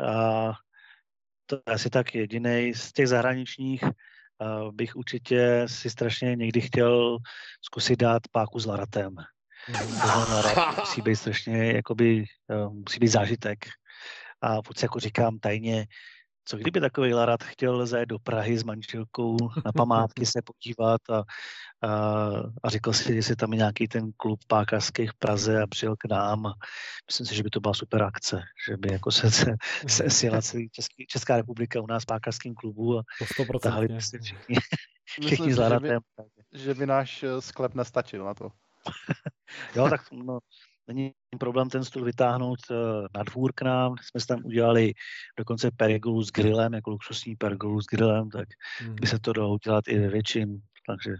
A 0.07 0.53
to 1.45 1.55
je 1.55 1.73
asi 1.73 1.89
tak 1.89 2.15
jediný 2.15 2.73
z 2.73 2.91
těch 2.91 3.07
zahraničních 3.07 3.83
bych 4.71 4.95
určitě 4.95 5.63
si 5.65 5.89
strašně 5.89 6.35
někdy 6.35 6.61
chtěl 6.61 7.17
zkusit 7.61 7.99
dát 7.99 8.21
páku 8.31 8.59
s 8.59 8.65
Laratem. 8.65 9.15
Mm. 9.69 10.75
musí 10.79 11.01
být 11.01 11.15
strašně, 11.15 11.73
jakoby, 11.73 12.25
uh, 12.47 12.73
musí 12.73 12.99
být 12.99 13.07
zážitek. 13.07 13.65
A 14.41 14.55
pokud 14.61 14.83
jako 14.83 14.99
říkám 14.99 15.39
tajně, 15.39 15.87
co 16.45 16.57
kdyby 16.57 16.79
takový 16.79 17.13
Larat 17.13 17.43
chtěl 17.43 17.85
zajet 17.85 18.09
do 18.09 18.19
Prahy 18.19 18.57
s 18.57 18.63
manželkou 18.63 19.37
na 19.65 19.71
památky 19.71 20.25
se 20.25 20.41
podívat 20.41 21.01
a, 21.09 21.23
a, 21.87 21.89
a 22.63 22.69
řekl 22.69 22.93
si, 22.93 23.13
jestli 23.13 23.35
tam 23.35 23.53
je 23.53 23.57
nějaký 23.57 23.87
ten 23.87 24.11
klub 24.17 24.39
pákařský 24.47 25.07
v 25.07 25.13
Praze 25.13 25.61
a 25.61 25.67
přijel 25.67 25.95
k 25.95 26.05
nám. 26.09 26.45
A 26.45 26.53
myslím 27.07 27.27
si, 27.27 27.35
že 27.35 27.43
by 27.43 27.49
to 27.49 27.59
byla 27.59 27.73
super 27.73 28.03
akce, 28.03 28.41
že 28.67 28.77
by 28.77 28.91
jako 28.91 29.11
se, 29.11 29.31
se, 29.31 29.55
se 29.87 30.09
sjela 30.09 30.41
celý 30.41 30.69
Český, 30.69 31.05
Česká 31.07 31.37
republika 31.37 31.81
u 31.81 31.87
nás 31.87 32.03
v 32.03 32.05
pákařském 32.05 32.53
klubu 32.53 32.99
a 32.99 33.03
tahali 33.61 33.87
by 33.87 34.01
si 34.01 34.19
všichni, 34.19 34.55
všichni 35.21 35.53
s 35.53 35.57
Laratem. 35.57 35.99
Že 36.17 36.23
by, 36.51 36.63
že 36.63 36.73
by 36.73 36.85
náš 36.85 37.23
eh, 37.23 37.41
sklep 37.41 37.73
nestačil 37.73 38.25
na 38.25 38.33
to. 38.33 38.49
jo, 39.75 39.89
tak 39.89 40.01
no, 40.11 40.39
není 40.87 41.11
problém 41.39 41.69
ten 41.69 41.83
stůl 41.83 42.03
vytáhnout 42.03 42.59
uh, 42.71 42.77
na 43.15 43.23
dvůr 43.23 43.51
k 43.55 43.61
nám. 43.61 43.95
Jsme 44.01 44.19
si 44.19 44.27
tam 44.27 44.45
udělali 44.45 44.93
dokonce 45.37 45.71
pergolu 45.71 46.23
s 46.23 46.31
grillem, 46.31 46.73
jako 46.73 46.89
luxusní 46.89 47.35
pergolu 47.35 47.81
s 47.81 47.85
grillem, 47.85 48.29
tak 48.29 48.47
hmm. 48.79 48.95
by 48.95 49.07
se 49.07 49.19
to 49.19 49.33
dalo 49.33 49.53
udělat 49.53 49.87
i 49.87 49.99
ve 49.99 50.07
větším. 50.07 50.61
Takže 50.87 51.15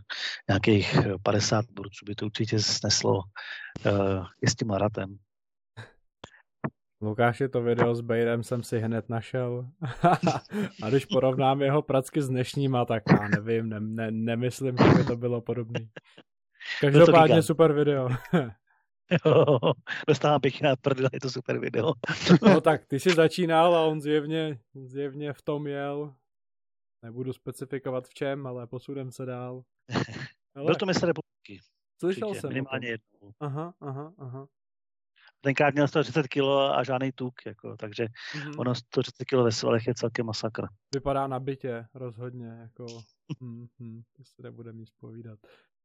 nějakých 0.49 0.97
50 1.23 1.65
burců 1.71 2.05
by 2.05 2.15
to 2.15 2.25
určitě 2.25 2.59
sneslo 2.59 3.13
uh, 3.85 4.25
i 4.41 4.49
s 4.49 4.55
tím 4.55 4.67
maratem. 4.67 5.17
Lukáši, 7.03 7.49
to 7.49 7.61
video 7.61 7.95
s 7.95 8.01
Bejrem 8.01 8.43
jsem 8.43 8.63
si 8.63 8.79
hned 8.79 9.09
našel. 9.09 9.69
a 10.83 10.89
když 10.89 11.05
porovnám 11.05 11.61
jeho 11.61 11.81
pracky 11.81 12.21
s 12.21 12.27
dnešníma, 12.27 12.85
tak 12.85 13.03
já 13.09 13.27
nevím, 13.27 13.69
ne, 13.69 13.79
ne, 13.79 14.11
nemyslím, 14.11 14.77
že 14.77 14.97
by 14.97 15.03
to 15.03 15.17
bylo 15.17 15.41
podobné. 15.41 15.79
Každopádně 16.81 17.41
super 17.41 17.73
video. 17.73 18.09
dostávám 20.07 20.41
pěkně 20.41 20.69
na 20.69 20.75
prdel, 20.75 21.09
je 21.13 21.19
to 21.19 21.29
super 21.29 21.59
video. 21.59 21.93
no 22.41 22.61
tak 22.61 22.85
ty 22.85 22.99
jsi 22.99 23.09
začínal 23.09 23.75
a 23.75 23.85
on 23.85 24.01
zjevně, 24.01 24.59
zjevně 24.73 25.33
v 25.33 25.41
tom 25.41 25.67
jel. 25.67 26.15
Nebudu 27.03 27.33
specifikovat 27.33 28.07
v 28.07 28.13
čem, 28.13 28.47
ale 28.47 28.67
posudem 28.67 29.11
se 29.11 29.25
dál. 29.25 29.63
Ale... 30.55 30.65
Byl 30.65 30.75
to 30.75 30.85
mistr 30.85 31.07
republiky. 31.07 31.65
Slyšel 31.99 32.27
Určitě, 32.27 32.41
jsem. 32.41 32.49
Minimálně 32.49 32.87
jednou. 32.87 33.33
Aha, 33.39 33.73
aha, 33.81 34.13
aha. 34.17 34.47
Tenkrát 35.41 35.73
měl 35.73 35.87
130 35.87 36.27
kg 36.27 36.41
a 36.75 36.83
žádný 36.83 37.11
tuk, 37.11 37.33
jako, 37.45 37.77
takže 37.77 38.05
mm-hmm. 38.05 38.55
ono 38.57 38.75
130 38.75 39.25
kg 39.25 39.33
ve 39.33 39.51
svalech 39.51 39.87
je 39.87 39.93
celkem 39.95 40.25
masakr. 40.25 40.67
Vypadá 40.93 41.27
na 41.27 41.39
bytě, 41.39 41.85
rozhodně, 41.93 42.47
jako, 42.47 42.85
hm, 43.43 43.67
hm, 43.79 44.01
to 44.17 44.23
se 44.23 44.41
nebude 44.41 44.73
nic 44.73 44.89
povídat. 44.91 45.39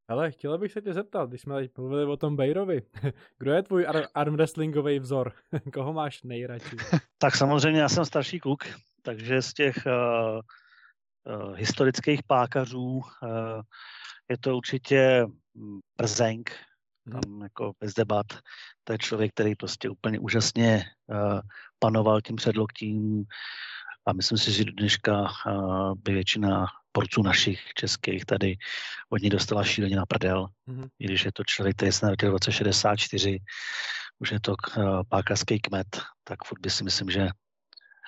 Ale 0.09 0.31
chtěla 0.31 0.59
bych 0.59 0.73
se 0.73 0.83
tě 0.83 0.95
zeptat, 0.95 1.29
když 1.29 1.41
jsme 1.41 1.55
tady 1.55 1.71
mluvili 1.79 2.05
o 2.05 2.17
tom 2.17 2.37
Bejrovi, 2.37 2.83
kdo 3.39 3.53
je 3.53 3.63
tvůj 3.63 3.87
ar- 3.87 4.09
arm 4.15 4.37
wrestlingový 4.37 4.99
vzor? 4.99 5.33
Koho 5.73 5.93
máš 5.93 6.23
nejradši? 6.23 6.77
tak 7.19 7.37
samozřejmě 7.37 7.81
já 7.81 7.89
jsem 7.89 8.05
starší 8.05 8.41
kluk, 8.41 8.65
takže 9.03 9.43
z 9.43 9.55
těch 9.55 9.77
uh, 9.87 10.41
uh, 11.37 11.55
historických 11.55 12.21
pákařů 12.23 12.89
uh, 12.89 13.03
je 14.31 14.39
to 14.39 14.57
určitě 14.57 15.27
Brzenk, 15.97 16.51
tam 17.13 17.21
hmm. 17.27 17.43
jako 17.43 17.73
bez 17.81 17.95
debat. 17.95 18.27
To 18.85 18.93
je 18.93 18.99
člověk, 18.99 19.33
který 19.33 19.55
prostě 19.55 19.89
úplně 19.89 20.19
úžasně 20.19 20.85
uh, 21.07 21.41
panoval 21.79 22.21
tím 22.21 22.37
předloktím 22.37 23.25
a 24.07 24.13
myslím 24.13 24.39
si, 24.39 24.53
že 24.53 24.65
do 24.65 24.73
dneška 24.73 25.23
uh, 25.23 25.95
by 25.95 26.13
většina 26.13 26.67
porců 26.93 27.23
našich 27.23 27.61
českých 27.75 28.25
tady 28.25 28.57
od 29.11 29.23
něj 29.23 29.31
dostala 29.31 29.65
šíleně 29.65 29.97
na 29.97 30.07
prdel. 30.07 30.47
Mm-hmm. 30.69 30.89
I 30.99 31.05
když 31.05 31.25
je 31.25 31.33
to 31.33 31.45
člověk, 31.45 31.77
který 31.77 31.93
se 31.93 32.07
narodil 32.07 32.31
v 32.31 32.33
roce 32.33 32.53
64, 32.53 33.39
už 34.19 34.33
je 34.33 34.41
to 34.41 34.53
uh, 34.53 35.01
pákařský 35.09 35.61
kmet, 35.61 35.87
tak 36.25 36.45
furt 36.45 36.61
by 36.61 36.71
si 36.71 36.85
myslím, 36.85 37.11
že 37.11 37.29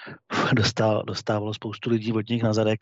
dostal, 0.56 1.02
dostávalo 1.02 1.54
spoustu 1.54 1.90
lidí 1.90 2.12
od 2.12 2.28
nich 2.28 2.42
na 2.42 2.52
zadek. 2.52 2.80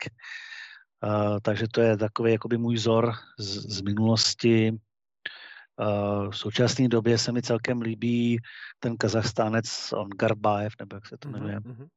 Uh, 1.03 1.37
takže 1.41 1.65
to 1.71 1.81
je 1.81 1.97
takový 1.97 2.31
jakoby 2.31 2.57
můj 2.57 2.75
vzor 2.75 3.13
z, 3.39 3.77
z 3.77 3.81
minulosti. 3.81 4.71
Uh, 4.71 6.29
v 6.31 6.37
současné 6.37 6.87
době 6.87 7.17
se 7.17 7.31
mi 7.31 7.41
celkem 7.41 7.81
líbí 7.81 8.37
ten 8.79 8.97
kazachstánec 8.97 9.93
On 9.93 10.09
Garbájev, 10.09 10.73
nebo 10.79 10.95
jak 10.95 11.05
se 11.05 11.17
to 11.17 11.29
mhm, 11.29 11.37
jmenuje. 11.37 11.59
Mm-hmm. 11.59 11.87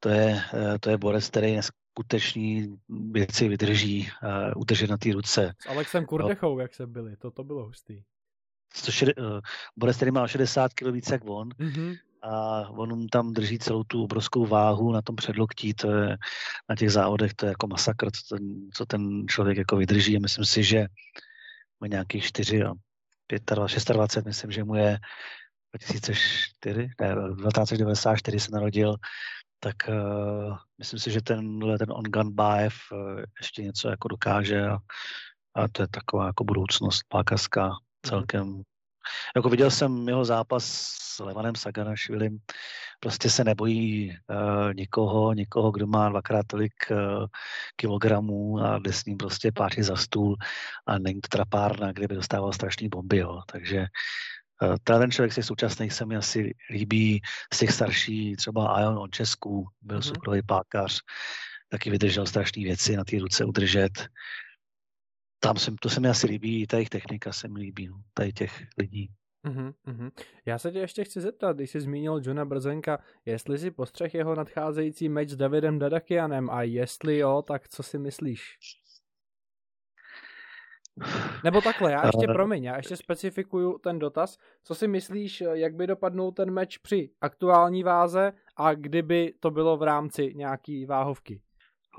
To 0.00 0.08
je, 0.08 0.42
uh, 0.54 0.78
to 0.80 0.90
je 0.90 0.98
borec, 0.98 1.28
který 1.28 1.56
neskuteční 1.56 2.78
věci 2.88 3.48
vydrží, 3.48 4.08
uh, 4.22 4.60
udržet 4.60 4.90
na 4.90 4.96
té 4.96 5.12
ruce. 5.12 5.54
S 5.58 5.66
Alexem 5.68 6.06
Kurdechou, 6.06 6.54
no. 6.54 6.60
jak 6.60 6.74
se 6.74 6.86
byli, 6.86 7.16
to, 7.16 7.30
to 7.30 7.44
bylo 7.44 7.64
hustý. 7.64 8.02
160, 8.74 9.22
uh, 9.22 9.40
borec, 9.76 9.96
který 9.96 10.10
má 10.10 10.28
60 10.28 10.74
kg 10.74 10.86
více 10.86 11.14
jak 11.14 11.22
on, 11.24 11.48
mm-hmm 11.48 11.96
a 12.22 12.68
on 12.70 13.08
tam 13.08 13.32
drží 13.32 13.58
celou 13.58 13.84
tu 13.84 14.04
obrovskou 14.04 14.46
váhu 14.46 14.92
na 14.92 15.02
tom 15.02 15.16
předloktí, 15.16 15.74
to 15.74 15.90
je 15.90 16.16
na 16.68 16.76
těch 16.76 16.92
závodech, 16.92 17.34
to 17.34 17.46
je 17.46 17.50
jako 17.50 17.66
masakr, 17.66 18.10
co 18.10 18.36
ten, 18.36 18.68
co 18.74 18.86
ten 18.86 19.28
člověk 19.28 19.58
jako 19.58 19.76
vydrží. 19.76 20.18
Myslím 20.18 20.44
si, 20.44 20.64
že 20.64 20.86
má 21.80 21.86
nějakých 21.86 22.24
4 22.24 22.62
a 22.62 22.72
25, 23.54 23.94
26, 23.94 24.24
myslím, 24.24 24.50
že 24.50 24.64
mu 24.64 24.74
je 24.74 24.98
2004, 25.72 26.78
ne, 27.00 27.14
1994 27.14 28.40
se 28.40 28.50
narodil, 28.52 28.94
tak 29.60 29.76
uh, 29.88 30.56
myslím 30.78 31.00
si, 31.00 31.10
že 31.10 31.22
tenhle 31.22 31.78
ten 31.78 31.92
Ongan 31.92 32.30
Baev 32.30 32.74
uh, 32.92 33.22
ještě 33.40 33.62
něco 33.62 33.88
jako 33.88 34.08
dokáže 34.08 34.66
a, 34.66 34.78
a 35.54 35.68
to 35.68 35.82
je 35.82 35.88
taková 35.88 36.26
jako 36.26 36.44
budoucnost 36.44 37.02
pákaská 37.08 37.66
mhm. 37.66 37.76
celkem 38.06 38.62
jako 39.36 39.48
viděl 39.48 39.70
jsem 39.70 40.08
jeho 40.08 40.24
zápas 40.24 40.64
s 41.18 41.18
Levanem 41.18 41.54
Saganašvilim, 41.54 42.38
prostě 43.00 43.30
se 43.30 43.44
nebojí 43.44 44.10
uh, 44.10 44.74
nikoho, 44.74 45.32
nikoho, 45.32 45.70
kdo 45.70 45.86
má 45.86 46.08
dvakrát 46.08 46.46
tolik 46.46 46.72
uh, 46.90 47.26
kilogramů 47.76 48.60
a 48.60 48.78
jde 48.78 48.92
s 48.92 49.04
ním 49.04 49.16
prostě 49.16 49.52
páči 49.52 49.82
za 49.82 49.96
stůl 49.96 50.36
a 50.86 50.98
není 50.98 51.20
to 51.20 51.28
trapárna, 51.28 51.92
kde 51.92 52.08
by 52.08 52.14
dostával 52.14 52.52
strašný 52.52 52.88
bomby, 52.88 53.18
jo. 53.18 53.40
takže 53.52 53.80
uh, 53.80 53.86
ten 54.84 55.10
člověk 55.10 55.32
si 55.32 55.42
současných 55.42 55.92
se 55.92 56.06
mi 56.06 56.16
asi 56.16 56.54
líbí, 56.70 57.20
z 57.52 57.58
těch 57.58 57.72
starší, 57.72 58.36
třeba 58.36 58.80
Ion 58.80 58.98
od 58.98 59.10
Česku, 59.10 59.68
byl 59.80 59.98
mm-hmm. 59.98 60.02
soukromý 60.02 60.42
pákař, 60.42 61.00
taky 61.68 61.90
vydržel 61.90 62.26
strašné 62.26 62.62
věci 62.62 62.96
na 62.96 63.04
té 63.04 63.18
ruce 63.18 63.44
udržet 63.44 64.08
tam 65.40 65.56
se, 65.56 65.72
to 65.80 65.88
se 65.88 66.00
mi 66.00 66.08
asi 66.08 66.26
líbí, 66.26 66.66
ta 66.66 66.76
jejich 66.76 66.88
technika 66.90 67.32
se 67.32 67.48
mi 67.48 67.60
líbí, 67.60 67.88
no, 67.88 68.00
tady 68.14 68.32
těch 68.32 68.62
lidí. 68.78 69.10
Uhum, 69.46 69.74
uhum. 69.86 70.10
Já 70.46 70.58
se 70.58 70.72
tě 70.72 70.78
ještě 70.78 71.04
chci 71.04 71.20
zeptat, 71.20 71.56
když 71.56 71.70
jsi 71.70 71.80
zmínil 71.80 72.20
Johna 72.24 72.44
Brzenka, 72.44 72.98
jestli 73.24 73.58
si 73.58 73.70
postřeh 73.70 74.14
jeho 74.14 74.34
nadcházející 74.34 75.08
meč 75.08 75.30
s 75.30 75.36
Davidem 75.36 75.78
Dadakianem 75.78 76.50
a 76.50 76.62
jestli 76.62 77.18
jo, 77.18 77.42
tak 77.42 77.68
co 77.68 77.82
si 77.82 77.98
myslíš? 77.98 78.58
Nebo 81.44 81.60
takhle, 81.60 81.92
já 81.92 82.06
ještě, 82.06 82.26
promiň, 82.26 82.64
já 82.64 82.76
ještě 82.76 82.96
specifikuju 82.96 83.78
ten 83.78 83.98
dotaz. 83.98 84.38
Co 84.64 84.74
si 84.74 84.88
myslíš, 84.88 85.42
jak 85.52 85.74
by 85.74 85.86
dopadnul 85.86 86.32
ten 86.32 86.50
meč 86.50 86.78
při 86.78 87.10
aktuální 87.20 87.82
váze 87.82 88.32
a 88.56 88.74
kdyby 88.74 89.34
to 89.40 89.50
bylo 89.50 89.76
v 89.76 89.82
rámci 89.82 90.32
nějaký 90.34 90.86
váhovky? 90.86 91.40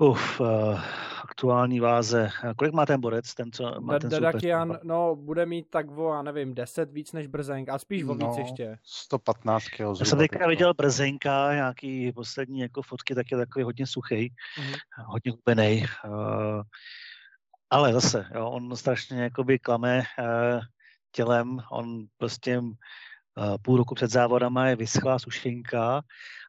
Uf, 0.00 0.40
uh, 0.40 0.80
aktuální 1.22 1.80
váze. 1.80 2.28
Kolik 2.56 2.74
má 2.74 2.86
ten 2.86 3.00
borec, 3.00 3.34
ten, 3.34 3.52
co 3.52 3.80
má 3.80 3.98
ten 3.98 4.10
Dadakian, 4.10 4.78
no, 4.82 5.16
bude 5.16 5.46
mít 5.46 5.66
tak 5.70 5.98
o, 5.98 6.14
já 6.14 6.22
nevím, 6.22 6.54
10 6.54 6.92
víc 6.92 7.12
než 7.12 7.26
Brzenk, 7.26 7.68
a 7.68 7.78
spíš 7.78 8.04
o 8.04 8.14
víc 8.14 8.22
no, 8.22 8.34
ještě. 8.38 8.76
115 8.84 9.64
kg. 9.64 9.80
Já 9.80 9.94
jsem 10.04 10.18
teďka 10.18 10.48
viděl 10.48 10.74
Brzenka, 10.74 11.54
nějaký 11.54 12.12
poslední 12.12 12.60
jako 12.60 12.82
fotky, 12.82 13.14
tak 13.14 13.26
je 13.30 13.36
takový 13.36 13.62
hodně 13.62 13.86
suchý, 13.86 14.14
mm-hmm. 14.16 15.04
hodně 15.06 15.32
hubený. 15.32 15.84
Uh, 16.08 16.62
ale 17.70 17.92
zase, 17.92 18.26
jo, 18.34 18.50
on 18.50 18.76
strašně 18.76 19.22
jakoby 19.22 19.58
klame 19.58 19.98
uh, 19.98 20.60
tělem, 21.12 21.60
on 21.70 22.06
prostě 22.16 22.58
uh, 22.58 22.74
půl 23.62 23.76
roku 23.76 23.94
před 23.94 24.10
závodama 24.10 24.68
je 24.68 24.76
vyschlá 24.76 25.18
sušenka 25.18 26.02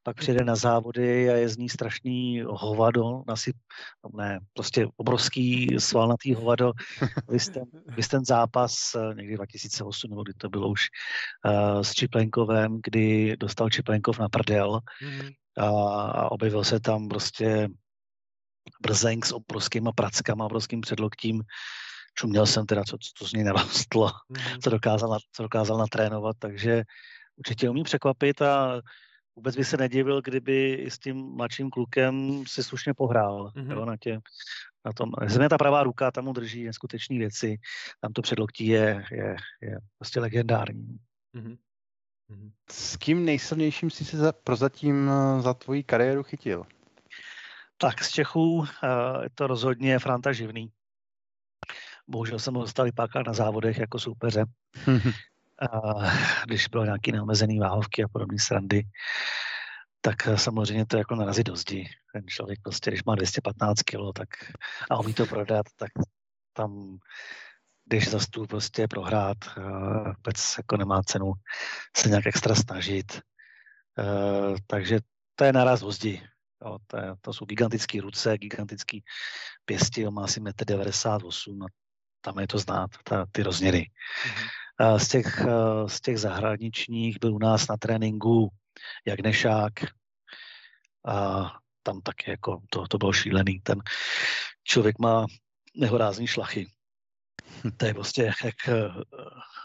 pak 0.03 0.17
přijde 0.17 0.43
na 0.43 0.55
závody 0.55 1.29
a 1.29 1.35
je 1.35 1.49
z 1.49 1.57
ní 1.57 1.69
strašný 1.69 2.43
hovado, 2.47 3.23
nasyp, 3.27 3.55
ne, 4.13 4.39
prostě 4.53 4.87
obrovský 4.95 5.75
svalnatý 5.79 6.33
hovado. 6.33 6.71
Vy 7.29 7.39
ten, 7.39 7.63
vy 7.95 8.03
ten 8.03 8.25
zápas 8.25 8.95
eh, 8.95 9.15
někdy 9.15 9.35
2008, 9.35 10.09
nebo 10.09 10.23
kdy 10.23 10.33
to 10.33 10.49
bylo 10.49 10.69
už 10.69 10.87
uh, 11.45 11.81
s 11.81 11.93
Čiplenkovem, 11.93 12.79
kdy 12.83 13.37
dostal 13.37 13.69
Čiplenkov 13.69 14.19
na 14.19 14.29
prdel 14.29 14.79
mm-hmm. 15.03 15.33
a, 15.57 15.67
a 16.11 16.31
objevil 16.31 16.63
se 16.63 16.79
tam 16.79 17.07
prostě 17.07 17.67
brzenk 18.81 19.25
s 19.25 19.31
obrovskýma 19.31 19.91
prackama, 19.91 20.45
obrovským 20.45 20.81
předloktím, 20.81 21.43
čuměl 22.15 22.45
jsem 22.45 22.65
teda, 22.65 22.83
co, 22.83 22.97
co 23.17 23.27
z 23.27 23.33
něj 23.33 23.43
narostlo, 23.43 24.07
mm-hmm. 24.07 24.59
co, 24.63 24.69
dokázal, 24.69 25.17
co 25.31 25.43
dokázal 25.43 25.77
natrénovat, 25.77 26.35
takže 26.39 26.83
určitě 27.35 27.69
umí 27.69 27.83
překvapit 27.83 28.41
a 28.41 28.81
vůbec 29.35 29.55
by 29.55 29.65
se 29.65 29.77
nedivil, 29.77 30.21
kdyby 30.21 30.85
s 30.89 30.99
tím 30.99 31.17
mladším 31.17 31.69
klukem 31.69 32.43
si 32.47 32.63
slušně 32.63 32.93
pohrál 32.93 33.51
mm-hmm. 33.55 33.71
jo, 33.71 33.85
na, 33.85 33.97
tě, 33.97 34.19
na 34.85 34.93
tom. 34.93 35.11
Země 35.27 35.49
ta 35.49 35.57
pravá 35.57 35.83
ruka, 35.83 36.11
tam 36.11 36.25
mu 36.25 36.33
drží 36.33 36.63
neskutečné 36.63 37.17
věci, 37.17 37.57
tam 38.01 38.13
to 38.13 38.21
předloktí 38.21 38.67
je, 38.67 39.03
je, 39.11 39.35
je 39.61 39.77
prostě 39.97 40.19
legendární. 40.19 40.97
Mm-hmm. 41.35 41.57
S 42.71 42.97
kým 42.97 43.25
nejsilnějším 43.25 43.89
jsi 43.89 44.05
se 44.05 44.17
za, 44.17 44.31
prozatím 44.31 45.09
eh, 45.09 45.41
za 45.41 45.53
tvoji 45.53 45.83
kariéru 45.83 46.23
chytil? 46.23 46.65
Tak 47.81 48.03
z 48.03 48.11
Čechů 48.11 48.65
je 49.23 49.29
to 49.35 49.47
rozhodně 49.47 49.99
Franta 49.99 50.33
Živný. 50.33 50.71
Bohužel 52.07 52.39
jsem 52.39 52.53
ho 52.53 52.61
dostal 52.61 52.87
párkrát 52.95 53.27
na 53.27 53.33
závodech 53.33 53.77
jako 53.77 53.99
soupeře. 53.99 54.45
když 56.45 56.67
bylo 56.67 56.85
nějaký 56.85 57.11
neomezený 57.11 57.59
váhovky 57.59 58.03
a 58.03 58.07
podobné 58.07 58.39
srandy, 58.39 58.83
tak 60.01 60.15
samozřejmě 60.35 60.85
to 60.85 60.97
jako 60.97 61.15
narazí 61.15 61.43
do 61.43 61.55
zdi. 61.55 61.89
Ten 62.13 62.27
člověk 62.27 62.59
prostě, 62.63 62.91
když 62.91 63.03
má 63.03 63.15
215 63.15 63.81
kg 63.81 63.97
tak, 64.15 64.29
a 64.89 64.99
umí 64.99 65.13
to 65.13 65.25
prodat, 65.25 65.65
tak 65.75 65.89
tam 66.53 66.97
když 67.85 68.09
za 68.09 68.19
stůl 68.19 68.47
prostě 68.47 68.87
prohrát, 68.87 69.37
vůbec 70.05 70.55
jako 70.57 70.77
nemá 70.77 71.03
cenu 71.03 71.33
se 71.97 72.09
nějak 72.09 72.27
extra 72.27 72.55
snažit. 72.55 73.21
takže 74.67 74.99
to 75.35 75.43
je 75.43 75.53
naraz 75.53 75.81
do 75.81 75.91
zdi. 75.91 76.27
Jo, 76.65 76.77
to, 76.87 76.97
je, 76.97 77.13
to 77.21 77.33
jsou 77.33 77.45
gigantické 77.45 78.01
ruce, 78.01 78.37
gigantický 78.37 79.03
pěsti, 79.65 80.07
on 80.07 80.13
má 80.13 80.23
asi 80.23 80.41
1,98 80.41 81.53
m 81.55 81.63
a 81.63 81.65
tam 82.21 82.39
je 82.39 82.47
to 82.47 82.59
znát, 82.59 82.89
ta, 83.03 83.25
ty 83.31 83.43
rozměry. 83.43 83.85
Mm-hmm. 83.87 84.97
Z 84.97 85.07
těch, 85.07 85.45
z 85.87 86.01
těch 86.01 86.19
zahraničních 86.19 87.19
byl 87.19 87.35
u 87.35 87.39
nás 87.39 87.67
na 87.67 87.77
tréninku 87.77 88.49
Jagnešák 89.05 89.73
a 91.07 91.49
tam 91.83 92.01
taky 92.01 92.31
jako 92.31 92.61
to, 92.69 92.87
to 92.87 92.97
bylo 92.97 93.13
šílený. 93.13 93.59
Ten 93.59 93.79
člověk 94.63 94.99
má 94.99 95.25
nehorázní 95.75 96.27
šlachy. 96.27 96.67
To 97.77 97.85
je 97.85 97.93
prostě 97.93 98.23
jak 98.23 98.67
eh, 98.67 98.89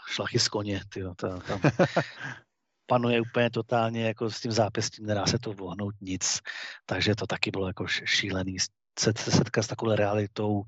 šlachy 0.07 0.39
z 0.39 0.47
koně. 0.47 0.81
Tyjo, 0.89 1.13
to, 1.15 1.39
tam 1.39 1.61
panuje 2.87 3.21
úplně 3.21 3.49
totálně 3.49 4.05
jako 4.05 4.29
s 4.29 4.41
tím 4.41 4.51
zápěstím, 4.51 5.05
nedá 5.05 5.25
se 5.25 5.39
to 5.39 5.53
vohnout 5.53 5.95
nic. 6.01 6.39
Takže 6.85 7.15
to 7.15 7.27
taky 7.27 7.51
bylo 7.51 7.67
jako 7.67 7.87
šílený. 7.87 8.57
se, 8.99 9.13
se 9.17 9.31
setkat 9.31 9.63
s 9.63 9.67
takovou 9.67 9.95
realitou, 9.95 10.63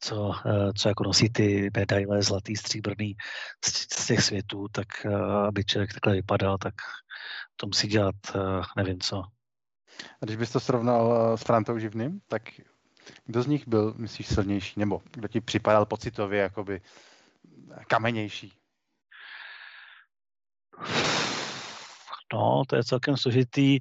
co, 0.00 0.32
eh, 0.46 0.72
co 0.76 0.88
jako 0.88 1.04
nosí 1.04 1.30
ty 1.30 1.70
medaile 1.76 2.22
zlatý, 2.22 2.56
stříbrný 2.56 3.16
z, 3.64 3.94
z 3.94 4.06
těch 4.06 4.22
světů, 4.22 4.66
tak 4.72 5.06
eh, 5.06 5.14
aby 5.46 5.64
člověk 5.64 5.94
takhle 5.94 6.14
vypadal, 6.14 6.58
tak 6.58 6.74
to 7.56 7.66
musí 7.66 7.88
dělat 7.88 8.14
nevím 8.76 9.00
co. 9.00 9.22
A 10.22 10.24
když 10.24 10.36
bys 10.36 10.52
to 10.52 10.60
srovnal 10.60 11.36
s 11.36 11.42
Frantou 11.42 11.78
Živným, 11.78 12.20
tak 12.28 12.42
kdo 13.26 13.42
z 13.42 13.46
nich 13.46 13.68
byl, 13.68 13.94
myslíš, 13.96 14.26
silnější? 14.26 14.80
Nebo 14.80 15.02
kdo 15.10 15.28
ti 15.28 15.40
připadal 15.40 15.86
pocitově 15.86 16.40
jakoby 16.40 16.80
kamenější? 17.88 18.59
No, 22.32 22.62
to 22.68 22.76
je 22.76 22.84
celkem 22.84 23.16
složitý, 23.16 23.78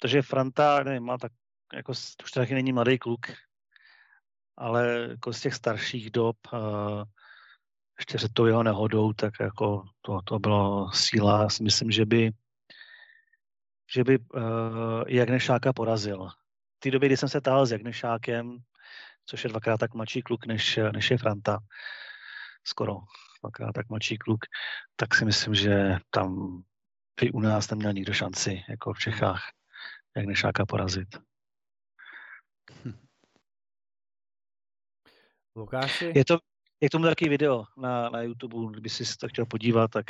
protože 0.00 0.22
Franta, 0.22 0.82
nevím, 0.82 1.02
má 1.02 1.18
tak, 1.18 1.32
jako 1.74 1.92
už 2.24 2.30
taky 2.34 2.54
není 2.54 2.72
mladý 2.72 2.98
kluk, 2.98 3.26
ale 4.56 5.06
jako 5.10 5.32
z 5.32 5.40
těch 5.40 5.54
starších 5.54 6.10
dob, 6.10 6.36
uh, 6.52 7.04
ještě 7.98 8.16
před 8.16 8.32
tou 8.32 8.46
jeho 8.46 8.62
nehodou, 8.62 9.12
tak 9.12 9.32
jako 9.40 9.82
to, 10.00 10.20
to 10.24 10.38
bylo 10.38 10.90
síla. 10.92 11.42
Já 11.42 11.48
si 11.48 11.62
myslím, 11.62 11.90
že 11.90 12.06
by, 12.06 12.30
že 13.94 14.04
by 14.04 14.18
uh, 14.18 14.42
Jagnešáka 15.08 15.72
porazil. 15.72 16.28
V 16.76 16.80
té 16.80 16.90
době, 16.90 17.08
kdy 17.08 17.16
jsem 17.16 17.28
se 17.28 17.40
tahal 17.40 17.66
s 17.66 17.72
Jagnešákem, 17.72 18.58
což 19.26 19.44
je 19.44 19.50
dvakrát 19.50 19.76
tak 19.76 19.94
mladší 19.94 20.22
kluk, 20.22 20.46
než, 20.46 20.78
než 20.92 21.10
je 21.10 21.18
Franta, 21.18 21.58
skoro 22.64 22.96
dvakrát 23.42 23.72
tak 23.72 23.88
mladší 23.88 24.18
kluk, 24.18 24.40
tak 24.96 25.14
si 25.14 25.24
myslím, 25.24 25.54
že 25.54 25.96
tam 26.10 26.62
by 27.20 27.30
u 27.30 27.40
nás 27.40 27.70
neměl 27.70 27.92
nikdo 27.92 28.12
šanci, 28.12 28.64
jako 28.68 28.92
v 28.92 28.98
Čechách, 28.98 29.42
jak 30.16 30.26
Nešáka 30.26 30.66
porazit. 30.66 31.08
Lukáši? 35.56 36.12
Je 36.14 36.24
to, 36.24 36.38
je 36.80 36.88
k 36.88 36.92
tomu 36.92 37.04
taky 37.04 37.28
video 37.28 37.64
na, 37.76 38.08
na 38.10 38.22
YouTube, 38.22 38.72
kdyby 38.72 38.90
si 38.90 39.16
to 39.16 39.28
chtěl 39.28 39.46
podívat, 39.46 39.90
tak 39.90 40.06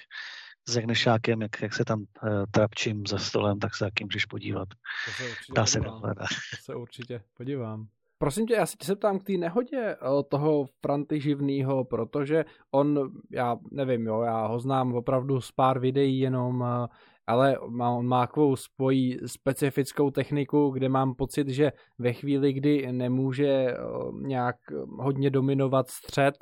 s 0.68 0.76
Jagnešákem, 0.76 1.42
jak, 1.42 1.62
jak 1.62 1.74
se 1.74 1.84
tam 1.84 2.00
uh, 2.00 2.44
trapčím 2.50 3.06
za 3.06 3.18
stolem, 3.18 3.58
tak 3.58 3.74
se 3.74 3.84
taky 3.84 4.04
můžeš 4.04 4.24
podívat. 4.24 4.68
To 5.04 5.10
se 5.10 5.24
Dá 5.54 5.66
se 5.66 5.80
dohledat. 5.80 6.28
To 6.50 6.56
se 6.62 6.74
určitě 6.74 7.22
podívám. 7.34 7.88
Prosím 8.18 8.46
tě, 8.46 8.54
já 8.54 8.66
se 8.66 8.76
tě 8.76 8.94
ptám 8.94 9.18
k 9.18 9.24
té 9.24 9.32
nehodě 9.32 9.78
eh, 9.78 9.96
toho 10.28 10.64
Franty 10.80 11.20
Živnýho, 11.20 11.84
protože 11.84 12.44
on, 12.70 13.10
já 13.32 13.56
nevím, 13.70 14.06
jo, 14.06 14.20
já 14.22 14.46
ho 14.46 14.58
znám 14.58 14.94
opravdu 14.94 15.40
z 15.40 15.52
pár 15.52 15.78
videí 15.78 16.18
jenom, 16.18 16.64
eh, 16.66 16.86
ale 17.26 17.58
má, 17.68 17.90
on 17.90 18.06
má 18.06 18.26
takovou 18.26 18.56
spojí 18.56 19.18
specifickou 19.26 20.10
techniku, 20.10 20.70
kde 20.70 20.88
mám 20.88 21.14
pocit, 21.14 21.48
že 21.48 21.72
ve 21.98 22.12
chvíli, 22.12 22.52
kdy 22.52 22.92
nemůže 22.92 23.48
eh, 23.48 23.76
nějak 24.20 24.56
hodně 24.98 25.30
dominovat 25.30 25.90
střed, 25.90 26.34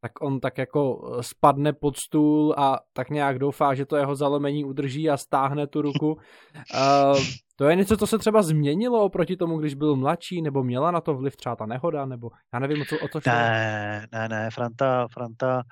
tak 0.00 0.12
on 0.20 0.40
tak 0.40 0.58
jako 0.58 1.10
spadne 1.20 1.72
pod 1.72 1.96
stůl 1.96 2.54
a 2.58 2.80
tak 2.92 3.10
nějak 3.10 3.38
doufá, 3.38 3.74
že 3.74 3.86
to 3.86 3.96
jeho 3.96 4.16
zalomení 4.16 4.64
udrží 4.64 5.10
a 5.10 5.16
stáhne 5.16 5.66
tu 5.66 5.82
ruku. 5.82 6.12
Uh, 6.12 7.18
to 7.56 7.68
je 7.68 7.76
něco, 7.76 7.96
co 7.96 8.06
se 8.06 8.18
třeba 8.18 8.42
změnilo 8.42 9.04
oproti 9.04 9.36
tomu, 9.36 9.58
když 9.58 9.74
byl 9.74 9.96
mladší, 9.96 10.42
nebo 10.42 10.64
měla 10.64 10.90
na 10.90 11.00
to 11.00 11.14
vliv 11.14 11.36
třeba 11.36 11.56
ta 11.56 11.66
nehoda, 11.66 12.06
nebo 12.06 12.30
já 12.54 12.58
nevím, 12.58 12.82
o 12.82 12.84
co, 12.84 12.98
o 12.98 13.08
co 13.08 13.20
šlo. 13.20 13.32
Ne, 13.32 14.06
ne, 14.12 14.28
ne, 14.28 14.50
Franta, 14.50 15.08
Franta 15.08 15.62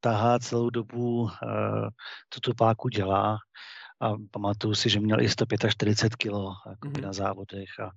tahá 0.00 0.38
celou 0.38 0.70
dobu 0.70 1.22
uh, 1.22 1.28
tuto 2.28 2.54
páku 2.54 2.88
dělá 2.88 3.38
a 4.00 4.12
pamatuju 4.30 4.74
si, 4.74 4.90
že 4.90 5.00
měl 5.00 5.20
i 5.20 5.28
145 5.28 6.16
kg 6.16 6.30
mm-hmm. 6.30 7.02
na 7.02 7.12
závodech 7.12 7.80
a, 7.80 7.90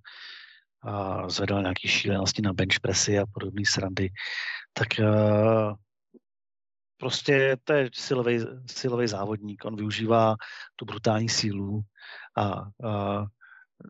a 0.90 1.30
zvedal 1.30 1.62
nějaký 1.62 1.88
šílenosti 1.88 2.42
na 2.42 2.54
bench 2.54 2.80
pressy 2.82 3.20
a 3.20 3.26
podobné 3.34 3.62
srandy. 3.66 4.10
Tak 4.74 4.88
uh, 5.00 5.74
prostě 6.98 7.58
to 7.64 7.74
je 7.74 7.90
silový, 7.94 8.40
silový 8.72 9.08
závodník. 9.08 9.66
On 9.66 9.76
využívá 9.76 10.36
tu 10.76 10.86
brutální 10.86 11.30
sílu 11.30 11.82
a, 12.38 12.44
a 12.90 13.26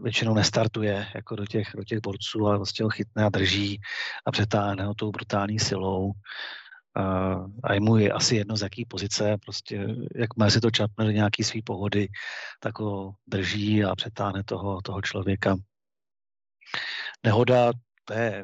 většinou 0.01 0.33
nestartuje 0.33 1.07
jako 1.15 1.35
do 1.35 1.45
těch, 1.45 1.71
do 1.75 1.83
těch 1.83 1.99
borců, 1.99 2.47
ale 2.47 2.57
vlastně 2.57 2.83
ho 2.83 2.89
chytne 2.89 3.23
a 3.23 3.29
drží 3.29 3.79
a 4.25 4.31
přetáhne 4.31 4.83
ho 4.83 4.93
tou 4.93 5.11
brutální 5.11 5.59
silou. 5.59 6.11
A, 6.95 7.35
a 7.63 7.73
je 7.73 7.79
mu 7.79 7.97
je 7.97 8.11
asi 8.11 8.35
jedno 8.35 8.57
z 8.57 8.61
jaký 8.61 8.85
pozice, 8.85 9.37
prostě 9.45 9.87
jak 10.15 10.37
má 10.37 10.49
si 10.49 10.61
to 10.61 10.71
čapne 10.71 11.05
do 11.05 11.11
nějaký 11.11 11.43
svý 11.43 11.61
pohody, 11.61 12.07
tak 12.59 12.79
ho 12.79 13.13
drží 13.27 13.83
a 13.83 13.95
přetáhne 13.95 14.43
toho, 14.43 14.81
toho 14.81 15.01
člověka. 15.01 15.55
Nehoda, 17.23 17.71
to 18.05 18.13
je 18.13 18.43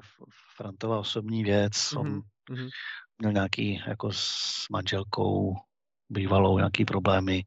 Frantova 0.56 1.00
osobní 1.00 1.44
věc. 1.44 1.72
Mm-hmm. 1.72 2.00
On 2.00 2.22
mm-hmm. 2.50 2.70
měl 3.18 3.32
nějaký 3.32 3.84
jako 3.88 4.12
s 4.12 4.66
manželkou 4.72 5.56
bývalou 6.10 6.58
nějaký 6.58 6.86
problémy 6.86 7.44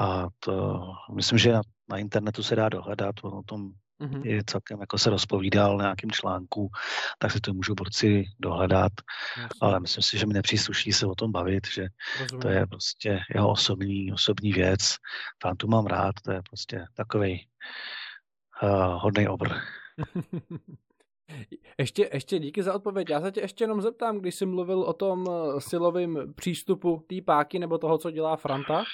a 0.00 0.26
to 0.38 0.82
myslím, 1.14 1.38
že 1.38 1.52
na, 1.52 1.60
na 1.88 1.98
internetu 1.98 2.42
se 2.42 2.56
dá 2.56 2.68
dohledat, 2.68 3.14
o 3.22 3.42
tom 3.42 3.72
mm-hmm. 4.00 4.26
je 4.26 4.42
celkem 4.46 4.80
jako 4.80 4.98
se 4.98 5.10
rozpovídal 5.10 5.76
na 5.76 5.84
nějakým 5.84 6.10
článku, 6.10 6.70
tak 7.18 7.32
si 7.32 7.40
to 7.40 7.54
můžou 7.54 7.74
borci 7.74 8.24
dohledat, 8.38 8.92
Jasně. 9.36 9.58
ale 9.60 9.80
myslím 9.80 10.02
si, 10.02 10.18
že 10.18 10.26
mi 10.26 10.34
nepřísluší 10.34 10.92
se 10.92 11.06
o 11.06 11.14
tom 11.14 11.32
bavit, 11.32 11.66
že 11.66 11.86
Rozumím. 12.20 12.42
to 12.42 12.48
je 12.48 12.66
prostě 12.66 13.20
jeho 13.34 13.50
osobní, 13.50 14.12
osobní 14.12 14.52
věc. 14.52 14.96
tu 15.56 15.68
mám 15.68 15.86
rád, 15.86 16.14
to 16.24 16.32
je 16.32 16.42
prostě 16.50 16.84
takový 16.94 17.48
uh, 18.62 19.02
hodný 19.02 19.28
obr. 19.28 19.48
Ještě, 21.78 22.10
ještě 22.12 22.38
díky 22.38 22.62
za 22.62 22.74
odpověď. 22.74 23.10
Já 23.10 23.20
se 23.20 23.32
tě 23.32 23.40
ještě 23.40 23.64
jenom 23.64 23.82
zeptám, 23.82 24.18
když 24.18 24.34
jsi 24.34 24.46
mluvil 24.46 24.80
o 24.80 24.92
tom 24.92 25.24
eh, 25.28 25.60
silovém 25.60 26.34
přístupu 26.34 27.04
té 27.06 27.16
páky 27.24 27.58
nebo 27.58 27.78
toho, 27.78 27.98
co 27.98 28.10
dělá 28.10 28.36
Franta, 28.36 28.84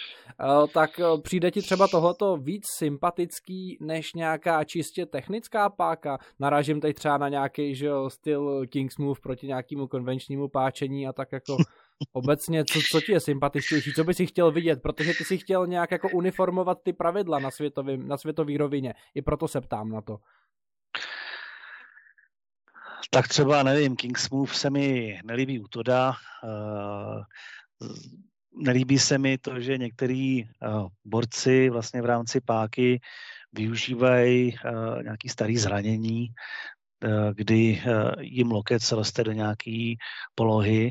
eh, 0.40 0.68
tak 0.74 1.00
eh, 1.00 1.04
přijde 1.22 1.50
ti 1.50 1.62
třeba 1.62 1.88
tohleto 1.88 2.36
víc 2.36 2.62
sympatický 2.78 3.78
než 3.80 4.14
nějaká 4.14 4.64
čistě 4.64 5.06
technická 5.06 5.68
páka? 5.70 6.18
Narážím 6.40 6.80
teď 6.80 6.96
třeba 6.96 7.18
na 7.18 7.28
nějaký 7.28 7.74
že 7.74 7.86
jo, 7.86 8.10
styl 8.10 8.66
King's 8.66 8.98
Move 8.98 9.20
proti 9.22 9.46
nějakému 9.46 9.86
konvenčnímu 9.86 10.48
páčení 10.48 11.06
a 11.08 11.12
tak 11.12 11.32
jako 11.32 11.56
obecně, 12.12 12.64
co, 12.64 12.80
co 12.90 13.00
ti 13.00 13.12
je 13.12 13.20
sympatičtější, 13.20 13.92
co 13.92 14.04
by 14.04 14.14
si 14.14 14.26
chtěl 14.26 14.52
vidět, 14.52 14.82
protože 14.82 15.14
ty 15.18 15.24
si 15.24 15.38
chtěl 15.38 15.66
nějak 15.66 15.90
jako 15.90 16.08
uniformovat 16.14 16.78
ty 16.82 16.92
pravidla 16.92 17.38
na, 17.38 17.50
světový, 17.50 17.96
na 17.96 18.16
světový 18.16 18.56
rovině. 18.56 18.94
I 19.14 19.22
proto 19.22 19.48
se 19.48 19.60
ptám 19.60 19.88
na 19.88 20.00
to. 20.00 20.16
Tak 23.10 23.28
třeba, 23.28 23.62
nevím, 23.62 23.96
Kingsmove 23.96 24.54
se 24.54 24.70
mi 24.70 25.20
nelíbí 25.24 25.60
u 25.60 25.68
Toda. 25.68 26.12
Uh, 26.44 27.22
nelíbí 28.56 28.98
se 28.98 29.18
mi 29.18 29.38
to, 29.38 29.60
že 29.60 29.78
některý 29.78 30.44
uh, 30.44 30.88
borci 31.04 31.70
vlastně 31.70 32.02
v 32.02 32.06
rámci 32.06 32.40
páky 32.40 33.00
využívají 33.52 34.54
uh, 34.54 35.02
nějaký 35.02 35.28
starý 35.28 35.56
zranění, 35.58 36.28
uh, 37.04 37.32
kdy 37.34 37.82
uh, 37.86 38.22
jim 38.22 38.50
loket 38.50 38.82
se 38.82 38.94
roste 38.94 39.24
do 39.24 39.32
nějaký 39.32 39.98
polohy 40.34 40.90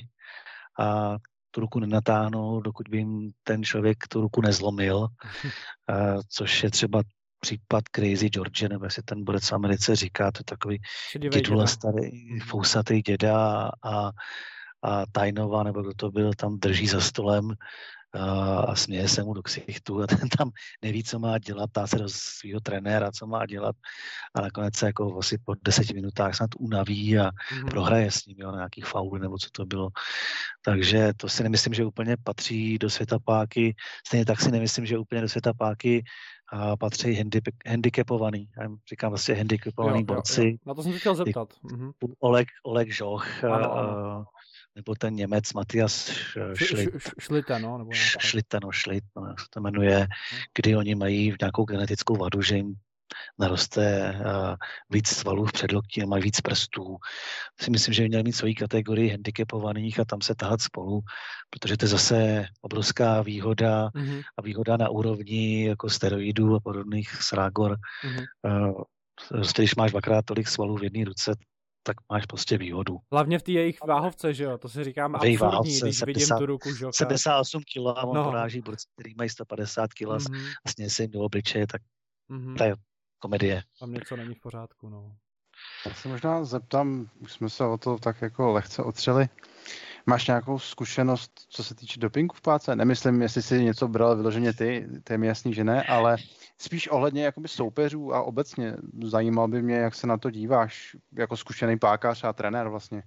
a 0.80 1.18
tu 1.52 1.62
ruku 1.62 1.80
nenatáhnou, 1.80 2.62
dokud 2.62 2.88
by 2.88 2.98
jim 2.98 3.32
ten 3.44 3.64
člověk 3.64 3.98
tu 4.08 4.22
ruku 4.22 4.42
nezlomil, 4.42 4.98
uh, 4.98 5.08
což 6.30 6.64
je 6.64 6.72
třeba 6.72 7.02
případ 7.42 7.84
Crazy 7.96 8.30
George, 8.30 8.62
nebo 8.62 8.86
jestli 8.86 9.04
ten 9.04 9.24
borec 9.24 9.50
v 9.50 9.54
Americe 9.54 9.96
říká, 9.96 10.32
to 10.32 10.40
je 10.40 10.44
takový 10.46 10.82
dědula 11.32 11.68
starý, 11.68 12.40
fousatý 12.40 13.02
děda 13.02 13.70
a, 13.84 14.12
a 14.84 15.06
Tajnova, 15.12 15.64
nebo 15.64 15.82
kdo 15.82 15.94
to 15.94 16.12
byl, 16.12 16.34
tam 16.34 16.60
drží 16.60 16.88
za 16.88 17.00
stolem 17.00 17.54
a 18.14 18.76
směje 18.76 19.08
se 19.08 19.24
mu 19.24 19.34
do 19.34 19.44
ksichtu 19.44 20.02
a 20.02 20.08
ten 20.18 20.30
tam 20.38 20.52
neví, 20.82 21.04
co 21.04 21.20
má 21.20 21.38
dělat, 21.38 21.70
ptá 21.70 21.88
se 21.88 21.98
do 21.98 22.10
svého 22.10 22.60
trenéra, 22.60 23.12
co 23.12 23.28
má 23.28 23.46
dělat 23.46 23.76
a 24.34 24.42
nakonec 24.42 24.76
se 24.76 24.86
jako 24.86 25.18
asi 25.20 25.38
po 25.38 25.56
deseti 25.66 25.94
minutách 25.94 26.36
snad 26.36 26.50
unaví 26.60 27.18
a 27.18 27.30
mm-hmm. 27.30 27.70
prohraje 27.70 28.12
s 28.12 28.26
ním, 28.26 28.38
jo, 28.40 28.52
na 28.52 28.58
nějaký 28.58 28.82
faul 28.82 29.20
nebo 29.20 29.38
co 29.38 29.50
to 29.52 29.66
bylo. 29.66 29.90
Takže 30.66 31.12
to 31.18 31.30
si 31.30 31.44
nemyslím, 31.44 31.74
že 31.74 31.86
úplně 31.86 32.18
patří 32.24 32.78
do 32.78 32.90
světa 32.90 33.20
páky. 33.20 33.76
Stejně 34.08 34.26
tak 34.26 34.42
si 34.42 34.52
nemyslím, 34.52 34.86
že 34.86 34.98
úplně 34.98 35.22
do 35.22 35.30
světa 35.30 35.54
páky 35.54 36.04
a 36.54 36.78
patří 36.78 37.16
handip, 37.16 37.44
handicapovaný. 37.68 38.50
Já 38.60 38.68
říkám 38.90 39.12
vlastně 39.12 39.36
handicapovaný 39.36 40.00
jo, 40.00 40.06
borci. 40.06 40.44
Jo, 40.44 40.50
jo. 40.50 40.58
Na 40.66 40.74
to 40.74 40.84
jsem 40.84 40.94
se 40.94 41.00
chtěl 41.00 41.16
zeptat. 41.16 41.54
Mhm. 41.64 41.92
Oleg, 42.20 42.48
Oleg 42.64 42.92
Žoch, 42.92 43.44
ano, 43.44 43.74
ano. 43.74 44.26
Nebo 44.76 44.96
ten 44.96 45.16
Němec 45.16 45.54
Matias 45.54 46.12
Schlitt. 46.54 46.96
Šlita, 47.20 47.60
no. 47.60 47.78
Nebo 47.78 47.90
no, 48.64 48.72
Šlit, 48.72 49.04
no, 49.16 49.28
jak 49.28 49.40
se 49.40 49.46
to 49.50 49.62
jmenuje, 49.62 50.00
mhm. 50.00 50.42
kdy 50.56 50.76
oni 50.76 50.96
mají 50.96 51.36
nějakou 51.42 51.66
genetickou 51.66 52.16
vadu, 52.16 52.42
že 52.42 52.56
jim 52.56 52.76
naroste 53.40 54.16
uh, 54.20 54.56
víc 54.90 55.08
svalů 55.08 55.46
v 55.46 55.52
předloktí 55.52 56.04
a 56.04 56.06
mají 56.06 56.24
víc 56.24 56.42
prstů. 56.42 56.98
Si 57.62 57.72
myslím, 57.72 57.94
že 57.94 58.08
měli 58.08 58.24
mít 58.24 58.34
svoji 58.34 58.56
kategorii 58.56 59.10
handicapovaných 59.10 60.00
a 60.00 60.06
tam 60.06 60.22
se 60.22 60.36
tahat 60.36 60.62
spolu, 60.62 61.02
protože 61.50 61.78
to 61.78 61.86
je 61.86 61.90
zase 61.90 62.46
obrovská 62.62 63.22
výhoda 63.22 63.88
mm-hmm. 63.88 64.22
a 64.38 64.42
výhoda 64.42 64.78
na 64.78 64.90
úrovni 64.90 65.66
jako 65.66 65.90
steroidů 65.90 66.56
a 66.56 66.60
podobných 66.60 67.10
srágor. 67.10 67.78
Mm-hmm. 68.06 68.26
Uh, 68.68 68.84
když 69.56 69.76
máš 69.76 69.92
dvakrát 69.92 70.26
tolik 70.26 70.48
svalů 70.48 70.78
v 70.78 70.84
jedné 70.84 71.06
ruce, 71.06 71.32
tak 71.84 71.98
máš 72.12 72.26
prostě 72.26 72.58
výhodu. 72.58 72.98
Hlavně 73.12 73.40
v 73.40 73.44
té 73.44 73.52
jejich 73.52 73.78
váhovce, 73.88 74.34
že 74.34 74.44
jo, 74.44 74.58
to 74.58 74.70
si 74.70 74.84
říkám 74.84 75.16
absurdní, 75.16 75.38
váhovce, 75.38 75.86
když 75.86 75.98
70, 75.98 76.06
vidím 76.06 76.28
tu 76.38 76.46
ruku 76.46 76.74
Žoka. 76.76 76.92
78 76.92 77.62
kg 77.62 77.78
a 77.96 78.04
on 78.04 78.16
no. 78.16 78.24
poráží 78.24 78.62
borci, 78.62 78.88
který 78.96 79.16
mají 79.16 79.30
150 79.30 79.94
kg 79.94 80.02
mm-hmm. 80.02 80.54
a 80.66 80.70
sněje 80.70 80.90
se 80.90 81.04
jim 81.04 81.12
do 81.12 81.20
obličeje, 81.20 81.68
tak 81.68 81.82
mm-hmm. 82.30 82.58
to 82.58 82.64
je 82.64 82.76
komedie. 83.20 83.64
Tam 83.80 83.94
něco 83.94 84.16
není 84.16 84.36
v 84.36 84.42
pořádku, 84.42 84.90
no. 84.90 85.16
Já 85.86 85.94
se 85.94 86.08
možná 86.08 86.44
zeptám, 86.44 87.10
už 87.20 87.34
jsme 87.34 87.50
se 87.50 87.66
o 87.66 87.78
to 87.78 87.98
tak 87.98 88.22
jako 88.22 88.52
lehce 88.52 88.84
otřeli. 88.84 89.30
Máš 90.06 90.28
nějakou 90.28 90.60
zkušenost, 90.60 91.32
co 91.50 91.64
se 91.64 91.76
týče 91.76 92.00
dopingu 92.00 92.36
v 92.36 92.42
páce? 92.42 92.76
Nemyslím, 92.76 93.22
jestli 93.22 93.42
si 93.42 93.64
něco 93.64 93.88
bral 93.88 94.16
vyloženě 94.16 94.54
ty, 94.54 94.88
to 95.04 95.14
je 95.14 95.18
mi 95.18 95.28
jasný, 95.28 95.54
že 95.54 95.64
ne, 95.64 95.84
ale 95.84 96.18
spíš 96.62 96.88
ohledně 96.88 97.24
jakoby 97.24 97.48
soupeřů 97.48 98.14
a 98.14 98.24
obecně 98.24 98.76
zajímal 99.04 99.48
by 99.48 99.62
mě, 99.62 99.76
jak 99.76 99.96
se 99.96 100.08
na 100.08 100.18
to 100.18 100.30
díváš 100.30 100.96
jako 101.18 101.38
zkušený 101.38 101.80
pákař 101.80 102.24
a 102.24 102.34
trenér 102.34 102.68
vlastně. 102.68 103.04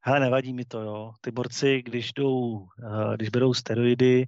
Hele, 0.00 0.20
nevadí 0.20 0.52
mi 0.52 0.64
to, 0.64 0.80
jo. 0.80 1.12
Ty 1.20 1.30
borci, 1.30 1.82
když 1.82 2.12
jdou, 2.12 2.66
eh, 2.84 3.16
když 3.16 3.28
berou 3.28 3.54
steroidy, 3.54 4.26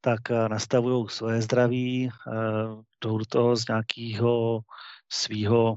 tak 0.00 0.30
eh, 0.30 0.48
nastavují 0.48 1.08
svoje 1.08 1.42
zdraví, 1.42 2.08
eh, 2.08 2.32
jdou 3.04 3.18
do 3.18 3.24
toho 3.24 3.56
z 3.56 3.68
nějakého 3.68 4.60
svého 5.12 5.76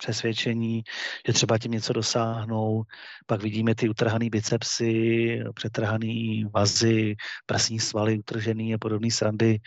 přesvědčení, 0.00 0.82
že 1.26 1.32
třeba 1.32 1.58
tím 1.58 1.72
něco 1.72 1.92
dosáhnou. 1.92 2.82
Pak 3.26 3.42
vidíme 3.42 3.74
ty 3.74 3.88
utrhané 3.88 4.30
bicepsy, 4.30 5.42
přetrhané 5.54 6.44
vazy, 6.54 7.16
prsní 7.46 7.80
svaly 7.80 8.18
utržený 8.18 8.74
a 8.74 8.78
podobné 8.78 9.10
srandy. 9.10 9.58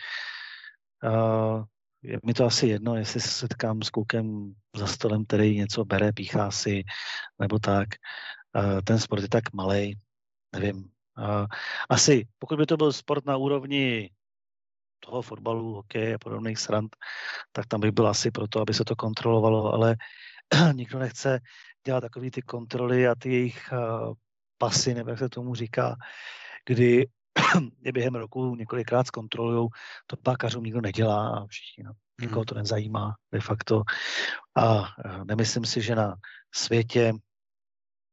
Je 2.02 2.18
mi 2.24 2.34
to 2.34 2.44
asi 2.44 2.66
jedno, 2.66 2.96
jestli 2.96 3.20
se 3.20 3.28
setkám 3.28 3.82
s 3.82 3.90
klukem 3.90 4.54
za 4.76 4.86
stolem, 4.86 5.24
který 5.24 5.56
něco 5.56 5.84
bere, 5.84 6.12
píchá 6.12 6.50
si, 6.50 6.82
nebo 7.40 7.58
tak. 7.58 7.88
Ten 8.84 8.98
sport 8.98 9.22
je 9.22 9.28
tak 9.28 9.52
malý, 9.52 9.98
nevím. 10.54 10.90
Asi, 11.88 12.28
pokud 12.38 12.58
by 12.58 12.66
to 12.66 12.76
byl 12.76 12.92
sport 12.92 13.26
na 13.26 13.36
úrovni 13.36 14.10
toho 15.00 15.22
fotbalu, 15.22 15.74
hokeje 15.74 16.14
a 16.14 16.18
podobných 16.18 16.58
srand, 16.58 16.96
tak 17.52 17.66
tam 17.66 17.80
bych 17.80 17.90
byl 17.90 18.08
asi 18.08 18.30
proto, 18.30 18.60
aby 18.60 18.74
se 18.74 18.84
to 18.84 18.96
kontrolovalo, 18.96 19.72
ale 19.72 19.96
nikdo 20.72 20.98
nechce 20.98 21.40
dělat 21.86 22.00
takové 22.00 22.30
ty 22.30 22.42
kontroly 22.42 23.08
a 23.08 23.14
ty 23.14 23.32
jejich 23.32 23.68
uh, 23.72 24.14
pasy, 24.58 24.94
nebo 24.94 25.10
jak 25.10 25.18
se 25.18 25.28
tomu 25.28 25.54
říká, 25.54 25.96
kdy 26.66 27.06
je 27.82 27.92
během 27.92 28.14
roku 28.14 28.54
několikrát 28.54 29.06
zkontrolují, 29.06 29.68
to 30.06 30.16
pákařům 30.16 30.64
nikdo 30.64 30.80
nedělá 30.80 31.28
a 31.28 31.46
všichni, 31.46 31.84
no, 31.84 31.92
nikoho 32.20 32.40
hmm. 32.40 32.44
to 32.44 32.54
nezajímá 32.54 33.14
de 33.32 33.40
facto. 33.40 33.82
A 34.54 34.80
uh, 34.80 35.24
nemyslím 35.24 35.64
si, 35.64 35.82
že 35.82 35.94
na 35.94 36.14
světě 36.54 37.12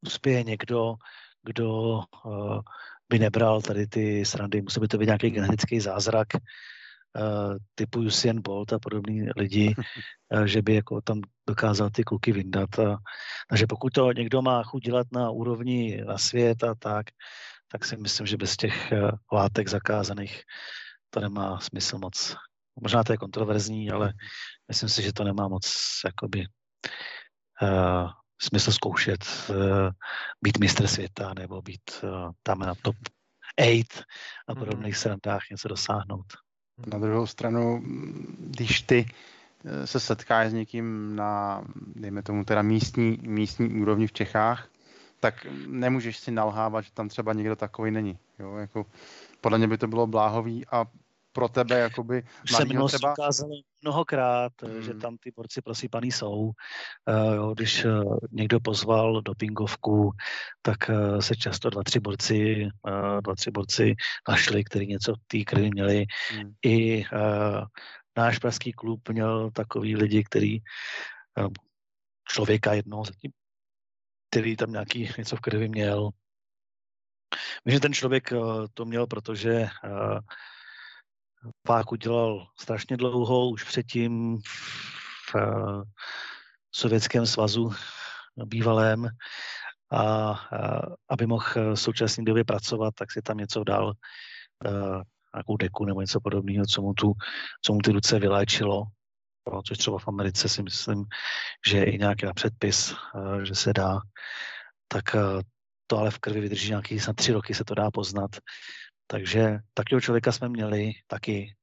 uspěje 0.06 0.42
někdo, 0.44 0.94
kdo 1.42 2.00
uh, 2.24 2.60
by 3.08 3.18
nebral 3.18 3.62
tady 3.62 3.86
ty 3.86 4.24
srandy. 4.24 4.62
Musel 4.62 4.80
by 4.80 4.88
to 4.88 4.98
být 4.98 5.06
nějaký 5.06 5.30
genetický 5.30 5.80
zázrak, 5.80 6.28
uh, 6.34 7.56
typu 7.74 8.00
Usain 8.00 8.42
Bolt 8.42 8.72
a 8.72 8.78
podobní 8.78 9.28
lidi, 9.36 9.74
uh, 10.34 10.44
že 10.44 10.62
by 10.62 10.74
jako 10.74 11.00
tam 11.00 11.20
dokázal 11.48 11.90
ty 11.90 12.04
kluky 12.04 12.32
vyndat. 12.32 12.78
A, 12.78 12.96
takže 13.48 13.66
pokud 13.66 13.92
to 13.92 14.12
někdo 14.12 14.42
má 14.42 14.62
chuť 14.62 14.82
dělat 14.82 15.06
na 15.12 15.30
úrovni 15.30 16.02
na 16.06 16.18
svět 16.18 16.64
a 16.64 16.74
tak, 16.74 17.06
tak 17.72 17.84
si 17.84 17.96
myslím, 17.96 18.26
že 18.26 18.36
bez 18.36 18.56
těch 18.56 18.92
uh, 18.92 19.10
látek 19.32 19.68
zakázaných 19.68 20.42
to 21.10 21.20
nemá 21.20 21.60
smysl 21.60 21.98
moc. 21.98 22.36
Možná 22.80 23.04
to 23.04 23.12
je 23.12 23.16
kontroverzní, 23.16 23.90
ale 23.90 24.12
myslím 24.68 24.88
si, 24.88 25.02
že 25.02 25.12
to 25.12 25.24
nemá 25.24 25.48
moc 25.48 25.66
jakoby 26.04 26.46
uh, 27.62 28.10
smysl 28.42 28.72
zkoušet 28.72 29.24
uh, 29.48 29.56
být 30.42 30.58
mistr 30.58 30.86
světa 30.86 31.34
nebo 31.34 31.62
být 31.62 32.00
uh, 32.02 32.30
tam 32.42 32.58
na 32.58 32.74
top 32.82 32.96
8 33.60 33.82
a 34.48 34.54
podobných 34.54 34.94
mm. 34.94 34.98
srandách 34.98 35.42
něco 35.50 35.68
dosáhnout. 35.68 36.26
Na 36.86 36.98
druhou 36.98 37.26
stranu, 37.26 37.82
když 38.38 38.82
ty 38.82 39.06
eh, 39.64 39.86
se 39.86 40.00
setkáš 40.00 40.50
s 40.50 40.52
někým 40.52 41.16
na, 41.16 41.64
dejme 41.96 42.22
tomu 42.22 42.44
teda 42.44 42.62
místní, 42.62 43.18
místní 43.22 43.68
úrovni 43.68 44.06
v 44.06 44.12
Čechách, 44.12 44.68
tak 45.22 45.46
nemůžeš 45.66 46.18
si 46.18 46.30
nalhávat, 46.30 46.84
že 46.84 46.92
tam 46.92 47.08
třeba 47.08 47.32
někdo 47.32 47.56
takový 47.56 47.90
není. 47.90 48.18
Jo? 48.38 48.56
Jako, 48.56 48.86
podle 49.40 49.58
mě 49.58 49.68
by 49.68 49.78
to 49.78 49.86
bylo 49.86 50.06
bláhový 50.06 50.66
a 50.66 50.84
pro 51.32 51.48
tebe 51.48 51.78
jakoby 51.78 52.22
Už 52.44 52.52
se 52.52 52.64
minulosti 52.64 52.96
třeba... 52.96 53.12
ukázalo 53.12 53.50
mnohokrát, 53.82 54.52
hmm. 54.62 54.82
že 54.82 54.94
tam 54.94 55.16
ty 55.16 55.30
borci 55.36 55.62
prosípaný 55.62 56.12
jsou. 56.12 56.38
Uh, 56.40 57.34
jo, 57.34 57.54
když 57.54 57.84
uh, 57.84 58.16
někdo 58.32 58.60
pozval 58.60 59.22
do 59.22 59.34
pingovku, 59.34 60.10
tak 60.62 60.76
uh, 60.88 61.20
se 61.20 61.36
často 61.36 61.70
dva, 61.70 61.82
tři 61.82 62.00
borci, 62.00 62.68
uh, 62.86 63.20
dva, 63.20 63.34
tři 63.34 63.50
borci 63.50 63.94
našli, 64.28 64.64
kteří 64.64 64.86
něco 64.86 65.14
v 65.14 65.26
té 65.26 65.44
krvi 65.44 65.70
měli. 65.72 66.04
Hmm. 66.30 66.52
I 66.62 67.04
uh, 67.04 67.64
náš 68.16 68.38
pražský 68.38 68.72
klub 68.72 69.08
měl 69.08 69.50
takový 69.50 69.96
lidi, 69.96 70.24
který 70.24 70.58
uh, 70.58 71.48
člověka 72.28 72.72
jednoho 72.72 73.04
zatím, 73.04 73.30
který 74.32 74.56
tam 74.56 74.72
nějaký 74.72 75.12
něco 75.18 75.36
v 75.36 75.40
krvi 75.40 75.68
měl. 75.68 76.10
Vím, 77.64 77.72
že 77.72 77.80
ten 77.80 77.92
člověk 77.92 78.32
uh, 78.32 78.66
to 78.74 78.84
měl, 78.84 79.06
protože 79.06 79.68
uh, 79.84 80.18
Pák 81.62 81.92
udělal 81.92 82.46
strašně 82.60 82.96
dlouho, 82.96 83.48
už 83.48 83.64
předtím 83.64 84.38
v 85.30 85.34
uh, 85.34 85.82
Sovětském 86.74 87.26
svazu 87.26 87.70
bývalém 88.44 89.08
a 89.90 90.30
uh, 90.30 90.94
aby 91.10 91.26
mohl 91.26 91.46
v 91.54 91.74
současné 91.74 92.24
době 92.24 92.44
pracovat, 92.44 92.94
tak 92.94 93.12
si 93.12 93.22
tam 93.22 93.36
něco 93.36 93.64
dal, 93.64 93.92
nějakou 95.34 95.56
deku 95.56 95.84
nebo 95.84 96.00
něco 96.00 96.20
podobného, 96.20 96.66
co 96.66 96.82
mu, 96.82 96.94
tu, 96.94 97.12
co 97.62 97.72
mu 97.72 97.78
ty 97.80 97.92
ruce 97.92 98.18
vyléčilo. 98.18 98.82
No, 99.52 99.62
což 99.62 99.78
třeba 99.78 99.98
v 99.98 100.08
Americe 100.08 100.48
si 100.48 100.62
myslím, 100.62 101.04
že 101.68 101.78
je 101.78 101.90
i 101.90 101.98
nějaký 101.98 102.26
na 102.26 102.32
předpis, 102.32 102.92
uh, 103.14 103.42
že 103.42 103.54
se 103.54 103.72
dá. 103.72 104.00
Tak 104.88 105.14
uh, 105.14 105.40
to 105.86 105.98
ale 105.98 106.10
v 106.10 106.18
krvi 106.18 106.40
vydrží 106.40 106.68
nějaký, 106.68 107.00
snad 107.00 107.16
tři 107.16 107.32
roky 107.32 107.54
se 107.54 107.64
to 107.64 107.74
dá 107.74 107.90
poznat. 107.90 108.30
Takže 109.06 109.58
takového 109.74 110.00
člověka 110.00 110.32
jsme 110.32 110.48
měli 110.48 110.92
taky 111.06 111.54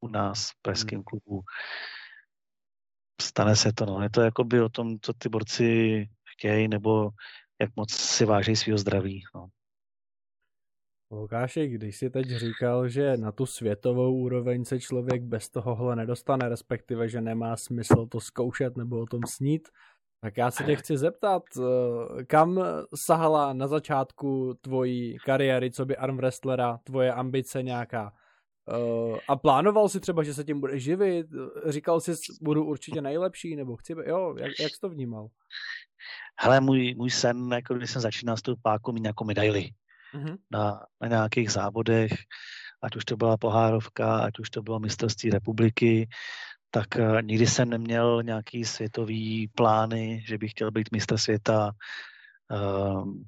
u 0.00 0.08
nás 0.08 0.50
v 0.50 0.62
pražském 0.62 0.96
hmm. 0.96 1.04
klubu. 1.04 1.42
Stane 3.20 3.56
se 3.56 3.72
to, 3.72 3.86
no. 3.86 4.02
Je 4.02 4.10
to 4.10 4.20
jako 4.20 4.44
by 4.44 4.60
o 4.60 4.68
tom, 4.68 5.00
co 5.00 5.12
ty 5.12 5.28
borci 5.28 6.08
chtějí, 6.32 6.68
nebo 6.68 7.10
jak 7.60 7.70
moc 7.76 7.92
si 7.92 8.24
váží 8.24 8.56
svého 8.56 8.78
zdraví. 8.78 9.24
No. 9.34 9.46
Lukáši, 11.12 11.68
když 11.68 11.96
si 11.96 12.10
teď 12.10 12.26
říkal, 12.26 12.88
že 12.88 13.16
na 13.16 13.32
tu 13.32 13.46
světovou 13.46 14.14
úroveň 14.14 14.64
se 14.64 14.80
člověk 14.80 15.22
bez 15.22 15.50
tohohle 15.50 15.96
nedostane, 15.96 16.48
respektive, 16.48 17.08
že 17.08 17.20
nemá 17.20 17.56
smysl 17.56 18.06
to 18.06 18.20
zkoušet 18.20 18.76
nebo 18.76 19.00
o 19.00 19.06
tom 19.06 19.20
snít, 19.28 19.68
tak 20.20 20.36
já 20.36 20.50
se 20.50 20.64
tě 20.64 20.76
chci 20.76 20.96
zeptat, 20.96 21.42
eh, 21.58 22.24
kam 22.24 22.60
sahala 22.94 23.52
na 23.52 23.66
začátku 23.66 24.54
tvojí 24.60 25.16
kariéry, 25.24 25.70
co 25.70 25.86
by 25.86 25.96
arm 25.96 26.16
wrestlera, 26.16 26.78
tvoje 26.84 27.12
ambice 27.12 27.62
nějaká? 27.62 28.12
Eh, 28.68 29.18
a 29.28 29.36
plánoval 29.36 29.88
si 29.88 30.00
třeba, 30.00 30.22
že 30.22 30.34
se 30.34 30.44
tím 30.44 30.60
bude 30.60 30.78
živit? 30.78 31.26
Říkal 31.66 32.00
jsi, 32.00 32.12
budu 32.40 32.64
určitě 32.64 33.00
nejlepší, 33.00 33.56
nebo 33.56 33.76
chci, 33.76 33.94
jo, 34.06 34.34
jak, 34.38 34.50
jak 34.60 34.74
jsi 34.74 34.80
to 34.80 34.88
vnímal? 34.88 35.28
Hele, 36.40 36.60
můj, 36.60 36.94
můj 36.94 37.10
sen, 37.10 37.52
jako 37.52 37.74
když 37.74 37.90
jsem 37.90 38.02
začínal 38.02 38.36
s 38.36 38.42
tou 38.42 38.54
pákou, 38.62 38.92
mít 38.92 39.00
nějakou 39.00 39.24
medaili 39.24 39.70
mm-hmm. 40.14 40.36
na, 40.50 40.86
na 41.00 41.08
nějakých 41.08 41.50
závodech, 41.52 42.12
ať 42.82 42.96
už 42.96 43.04
to 43.04 43.16
byla 43.16 43.36
pohárovka, 43.36 44.18
ať 44.18 44.38
už 44.38 44.50
to 44.50 44.62
bylo 44.62 44.80
mistrovství 44.80 45.30
republiky, 45.30 46.08
tak 46.70 46.96
eh, 46.96 47.22
nikdy 47.22 47.46
jsem 47.46 47.70
neměl 47.70 48.22
nějaký 48.22 48.64
světový 48.64 49.48
plány, 49.48 50.24
že 50.26 50.38
bych 50.38 50.50
chtěl 50.50 50.70
být 50.70 50.92
mistr 50.92 51.18
světa. 51.18 51.70
Um, 52.50 53.24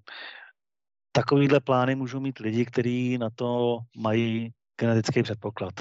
takovýhle 1.13 1.61
plány 1.61 1.95
můžou 1.95 2.21
mít 2.21 2.39
lidi, 2.39 2.65
kteří 2.65 3.19
na 3.19 3.31
to 3.35 3.79
mají 3.97 4.53
genetický 4.81 5.23
předpoklad. 5.23 5.75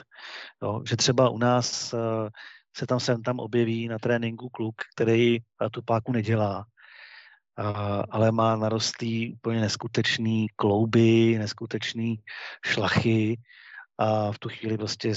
Jo, 0.64 0.84
že 0.90 0.98
třeba 0.98 1.30
u 1.30 1.38
nás 1.38 1.94
uh, 1.94 2.00
se 2.78 2.88
tam 2.88 3.00
sem 3.00 3.22
tam 3.22 3.40
objeví 3.40 3.88
na 3.88 4.00
tréninku 4.00 4.50
kluk, 4.50 4.76
který 4.96 5.40
uh, 5.40 5.70
tu 5.72 5.82
páku 5.82 6.12
nedělá, 6.12 6.66
ale 8.10 8.32
má 8.32 8.56
narostlý 8.56 9.34
úplně 9.34 9.62
neskutečný 9.62 10.48
klouby, 10.56 11.36
neskutečný 11.40 12.24
šlachy, 12.66 13.38
a 13.98 14.32
v 14.32 14.40
tu 14.40 14.50
chvíli 14.50 14.78
prostě, 14.78 15.08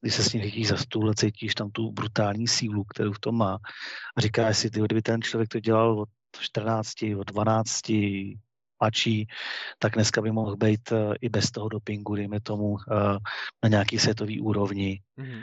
když 0.00 0.14
se 0.14 0.22
s 0.22 0.32
ním 0.32 0.42
chytíš 0.42 0.68
za 0.68 0.76
stůl 0.76 1.10
a 1.10 1.14
cítíš 1.14 1.54
tam 1.54 1.70
tu 1.70 1.92
brutální 1.92 2.48
sílu, 2.48 2.84
kterou 2.84 3.12
v 3.12 3.18
tom 3.18 3.36
má 3.36 3.58
a 4.16 4.20
říkáš 4.20 4.58
si, 4.58 4.70
ty, 4.70 4.80
kdyby 4.80 5.02
ten 5.02 5.22
člověk 5.22 5.48
to 5.48 5.60
dělal 5.60 6.00
od 6.00 6.08
14, 6.40 6.92
od 7.18 7.26
12, 7.26 7.80
mladší, 8.80 9.28
tak 9.78 9.94
dneska 9.94 10.22
by 10.22 10.32
mohl 10.32 10.56
být 10.56 10.92
uh, 10.92 11.14
i 11.20 11.28
bez 11.28 11.50
toho 11.50 11.68
dopingu, 11.68 12.14
dejme 12.14 12.40
tomu, 12.40 12.70
uh, 12.70 12.78
na 13.62 13.68
nějaký 13.68 13.98
světový 13.98 14.40
úrovni. 14.40 15.00
Mm-hmm. 15.18 15.42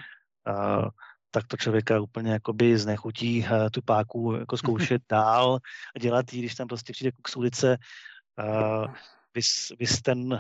Tak 1.32 1.48
to 1.48 1.58
člověka 1.58 2.00
úplně 2.00 2.32
jakoby 2.32 2.78
znechutí 2.78 3.40
uh, 3.40 3.70
tu 3.72 3.82
páku 3.82 4.34
jako 4.34 4.58
zkoušet 4.58 5.02
dál 5.10 5.60
a 5.96 6.00
dělat 6.00 6.34
jí, 6.34 6.40
když 6.40 6.56
tam 6.56 6.68
prostě 6.68 6.94
přijde 6.94 7.12
k 7.12 7.38
ulice, 7.38 7.78
uh, 8.40 8.94
vys, 9.36 9.72
vys 9.80 10.02
ten 10.02 10.34
uh, 10.34 10.40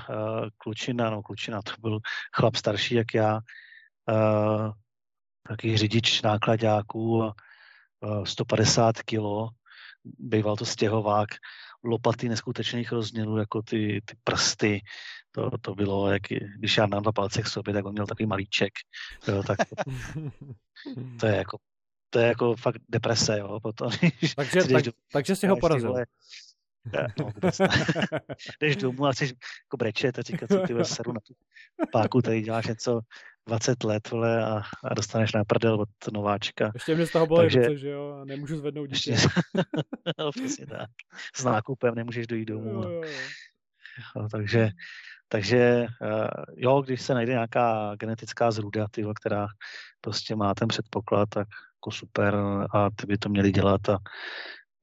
klučina, 0.57 1.09
no 1.09 1.21
klučina, 1.21 1.61
to 1.61 1.71
byl 1.79 1.99
chlap 2.35 2.55
starší 2.55 2.95
jak 2.95 3.13
já, 3.13 3.35
uh, 3.35 4.71
taky 5.47 5.77
řidič 5.77 6.21
nákladáků, 6.21 7.17
uh, 7.17 8.23
150 8.23 9.01
kilo, 9.01 9.49
býval 10.03 10.55
to 10.55 10.65
stěhovák, 10.65 11.29
lopaty 11.83 12.29
neskutečných 12.29 12.91
rozměrů, 12.91 13.37
jako 13.37 13.61
ty, 13.61 14.01
ty 14.05 14.15
prsty, 14.23 14.81
to, 15.31 15.51
to 15.61 15.75
bylo, 15.75 16.11
jak, 16.11 16.21
když 16.57 16.77
já 16.77 16.85
mám 16.85 17.03
dva 17.03 17.11
palce 17.11 17.41
k 17.41 17.47
sobě, 17.47 17.73
tak 17.73 17.85
on 17.85 17.91
měl 17.91 18.07
takový 18.07 18.27
malíček, 18.27 18.73
jo, 19.27 19.43
tak 19.43 19.57
to, 19.57 19.75
to 21.19 21.27
je 21.27 21.35
jako 21.35 21.57
to 22.13 22.19
je 22.19 22.27
jako 22.27 22.55
fakt 22.55 22.81
deprese, 22.89 23.39
jo, 23.39 23.59
potom, 23.59 23.91
když, 24.19 24.35
takže, 24.35 24.63
tak, 24.63 24.83
do, 24.83 24.91
takže 25.11 25.35
jsi 25.35 25.47
ho 25.47 25.57
porazil. 25.57 25.93
no, 27.19 27.31
jdeš 28.61 28.75
domů 28.75 29.05
a 29.05 29.11
chceš 29.11 29.29
jako 29.29 29.77
brečet 29.77 30.19
a 30.19 30.21
říkat, 30.21 30.49
co 30.49 30.59
ty 30.59 30.85
seru 30.85 31.11
na 31.11 31.19
tu 31.19 31.33
páku, 31.91 32.21
tady 32.21 32.41
děláš 32.41 32.67
něco 32.67 33.01
20 33.47 33.83
let, 33.83 34.09
vole, 34.11 34.45
a, 34.45 34.61
a 34.83 34.93
dostaneš 34.93 35.33
na 35.33 35.43
prdel 35.43 35.81
od 35.81 35.89
nováčka. 36.13 36.71
Ještě 36.73 36.95
mě 36.95 37.07
z 37.07 37.11
toho 37.11 37.27
bylo 37.27 37.39
Takže, 37.39 37.77
že 37.77 37.89
jo, 37.89 38.17
a 38.21 38.25
nemůžu 38.25 38.57
zvednout 38.57 38.85
dítě. 38.85 39.17
no, 40.19 40.31
přesně 40.31 40.65
tak. 40.65 40.89
S 41.35 41.43
nákupem 41.43 41.95
nemůžeš 41.95 42.27
dojít 42.27 42.45
domů. 42.45 42.69
Jo, 42.69 42.81
jo, 42.81 43.03
jo. 43.03 43.11
Jo, 44.15 44.27
takže, 44.31 44.69
takže 45.27 45.85
uh, 46.01 46.43
jo, 46.57 46.81
když 46.81 47.01
se 47.01 47.13
najde 47.13 47.31
nějaká 47.31 47.95
genetická 47.95 48.51
zrůda, 48.51 48.87
tyho, 48.91 49.13
která 49.13 49.47
prostě 50.01 50.35
má 50.35 50.53
ten 50.53 50.67
předpoklad, 50.67 51.29
tak 51.29 51.47
jako 51.77 51.91
super 51.91 52.35
a 52.73 52.89
ty 52.89 53.07
by 53.07 53.17
to 53.17 53.29
měli 53.29 53.51
dělat 53.51 53.89
a 53.89 53.97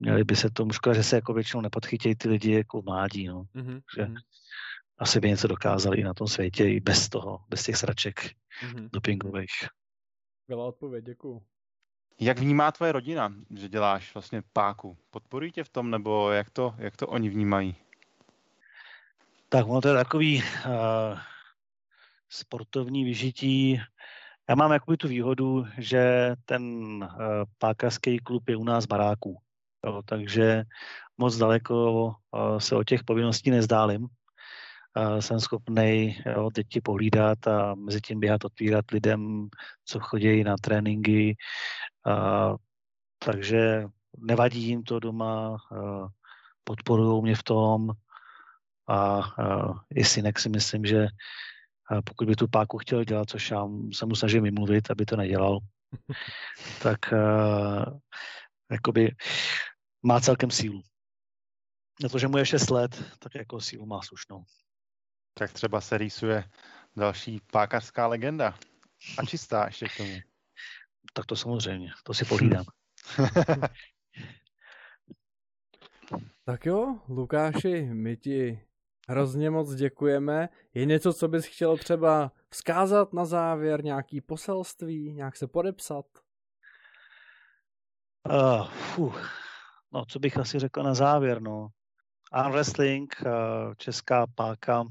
měli 0.00 0.24
by 0.24 0.36
se 0.36 0.50
tomu, 0.50 0.72
škoda, 0.72 0.94
že 0.94 1.02
se 1.02 1.16
jako 1.16 1.34
většinou 1.34 1.60
nepodchytějí 1.60 2.14
ty 2.14 2.28
lidi 2.28 2.52
jako 2.52 2.82
mládí, 2.82 3.26
no. 3.26 3.44
Mm-hmm. 3.54 3.80
Že. 3.96 4.08
Asi 4.98 5.20
by 5.20 5.28
něco 5.28 5.48
dokázali 5.48 5.98
i 5.98 6.04
na 6.04 6.14
tom 6.14 6.26
světě, 6.26 6.64
i 6.64 6.80
bez 6.80 7.08
toho, 7.08 7.40
bez 7.48 7.62
těch 7.62 7.76
sraček 7.76 8.20
mm-hmm. 8.20 8.88
dopingových. 8.92 9.68
Byla 10.48 10.64
odpověď, 10.66 11.04
děkuju. 11.04 11.42
Jak 12.20 12.38
vnímá 12.38 12.72
tvoje 12.72 12.92
rodina, 12.92 13.34
že 13.56 13.68
děláš 13.68 14.14
vlastně 14.14 14.42
páku? 14.52 14.98
Podporují 15.10 15.52
tě 15.52 15.64
v 15.64 15.68
tom, 15.68 15.90
nebo 15.90 16.30
jak 16.30 16.50
to, 16.50 16.74
jak 16.78 16.96
to 16.96 17.06
oni 17.06 17.28
vnímají? 17.28 17.76
Tak 19.48 19.66
ono 19.66 19.80
to 19.80 19.88
je 19.88 19.94
takový 19.94 20.42
uh, 20.42 21.18
sportovní 22.28 23.04
vyžití. 23.04 23.80
Já 24.48 24.54
mám 24.54 24.72
jakoby 24.72 24.96
tu 24.96 25.08
výhodu, 25.08 25.66
že 25.78 26.32
ten 26.44 26.62
uh, 27.02 27.08
pákařský 27.58 28.18
klub 28.18 28.48
je 28.48 28.56
u 28.56 28.64
nás 28.64 28.86
baráků. 28.86 29.38
Jo, 29.86 30.02
takže 30.04 30.64
moc 31.18 31.36
daleko 31.36 32.04
uh, 32.04 32.58
se 32.58 32.76
o 32.76 32.84
těch 32.84 33.04
povinností 33.04 33.50
nezdálím. 33.50 34.08
Jsem 35.20 35.40
schopný 35.40 36.18
děti 36.54 36.80
pohlídat 36.80 37.46
a 37.46 37.74
mezi 37.74 38.00
tím 38.00 38.20
běhat, 38.20 38.44
otvírat 38.44 38.90
lidem, 38.90 39.48
co 39.84 40.00
chodí 40.00 40.44
na 40.44 40.56
tréninky. 40.60 41.36
Uh, 42.06 42.56
takže 43.18 43.84
nevadí 44.18 44.62
jim 44.62 44.82
to 44.82 45.00
doma, 45.00 45.56
podporují 46.64 47.22
mě 47.22 47.34
v 47.34 47.42
tom 47.42 47.90
a, 48.88 48.96
a 48.96 49.22
i 49.94 50.04
synek 50.04 50.38
si 50.38 50.48
myslím, 50.48 50.84
že 50.84 51.06
pokud 52.04 52.28
by 52.28 52.36
tu 52.36 52.48
páku 52.48 52.78
chtěl 52.78 53.04
dělat, 53.04 53.30
což 53.30 53.50
já 53.50 53.68
se 53.94 54.06
mu 54.06 54.14
snažím 54.14 54.42
vymluvit, 54.42 54.90
aby 54.90 55.04
to 55.04 55.16
nedělal, 55.16 55.58
tak 56.82 56.98
uh, 57.12 57.98
jakoby 58.70 59.14
má 60.02 60.20
celkem 60.20 60.50
sílu. 60.50 60.82
Na 62.02 62.08
to, 62.08 62.18
že 62.18 62.28
mu 62.28 62.38
je 62.38 62.46
6 62.46 62.70
let, 62.70 63.04
tak 63.18 63.34
jako 63.34 63.60
sílu 63.60 63.86
má 63.86 64.00
slušnou. 64.02 64.44
Tak 65.38 65.52
třeba 65.52 65.80
se 65.80 65.98
rýsuje 65.98 66.44
další 66.96 67.40
pákařská 67.52 68.06
legenda. 68.06 68.54
A 69.18 69.24
čistá 69.24 69.66
ještě 69.66 69.88
k 69.88 69.96
tomu. 69.96 70.14
Tak 71.12 71.26
to 71.26 71.36
samozřejmě, 71.36 71.90
to 72.04 72.14
si 72.14 72.24
pohlídám. 72.24 72.64
tak 76.44 76.66
jo, 76.66 76.98
Lukáši, 77.08 77.82
my 77.82 78.16
ti 78.16 78.66
hrozně 79.08 79.50
moc 79.50 79.74
děkujeme. 79.74 80.48
Je 80.74 80.84
něco, 80.84 81.12
co 81.12 81.28
bys 81.28 81.46
chtěl 81.46 81.76
třeba 81.76 82.32
vzkázat 82.50 83.12
na 83.12 83.24
závěr, 83.24 83.84
nějaký 83.84 84.20
poselství, 84.20 85.12
nějak 85.12 85.36
se 85.36 85.46
podepsat? 85.46 86.06
Uh, 88.30 88.68
fuh. 88.68 89.30
No, 89.92 90.04
co 90.04 90.18
bych 90.18 90.36
asi 90.36 90.58
řekl 90.58 90.82
na 90.82 90.94
závěr, 90.94 91.42
no. 91.42 91.68
Arm 92.32 92.52
wrestling, 92.52 93.14
uh, 93.26 93.74
česká 93.74 94.26
páka, 94.26 94.84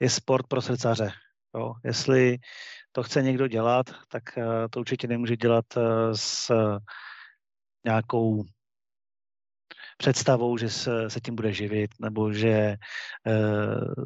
je 0.00 0.10
sport 0.10 0.46
pro 0.46 0.62
srdcaře. 0.62 1.12
Jo. 1.54 1.72
Jestli 1.84 2.38
to 2.92 3.02
chce 3.02 3.22
někdo 3.22 3.46
dělat, 3.46 3.86
tak 4.08 4.22
uh, 4.36 4.44
to 4.70 4.80
určitě 4.80 5.06
nemůže 5.06 5.36
dělat 5.36 5.64
uh, 5.76 5.82
s 6.14 6.52
nějakou 7.84 8.44
představou, 9.96 10.58
že 10.58 10.70
se, 10.70 11.10
se 11.10 11.20
tím 11.20 11.34
bude 11.34 11.52
živit 11.52 11.90
nebo 12.00 12.32
že 12.32 12.48
e, 12.48 12.76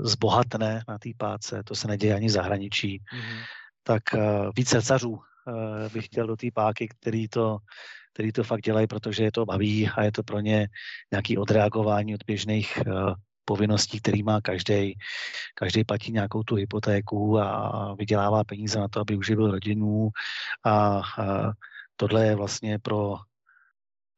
zbohatne 0.03 0.83
na 0.89 0.99
té 0.99 1.11
páce, 1.16 1.62
to 1.62 1.75
se 1.75 1.89
neděje 1.89 2.14
ani 2.14 2.27
v 2.27 2.31
zahraničí, 2.31 2.99
mm-hmm. 2.99 3.43
tak 3.83 4.14
e, 4.14 4.18
víc 4.57 4.68
srdcařů 4.68 5.18
e, 5.18 5.89
bych 5.89 6.07
chtěl 6.07 6.27
do 6.27 6.37
té 6.37 6.47
páky, 6.55 6.89
který 6.89 7.29
to, 7.29 7.59
který 8.12 8.33
to 8.33 8.45
fakt 8.45 8.61
dělají, 8.61 8.87
protože 8.87 9.25
je 9.25 9.33
to 9.33 9.47
baví 9.47 9.89
a 9.89 10.05
je 10.05 10.12
to 10.12 10.23
pro 10.23 10.41
ně 10.41 10.68
nějaký 11.12 11.39
odreagování 11.39 12.14
od 12.14 12.25
běžných 12.27 12.79
e, 12.79 12.83
povinností, 13.51 13.99
který 13.99 14.23
má 14.23 14.41
každý. 14.41 14.95
Každý 15.55 15.85
platí 15.85 16.13
nějakou 16.13 16.43
tu 16.43 16.55
hypotéku 16.55 17.39
a 17.39 17.95
vydělává 17.99 18.45
peníze 18.45 18.79
na 18.79 18.89
to, 18.89 19.01
aby 19.01 19.17
uživil 19.19 19.51
rodinu 19.51 20.09
a, 20.63 20.71
a 20.71 21.03
tohle 21.97 22.27
je 22.27 22.35
vlastně 22.35 22.79
pro 22.79 23.19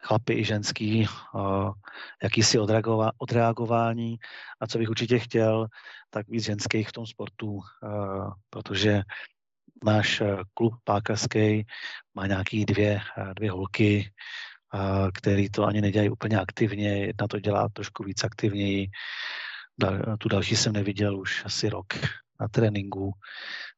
chlapy 0.05 0.33
i 0.35 0.45
ženský, 0.45 1.09
jakýsi 2.23 2.59
odreagování 3.19 4.19
a 4.61 4.67
co 4.67 4.79
bych 4.79 4.91
určitě 4.91 5.19
chtěl, 5.19 5.67
tak 6.11 6.29
víc 6.29 6.45
ženských 6.45 6.89
v 6.89 6.93
tom 6.93 7.07
sportu, 7.07 7.61
protože 8.51 9.03
náš 9.85 10.21
e, 10.21 10.37
klub 10.55 10.75
pákařský 10.85 11.67
má 12.15 12.27
nějaký 12.27 12.65
dvě, 12.65 13.01
e, 13.01 13.35
dvě 13.35 13.51
holky, 13.51 14.13
který 15.15 15.51
to 15.51 15.65
ani 15.65 15.81
nedělají 15.81 16.11
úplně 16.11 16.41
aktivně, 16.41 17.07
jedna 17.07 17.29
to 17.29 17.41
dělá 17.41 17.69
trošku 17.69 18.05
víc 18.05 18.25
aktivněji, 18.25 18.89
tu 20.19 20.29
další 20.29 20.57
jsem 20.57 20.73
neviděl 20.73 21.21
už 21.21 21.45
asi 21.45 21.69
rok 21.69 21.95
na 22.41 22.49
tréninku, 22.49 23.13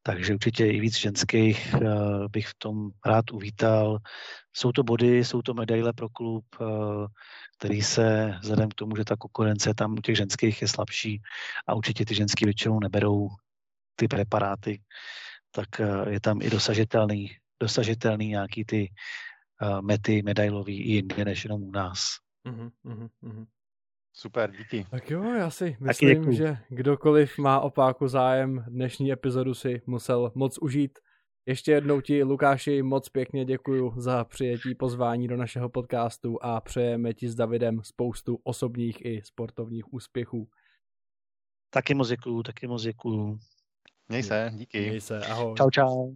takže 0.03 0.35
určitě 0.35 0.67
i 0.67 0.81
víc 0.81 0.97
ženských 0.99 1.75
eh, 1.75 1.79
bych 2.31 2.47
v 2.49 2.55
tom 2.59 2.91
rád 3.07 3.31
uvítal. 3.33 3.99
Jsou 4.53 4.73
to 4.73 4.83
body, 4.83 5.25
jsou 5.25 5.43
to 5.43 5.55
medaile 5.55 5.93
pro 5.93 6.09
klub, 6.09 6.45
eh, 6.61 6.65
který 7.59 7.83
se, 7.83 8.35
vzhledem 8.41 8.69
k 8.69 8.75
tomu, 8.75 8.97
že 8.97 9.05
ta 9.05 9.17
konkurence 9.17 9.75
tam 9.75 9.93
u 9.93 10.01
těch 10.01 10.17
ženských 10.17 10.63
je 10.63 10.69
slabší 10.69 11.23
a 11.67 11.75
určitě 11.75 12.05
ty 12.05 12.15
ženský 12.15 12.45
většinou 12.45 12.81
neberou 12.81 13.29
ty 13.97 14.09
preparáty, 14.09 14.81
tak 15.51 15.81
eh, 15.81 16.11
je 16.11 16.21
tam 16.21 16.43
i 16.43 16.51
dosažitelný, 16.51 17.31
dosažitelný 17.61 18.29
nějaký 18.29 18.65
ty 18.65 18.89
mety 19.81 20.23
medailový 20.23 20.83
i 20.83 20.93
jinde 20.93 21.25
než 21.25 21.45
jenom 21.45 21.63
u 21.63 21.71
nás. 21.71 21.99
Uh-huh. 22.47 23.47
Super, 24.13 24.53
díky. 24.57 24.87
Tak 24.91 25.11
jo, 25.11 25.23
já 25.23 25.51
si 25.51 25.77
myslím, 25.81 26.33
že 26.33 26.57
kdokoliv 26.69 27.39
má 27.39 27.61
o 27.61 27.71
páku 27.71 28.09
zájem, 28.09 28.65
dnešní 28.69 29.13
epizodu 29.13 29.55
si 29.55 29.83
musel 29.87 30.33
moc 30.35 30.59
užít. 30.59 30.99
Ještě 31.47 31.73
jednou 31.73 32.01
ti, 32.01 32.23
Lukáši, 32.23 32.83
moc 32.83 33.09
pěkně 33.09 33.45
děkuji 33.45 33.93
za 33.97 34.25
přijetí 34.25 34.75
pozvání 34.75 35.29
do 35.29 35.37
našeho 35.37 35.69
podcastu 35.69 36.45
a 36.45 36.61
přejeme 36.61 37.15
ti 37.15 37.29
s 37.29 37.35
Davidem 37.35 37.83
spoustu 37.83 38.39
osobních 38.45 39.05
i 39.05 39.23
sportovních 39.25 39.93
úspěchů. 39.93 40.49
Taky 41.71 41.95
moc 41.95 42.09
děkuju, 42.09 42.43
taky 42.43 42.67
moc 42.67 42.83
děkuju. 42.83 43.39
Měj 44.09 44.23
se, 44.23 44.51
díky. 44.55 44.81
Měj 44.81 45.01
se, 45.01 45.27
ahoj. 45.27 45.55
Čau, 45.57 45.71
čau. 45.71 46.15